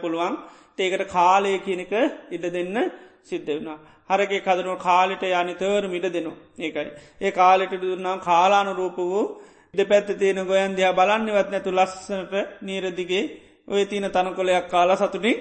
[0.00, 0.34] පුළුවන්.
[0.78, 1.92] ඒකට කාලය කියනක
[2.30, 2.76] ඉඩ දෙන්න
[3.22, 3.78] සිද්ධ වුණා.
[4.08, 6.90] හරගේ කදරුව කාලෙට යනිතවර මිට දෙනු ඒකයි.
[7.20, 9.24] ඒ කාලෙට දුන්නම් කාලාන රූප වූ
[9.74, 13.24] දෙ පැත්ත තියෙන ගොයන් දයා බලන්නවත් නැතු ලස්සනට නීරදිගේ
[13.68, 15.36] ඔය තියන තනකොලයක් කාලා සතුටින්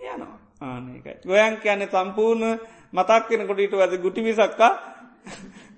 [0.00, 1.14] යනවා ආනකයි.
[1.24, 2.60] ගොයන් කියන්නේ සම්පූර්ණ
[2.92, 4.72] මතක් කෙනකොට ඊට වැද ගුටිමිසක්කා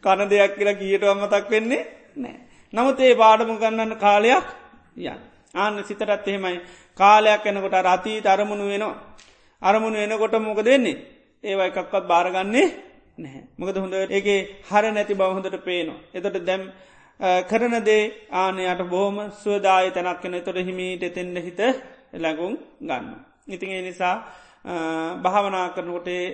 [0.02, 1.82] කන දෙයක් කියලා කියටව මතක් වෙන්නේ
[2.16, 2.36] නෑ.
[2.72, 4.46] නමුත් ඒ පාඩමු ගන්නන්න කාලයක්
[4.98, 5.20] යන්.
[5.56, 6.58] ආන්න සිතරත් එහෙමයි
[6.98, 8.96] කාලයක් එනකොට රතීත අරමුණු වෙනවා.
[9.62, 10.96] අරමුණු එනකොට මොක දෙන්නේ.
[11.44, 12.66] ඒවා එකක්වත් බාරගන්නේ
[13.18, 13.42] නැහැ.
[13.56, 15.98] මොකද හොඳ ඒගේ හර නැති බවහොඳට පේනවා.
[16.14, 16.62] එතට දැම්
[17.20, 18.02] කරන දේ
[18.32, 21.60] ආනයට බොහොම ස්වදාය තැනක් කෙන තොට හිමීට එතෙන්ට හිත
[22.14, 23.06] ලැගුම් ගන්න.
[23.48, 24.16] ඉතින් ඒ නිසා
[25.18, 26.24] භාවනා කරනකොටේ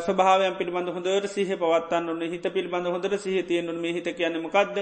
[0.00, 4.76] ස්වභාවයන් පිළිබඳ හොඳට සිහ පවත්තන්න ඔන්න හිත පිළිබඳ හොඳට සිහ තියෙන්නුන මේ හිත කියන්න මොකක්ද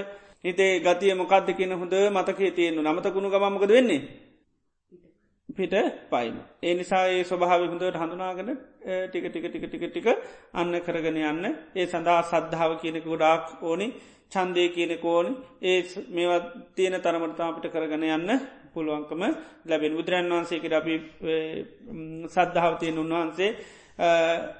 [0.47, 4.01] හිතේ ගතිය මොකක්ද කියන හොඳ මතක තියෙන්න්නු නමතකුණු ගමමකද වෙන්නේ?
[5.49, 5.73] පිට
[6.07, 6.35] පයින්.
[6.61, 8.49] ඒ නිසා ඒ ස්වභාව හොඳට හඳුනාගෙන
[9.05, 10.07] ටික ටික ටික ටික ටික
[10.53, 11.45] අන්න කරගෙන යන්න.
[11.73, 13.87] ඒ සඳහා සද්ධාව කියනෙක ගොඩාක් ඕනි.
[14.31, 15.31] චන්දය කියනෙක ඕනි.
[15.61, 15.79] ඒ
[16.09, 16.45] මේවත්
[16.75, 18.29] තියෙන තරමටතාපිට කරගෙන යන්න
[18.73, 19.21] පුළුවන්කම
[19.65, 19.93] ලැබෙන.
[19.93, 20.93] බුදුරන් වහන්සේකට අපි
[22.27, 23.51] සද්ධාවතියෙන් උන්වහන්සේ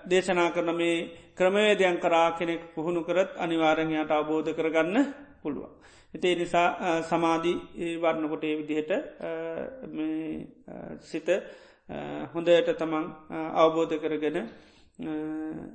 [0.06, 0.98] දේශනා කරන මේ
[1.36, 5.74] ක්‍රමවේදයන් කරා කෙනෙක් පුහුණු කරත් අනිවාරණයට අවබෝධ කරගන්න පුළුවන්.
[6.14, 8.92] හිතේ නිසා සමාධී වර්ණකොට ඒ විදිහට
[11.02, 11.28] සිත
[12.34, 13.06] හොඳයට තමන්
[13.56, 14.38] අවබෝධ කරගෙන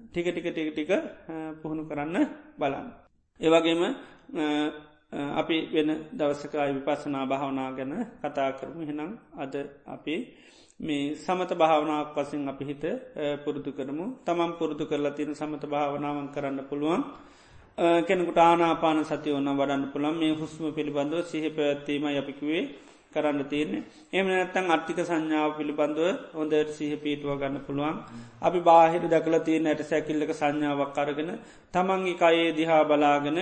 [0.04, 0.90] ටික ටික ටික ටික
[1.60, 2.16] පුහුණු කරන්න
[2.58, 2.88] බලන්න.
[3.40, 3.82] ඒවගේම
[5.12, 9.54] අපි වෙන දවසකයි විපසනා භාවනා ගැන කතා කරමු හෙනම් අද
[9.86, 10.14] අපි
[10.80, 12.84] මේ සමත භාවනාවක් වසින් අපි හිත
[13.44, 17.02] පුරුදු කරමු තමන් පුරුදු කරලා තියෙන සමත භාවනාවන් කරන්න පුළුවන්
[18.06, 22.64] කෙනෙකුට ආනාපාන සතිය ඔන්න වඩන්න පුළන් මේ හුස්ම පිළිබඳව සිහ පැවැත්වීම අපිකිවේ
[23.14, 23.82] කරන්න තියන්නේ.
[24.12, 26.00] එම නැත්තන් අර්ථික සංඥාව පිළිබඳව
[26.34, 27.96] හොඳට සිහ පීටුව ගන්න පුළුවන්.
[28.42, 31.32] අපි බාහිර දකල තියෙන ඇට සැකිල්ලක සංඥාවක් කරගෙන
[31.74, 33.38] තමන්ගේ කයේ දිහා බලාගෙන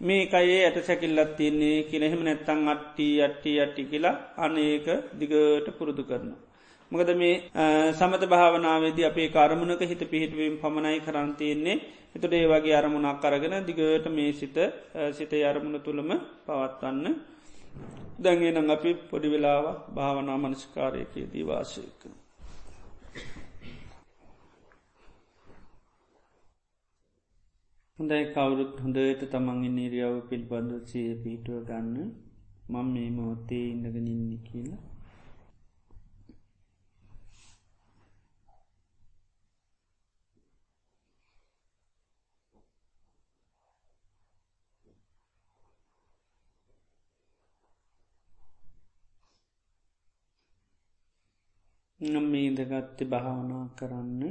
[0.00, 4.86] මේ කයේ ඇට සැකිල්ලත් තියන්නේ කියනෙහෙම නැත්තං අට්ටි අට්ටි අට්ටි කියලා අනඒක
[5.20, 6.40] දිගට පුරුදු කරනවා.
[6.92, 7.34] මොකද මේ
[7.92, 11.76] සමත භාවනාවේදී අපේ කාරමුණක හිත පිහිටවීම පමණයි කරන්තියෙන්නේ
[12.14, 14.56] එතුට ඒ වගේ අරමුණක් කරගෙන දිගට මේ සිත
[15.12, 16.10] සිත අරමුණ තුළම
[16.46, 17.06] පවත්වන්න.
[18.18, 22.02] දැන්ගෙනං අපි පොඩි වෙලාව භාවනා මනස්කාරයකයේ දීවාශයක.
[27.98, 32.08] හොඳයි කවුරුත් හොඳට තමන්ගේ නිරියාව පිල්බඳ සිය පිටුව ගන්න.
[32.70, 34.91] මං මේ මොහොත්තේ ඉන්නගෙන ඉන්න කියලා.
[52.02, 54.22] මේදගත්ත භාවනා කරන්න.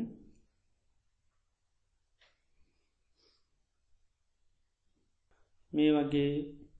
[5.74, 6.34] මේ වගේ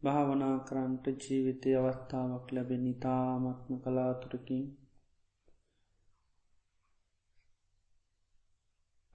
[0.04, 4.66] භාවනා කරන්ට ජීවිතය අවස්ථාවක් ලැබෙන ඉතාමත්ම කලාතුරකින්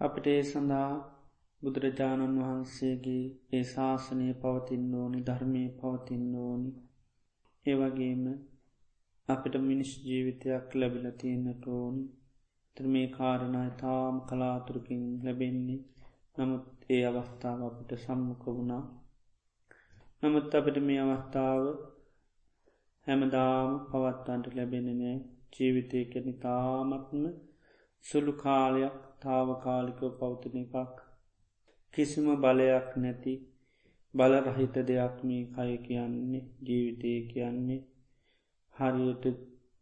[0.01, 0.91] අපට ඒ සඳහා
[1.63, 6.71] බුදුරජාණන් වහන්සේගේ ඒ ශාසනය පවතින්න ඕනි ධර්මය පවතින්න ඕනි.
[7.67, 8.25] ඒවගේම
[9.29, 12.03] අපිට මිනිස් ජීවිතයක් ලැබිල තියෙන්න්නට ඕනි.
[12.77, 15.81] තර මේ කාරණය තාම් කලාතුරකින් ලැබෙන්නේ.
[16.37, 18.85] නමුත් ඒ අවස්ථාව අපට සම්මුඛ වුණා.
[20.23, 21.63] නමුත් අපට මේ අවස්ථාව
[23.07, 25.17] හැමදාම පවත්වන්ට ලැබෙනනෑ
[25.55, 27.25] ජීවිතය කැනි තාමත්ම
[28.05, 30.97] සුළු කාලයක් තාවකාලිකව පෞතන එකක්.
[31.95, 33.35] කිසිම බලයක් නැති
[34.15, 37.83] බලරහිත දෙයක් මේ කය කියන්නේ ජීවිතය කියන්නේ.
[38.77, 39.25] හරියට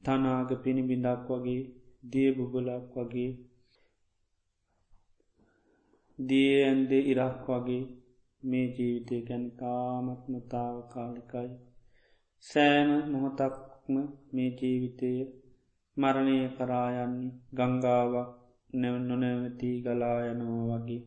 [0.05, 1.63] තනාග පිණිබිඳක් වගේ
[2.11, 3.31] දියබුබලක් වගේ
[6.19, 7.85] දිය ඇන්දේ ඉරක් වගේ
[8.43, 11.51] මේ ජීවිතය ගැන තාමත්මතාව කාලිකයි
[12.45, 13.95] සෑම මොහොතක්ම
[14.33, 15.13] මේ ජීවිතය
[15.97, 18.31] මරණය කරායන්නේ ගංගාවක්
[18.75, 21.03] නැව නොනැවති ගලායනවා වගේ.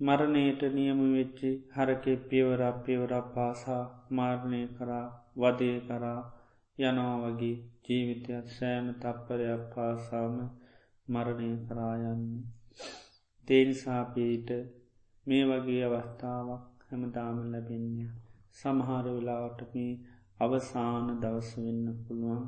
[0.00, 6.20] මරණයට නියම වෙච්චි හරකෙ පියවර පියවර පාසා මාර්ණය කරා වදය කරා
[6.78, 10.34] යනවා වගේ ජීවිතයක් සෑම තප්පරයක් පාසාම
[11.08, 12.44] මරණය කරායන්නේ.
[13.48, 14.50] තේනිසාපීට
[15.26, 18.06] මේ වගේ අවස්ථාවක් හැමදාම ලැබෙන්ය.
[18.52, 19.92] සමහර වෙලාවට මේ
[20.40, 22.44] අවසාන දවස වෙන්න පුළුවන්.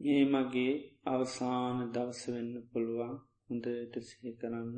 [0.00, 0.72] ඒ මගේ
[1.04, 3.14] අවසාන දවස වෙන්න පුළුවන්.
[3.44, 4.76] හොඳට සිහි කරන්න.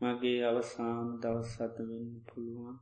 [0.00, 2.76] මගේ අවසාන දවස් අත වෙන්න පුළුවන්.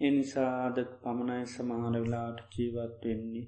[0.00, 3.46] එනිසා අද පමණයි සමහර වෙලාට ජීවත් වෙන්නේ.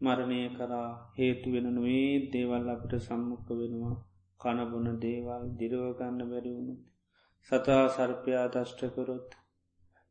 [0.00, 3.96] මරණය කරා හේතු වෙන නොේ දේවල් අපට සම්මුඛ වෙනවා.
[4.40, 6.82] කණබොන දේවල් දිරවගන්න බැරිවුණුත්
[7.48, 9.30] සතා සර්පයා දෂ්ටකරොත්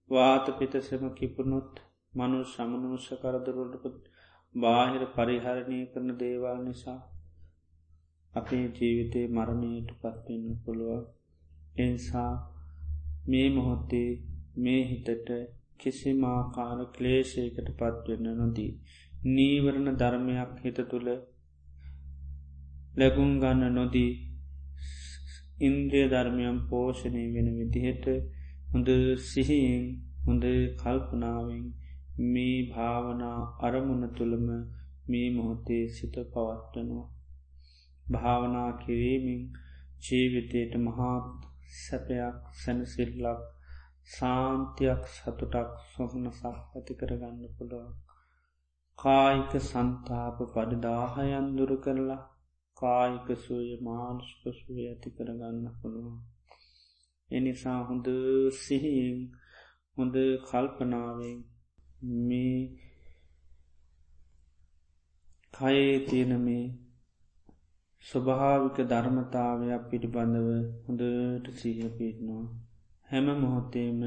[0.10, 1.74] වාත පිතසම කිපුණොත්
[2.16, 4.04] මනු සමනුෂ කරදරුවටපත්
[4.56, 7.00] බාහිර පරිහරණය කරන දේවල් නිසා
[8.34, 11.02] අපේ ජීවිතය මරණයට පත්වෙන්න පුළුව
[11.78, 12.32] එනිසා
[13.28, 14.10] මේ මොහොත්තේ
[14.58, 15.30] මේ හිතට
[15.80, 18.72] කිසිමාකාර ක්ලේශයකට පත්වෙන්න නොදී.
[19.28, 21.10] නීවරණ ධර්මයක් හිත තුළ
[22.96, 24.12] ලැබුම් ගන්න නොදී
[25.62, 28.06] ඉන්ද්‍රිය ධර්මයම් පෝෂණය වෙන විදිහට
[28.68, 28.90] හොඳ
[29.24, 29.86] සිහියෙන්
[30.26, 30.46] හොඳ
[30.78, 31.64] කල්පනාවෙන්
[32.18, 34.48] මේ භාවනා අරමුණ තුළම
[35.08, 37.08] මේ මොහොතේ සිත පවත්වනවා.
[38.06, 39.42] භාවනා කිරීමින්
[40.04, 41.28] ජීවිතයට මහාත්
[41.76, 43.42] සැපයක් සැනසිල්ලක්
[44.08, 47.94] සාන්තියක් සතුටක් සොහනසක් ඇති කරගන්න පුළුවන්.
[49.00, 52.22] කායික සන්තාප පඩදාහයන් දුරු කරලා
[52.78, 56.18] කායික සූය මානුෂ්ක සුවය ඇති කරගන්න පුළුවන්.
[57.32, 58.08] එනිසා හොඳ
[58.60, 59.20] සිහියෙන්
[59.98, 61.40] හොඳ කල්පනාවෙන්
[62.04, 62.58] මේ
[65.54, 66.66] කයේ තියෙන මේ
[68.06, 70.50] ස්වභාවික ධර්මතාවයක් පිටිබඳව
[70.86, 72.46] හොඳට සීහ පිටනවා.
[73.10, 74.02] හැම මොහොතේම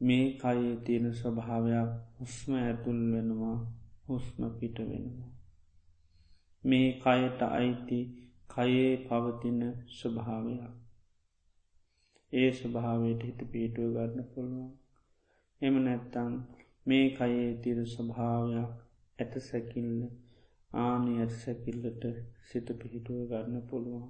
[0.00, 3.58] මේ කයේ තියෙන ස්වභාවයක් හුස්ම ඇතුල් වෙනවා
[4.06, 5.30] හුස්ම පිට වෙනවා.
[6.64, 8.00] මේ කයට අයිති
[8.50, 10.72] කයේ පවතින ස්වභාවයක්.
[12.32, 14.70] ඒ ස්වභාවයට හිත පිටුව ගන්න පුළුවන්.
[15.62, 16.34] එම නැත්තං
[16.86, 18.72] මේ කයේ තිර ස්වභාවයක්
[19.18, 19.96] ඇත සැකිල්ල
[20.70, 22.04] ආනි ඇත සැකිල්ලට
[22.48, 24.06] සිත පිහිටුව ගන්න පුළුවන්.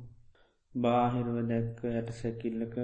[0.75, 2.77] බාහිරව දැක්ක ඇට සැකිල්ලක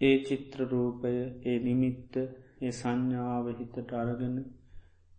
[0.00, 1.12] ඒ චිත්‍රරූපය
[1.44, 2.14] ඒ නිමිත්ත
[2.60, 4.36] ඒ සංඥාව හිතට අරගෙන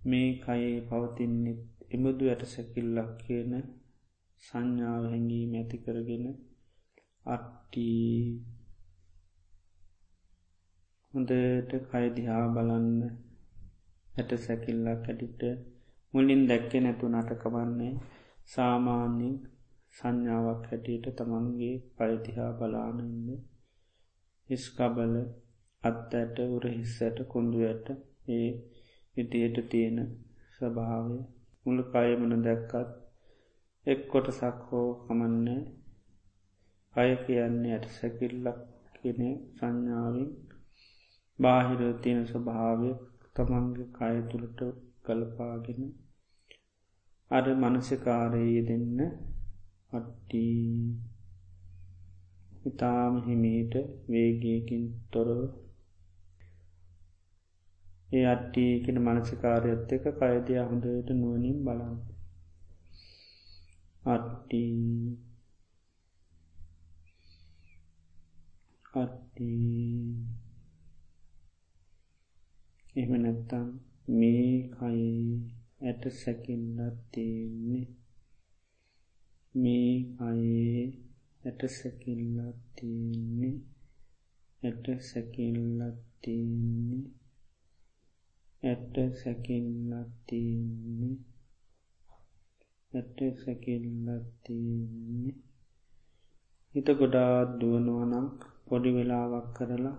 [0.01, 1.61] මේ කයේ පවතින්නෙත්
[1.91, 3.53] එමුදු ඇට සැකිල්ලක් කියන
[4.43, 6.25] සංඥාව හැඟීම ඇති කරගෙන
[7.25, 8.21] අට්ටී
[11.13, 12.89] හොඳට කයිදිහා බලන්න
[14.15, 15.41] ඇට සැකිල්ලක් ඇටිට
[16.13, 17.93] මුලින් දැක්කෙ නැතු නටකවන්නේ
[18.47, 19.37] සාමාන්‍යින්
[19.93, 23.29] සංඥාවක් හැටියට තමන්ගේ පයතිහා බලානන්න
[24.49, 25.15] හිස්කබල
[25.83, 27.87] අත් ඇට උර හිස්සට කොඳු ඇට
[28.29, 28.47] ඒ
[29.15, 29.97] විදියට තියෙන
[30.53, 31.17] ස්වභාවය.
[31.65, 32.89] මුළු කයමන දැක්කත්
[33.85, 35.61] එක් කොටසක් හෝ කමන්නේ.
[36.93, 38.59] අය කියන්නේ ඇට සැකිල්ලක්
[38.95, 40.29] කෙනෙ සංඥාවෙන්
[41.39, 42.91] බාහිර තියෙන ස්වභාවය.
[43.35, 44.59] තමන්ගේ කය තුළට
[45.05, 45.81] කලපාගෙන
[47.31, 48.99] අර මනසකාරයේ දෙන්න
[49.91, 50.67] අට්ටී.
[52.65, 53.73] ඉතාම හිමීට
[54.07, 55.39] වේගයකින් තොරව
[58.09, 61.97] ඒ අට්ටී කෙන මනසිකාරයත් එක කයදය හොඳට නුවනින් බලන්න.
[64.03, 65.17] අට්ටී.
[68.93, 70.30] අට්ටී.
[72.95, 73.67] එම නැත්තම්
[74.07, 75.09] මේ කයි
[75.81, 77.87] ඇට සැකිල්ලත් තියෙන්නේ.
[79.55, 80.83] මේ අයේ
[81.45, 83.55] ඇට සැකිල්ලක් තියන්නේ.
[84.63, 87.03] ඇට සැකිල්ලක් තියන්නේ.
[88.63, 91.17] ඇට සැකිල්ලක් තියන්නේ.
[92.93, 95.35] ඇට සැකිල්ලක් තියන්නේ.
[96.75, 98.37] හිත ගොඩාත් දුවනුවනක්
[98.67, 99.97] පොඩි වෙලාවක් කරලා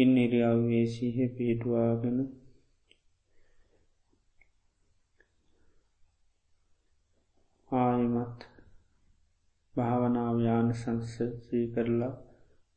[0.00, 2.18] ඉන් ඉරියව්වේ සිහ පිහිටුවාගෙන
[7.70, 8.40] ආයමත්
[9.74, 12.14] භාවනාවයාන සංසසී කරලා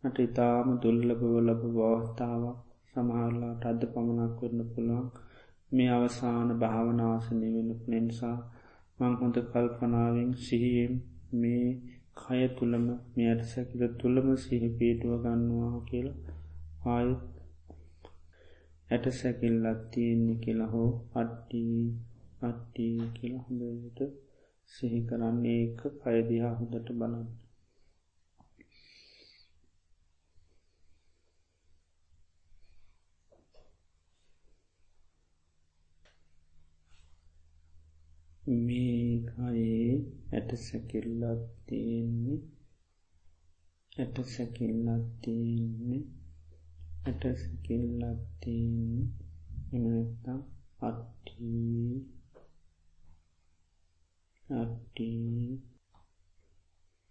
[0.03, 2.59] මට ඉතාම දුල්ලබව ලබ බවස්ථාවක්
[2.89, 5.07] සමහරලාට අද පමණක් කරන්න පුළුවන්.
[5.71, 8.37] මේ අවසාන භාවනාසනය වෙන නිසා
[8.99, 10.93] මං හොඳ කල්පනාවෙන් සිහියෙන්
[11.35, 11.67] මේ
[12.17, 16.32] කය තුළම මේ අයට සැකිල තුළම සිහි පීටුව ගන්නවා කියලා
[16.85, 17.21] ආයත්
[18.89, 21.77] ඇට සැකිල්ලත් තියෙන්නේ කියලා හෝ අට්ටී
[22.41, 23.99] අට්ටී කියලා හොඳට
[24.69, 25.61] සිහි කරන්නේ.
[25.61, 27.27] ඒක කයදිහා හොඳට බලන්න.
[38.63, 39.93] මේකයේ
[40.33, 42.39] ඇට සැකිල්ලක් තියෙන්නේ.
[43.97, 46.03] ඇට සැකිල්ලක් තියෙන්නේ.
[47.05, 49.05] ඇට සැකිල්ලක් තියන්නේ
[49.71, 50.39] එමනත්තම්
[50.81, 51.95] අට්ටී
[54.53, 55.72] අට්ටී